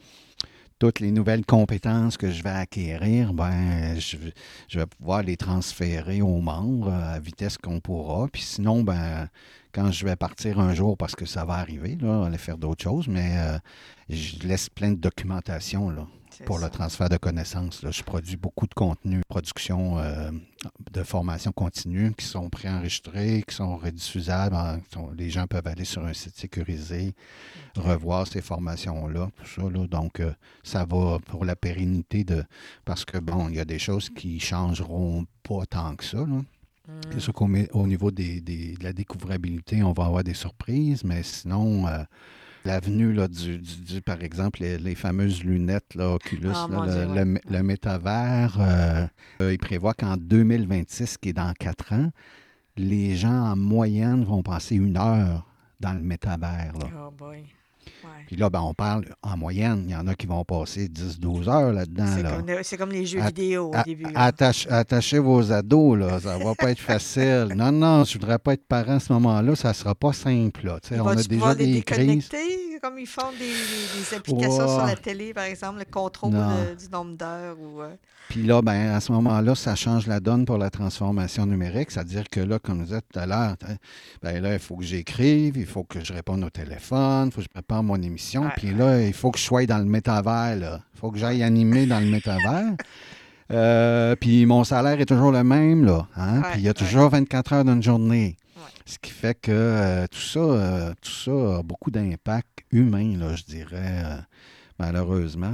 toutes 0.79 0.99
les 0.99 1.11
nouvelles 1.11 1.45
compétences 1.45 2.17
que 2.17 2.31
je 2.31 2.41
vais 2.41 2.49
acquérir, 2.49 3.33
ben, 3.33 3.99
je, 3.99 4.17
vais- 4.17 4.33
je 4.67 4.79
vais 4.79 4.87
pouvoir 4.87 5.21
les 5.21 5.37
transférer 5.37 6.23
aux 6.23 6.41
membres 6.41 6.91
à 6.91 7.19
vitesse 7.19 7.59
qu'on 7.59 7.79
pourra. 7.79 8.27
Puis 8.29 8.41
sinon, 8.41 8.81
ben, 8.81 9.29
quand 9.73 9.91
je 9.91 10.05
vais 10.05 10.15
partir 10.15 10.59
un 10.59 10.73
jour, 10.73 10.97
parce 10.97 11.15
que 11.15 11.25
ça 11.25 11.45
va 11.45 11.55
arriver, 11.55 11.97
là, 12.01 12.25
aller 12.25 12.37
faire 12.37 12.57
d'autres 12.57 12.83
choses, 12.83 13.07
mais 13.07 13.37
euh, 13.37 13.57
je 14.09 14.39
laisse 14.47 14.69
plein 14.69 14.91
de 14.91 14.95
documentation 14.99 15.89
là, 15.89 16.07
pour 16.45 16.59
ça. 16.59 16.65
le 16.65 16.71
transfert 16.71 17.09
de 17.09 17.17
connaissances. 17.17 17.81
là. 17.83 17.91
Je 17.91 18.03
produis 18.03 18.37
beaucoup 18.37 18.67
de 18.67 18.73
contenu, 18.73 19.21
production 19.27 19.97
euh, 19.99 20.31
de 20.91 21.03
formation 21.03 21.51
continue 21.51 22.13
qui 22.13 22.25
sont 22.25 22.49
préenregistrés, 22.49 23.43
qui 23.47 23.55
sont 23.55 23.77
rediffusables. 23.77 24.55
en- 24.55 24.79
qui 24.79 24.89
sont- 24.93 25.11
les 25.11 25.29
gens 25.29 25.47
peuvent 25.47 25.67
aller 25.67 25.85
sur 25.85 26.05
un 26.05 26.13
site 26.13 26.35
sécurisé, 26.37 27.13
revoir 27.77 28.27
ces 28.27 28.41
formations-là, 28.41 29.29
tout 29.35 29.45
ça. 29.61 29.69
là. 29.69 29.87
Donc, 29.87 30.19
euh, 30.19 30.33
ça 30.63 30.85
va 30.85 31.19
pour 31.27 31.45
la 31.45 31.55
pérennité 31.55 32.23
de. 32.23 32.43
Parce 32.85 33.05
que, 33.05 33.17
bon, 33.17 33.49
il 33.49 33.55
y 33.55 33.59
a 33.59 33.65
des 33.65 33.79
choses 33.79 34.09
qui 34.09 34.39
changeront 34.39 35.25
pas 35.43 35.65
tant 35.69 35.95
que 35.95 36.03
ça. 36.03 36.17
là. 36.19 36.41
C'est 37.11 37.19
sûr 37.19 37.33
qu'au 37.33 37.47
niveau 37.87 38.09
des, 38.11 38.39
des- 38.41 38.75
de 38.75 38.83
la 38.83 38.93
découvrabilité, 38.93 39.83
on 39.83 39.91
va 39.91 40.05
avoir 40.05 40.23
des 40.23 40.33
surprises, 40.33 41.03
mais 41.03 41.23
sinon, 41.23 41.85
euh, 41.87 42.03
l'avenue 42.63 43.11
là, 43.11 43.27
du, 43.27 43.57
du- 43.57 43.81
du- 43.81 44.01
par 44.01 44.21
exemple, 44.23 44.61
les, 44.61 44.77
les 44.77 44.95
fameuses 44.95 45.43
lunettes 45.43 45.93
là, 45.95 46.13
Oculus, 46.13 46.51
Ah, 46.55 46.67
là, 46.69 46.85
le, 46.85 46.91
Dieu, 46.91 47.01
le 47.01 47.09
ouais. 47.13 47.25
mé- 47.25 47.41
le 47.49 47.63
métavers, 47.63 48.57
euh, 48.61 49.05
euh, 49.41 49.51
il 49.53 49.57
prévoit 49.57 49.93
qu'en 49.93 50.15
2026, 50.15 51.17
qui 51.17 51.29
est 51.29 51.33
dans 51.33 51.51
quatre 51.53 51.91
ans, 51.91 52.11
les 52.77 53.17
gens 53.17 53.51
en 53.51 53.55
moyenne 53.57 54.23
vont 54.23 54.41
passer 54.41 54.75
une 54.77 54.95
heure 54.95 55.45
dans 55.81 55.93
le 55.93 56.01
métavers. 56.01 56.71
Là. 56.79 56.87
Oh 57.07 57.11
boy. 57.11 57.43
Ouais. 58.03 58.09
Puis 58.27 58.35
là, 58.35 58.49
ben, 58.49 58.61
on 58.61 58.73
parle 58.73 59.05
en 59.21 59.37
moyenne, 59.37 59.83
il 59.87 59.91
y 59.91 59.95
en 59.95 60.07
a 60.07 60.15
qui 60.15 60.27
vont 60.27 60.43
passer 60.45 60.87
10-12 60.87 61.49
heures 61.49 61.73
là-dedans. 61.73 62.05
C'est 62.15 62.23
là. 62.23 62.77
comme, 62.77 62.91
les 62.91 63.05
jeux 63.05 63.21
vidéo 63.21 63.71
au 63.73 63.83
début. 63.83 64.05
attache- 64.15 64.67
attachez 64.69 65.19
vos 65.19 65.51
ados, 65.51 65.97
là. 65.99 66.19
Ça 66.19 66.37
va 66.37 66.55
pas 66.55 66.71
être 66.71 66.79
facile. 66.79 67.47
Non, 67.55 67.71
non, 67.71 68.03
je 68.03 68.13
voudrais 68.13 68.39
pas 68.39 68.53
être 68.53 68.65
parent 68.67 68.95
à 68.95 68.99
ce 68.99 69.11
moment-là. 69.13 69.55
Ça 69.55 69.73
sera 69.73 69.95
pas 69.95 70.13
simple, 70.13 70.65
là. 70.65 70.79
On 70.99 71.07
a 71.07 71.15
déjà 71.15 71.55
des 71.55 71.81
crises. 71.81 72.29
déconnecter, 72.29 72.70
comme 72.81 72.97
ils 72.97 73.07
font 73.07 73.31
des, 73.37 74.15
applications 74.15 74.67
sur 74.67 74.85
la 74.85 74.95
télé, 74.95 75.33
par 75.33 75.43
exemple, 75.43 75.79
le 75.79 75.85
contrôle 75.85 76.31
de- 76.31 76.75
du 76.75 76.89
nombre 76.91 77.15
d'heures 77.15 77.55
ou... 77.59 77.81
euh, 77.81 77.93
Puis 78.29 78.43
là, 78.43 78.61
ben, 78.61 78.91
à 78.93 78.99
ce 78.99 79.11
moment-là, 79.11 79.53
ça 79.55 79.75
change 79.75 80.07
la 80.07 80.19
donne 80.19 80.45
pour 80.45 80.57
la 80.57 80.69
transformation 80.69 81.45
numérique. 81.45 81.91
C'est-à-dire 81.91 82.23
que 82.29 82.39
là, 82.39 82.57
comme 82.59 82.79
je 82.79 82.85
disais 82.85 83.01
tout 83.01 83.19
à 83.19 83.25
l'heure, 83.27 83.55
ben 84.23 84.41
là, 84.41 84.53
il 84.53 84.59
faut 84.59 84.75
que 84.77 84.83
j'écrive, 84.83 85.57
il 85.57 85.65
faut 85.65 85.83
que 85.83 86.03
je 86.03 86.11
réponde 86.13 86.43
au 86.43 86.49
téléphone, 86.49 87.27
il 87.27 87.31
faut 87.31 87.37
que 87.41 87.43
je 87.45 87.49
prépare 87.49 87.83
mon 87.83 88.01
émission. 88.01 88.43
Ouais, 88.43 88.53
Puis 88.57 88.73
là, 88.73 89.01
il 89.01 89.13
faut 89.13 89.31
que 89.31 89.37
je 89.39 89.43
sois 89.43 89.65
dans 89.65 89.77
le 89.77 89.85
métavers, 89.85 90.55
là. 90.55 90.79
Il 90.95 90.99
faut 90.99 91.11
que 91.11 91.17
j'aille 91.19 91.43
animer 91.43 91.85
dans 91.85 91.99
le 91.99 92.07
métavers. 92.07 92.73
Euh, 93.53 94.15
puis 94.15 94.45
mon 94.45 94.63
salaire 94.63 95.01
est 95.01 95.05
toujours 95.05 95.33
le 95.33 95.43
même, 95.43 95.83
là. 95.83 96.07
hein. 96.15 96.37
Ouais, 96.41 96.49
puis 96.51 96.59
il 96.61 96.63
y 96.63 96.67
a 96.67 96.69
ouais. 96.69 96.73
toujours 96.73 97.09
24 97.09 97.51
heures 97.51 97.65
dans 97.65 97.73
une 97.73 97.83
journée. 97.83 98.37
Ouais. 98.63 98.71
Ce 98.85 98.97
qui 98.99 99.11
fait 99.11 99.33
que 99.39 99.51
euh, 99.51 100.07
tout, 100.07 100.19
ça, 100.19 100.39
euh, 100.39 100.93
tout 101.01 101.11
ça 101.11 101.31
a 101.59 101.63
beaucoup 101.63 101.91
d'impact 101.91 102.59
humain, 102.71 103.17
là, 103.17 103.35
je 103.35 103.43
dirais. 103.43 104.03
euh, 104.05 104.17
malheureusement, 104.79 105.51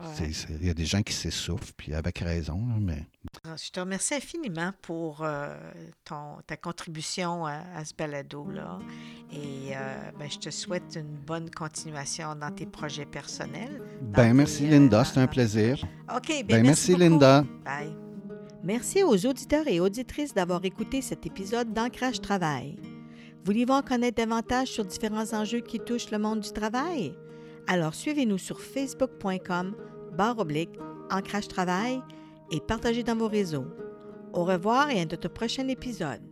Ouais. 0.00 0.30
il 0.60 0.66
y 0.66 0.70
a 0.70 0.74
des 0.74 0.84
gens 0.84 1.02
qui 1.02 1.12
s'essoufflent, 1.12 1.72
puis 1.76 1.94
avec 1.94 2.18
raison, 2.18 2.56
là, 2.68 2.74
mais 2.80 3.06
Ah, 3.44 3.54
Je 3.62 3.70
te 3.70 3.78
remercie 3.78 4.14
infiniment 4.14 4.72
pour 4.82 5.22
euh, 5.22 5.54
ton, 6.04 6.38
ta 6.46 6.56
contribution 6.56 7.46
à, 7.46 7.60
à 7.76 7.84
ce 7.84 7.94
balado-là. 7.94 8.78
Et 9.32 9.72
ben, 10.18 10.28
je 10.30 10.38
te 10.38 10.50
souhaite 10.50 10.96
une 10.96 11.14
bonne 11.26 11.50
continuation 11.50 12.34
dans 12.34 12.50
tes 12.50 12.66
projets 12.66 13.06
personnels. 13.06 13.80
Ben, 14.00 14.28
tes, 14.28 14.34
merci 14.34 14.66
Linda, 14.66 15.04
c'est 15.04 15.20
un 15.20 15.26
plaisir. 15.28 15.84
OK, 16.12 16.28
ben, 16.28 16.46
Ben, 16.46 16.62
merci 16.62 16.92
beaucoup. 16.92 17.02
Linda. 17.04 17.44
Bye. 17.64 18.07
Merci 18.64 19.04
aux 19.04 19.26
auditeurs 19.26 19.68
et 19.68 19.80
auditrices 19.80 20.34
d'avoir 20.34 20.64
écouté 20.64 21.00
cet 21.00 21.26
épisode 21.26 21.72
d'Ancrage 21.72 22.20
Travail. 22.20 22.76
Voulez-vous 23.44 23.72
en 23.72 23.82
connaître 23.82 24.16
davantage 24.16 24.68
sur 24.68 24.84
différents 24.84 25.32
enjeux 25.32 25.60
qui 25.60 25.78
touchent 25.78 26.10
le 26.10 26.18
monde 26.18 26.40
du 26.40 26.52
travail? 26.52 27.14
Alors 27.66 27.94
suivez-nous 27.94 28.38
sur 28.38 28.60
facebook.com 28.60 29.74
barre 30.16 30.38
oblique 30.38 30.76
Ancrage 31.10 31.48
Travail 31.48 32.00
et 32.50 32.60
partagez 32.60 33.04
dans 33.04 33.16
vos 33.16 33.28
réseaux. 33.28 33.66
Au 34.32 34.44
revoir 34.44 34.90
et 34.90 35.00
à 35.00 35.04
notre 35.04 35.28
prochain 35.28 35.68
épisode. 35.68 36.27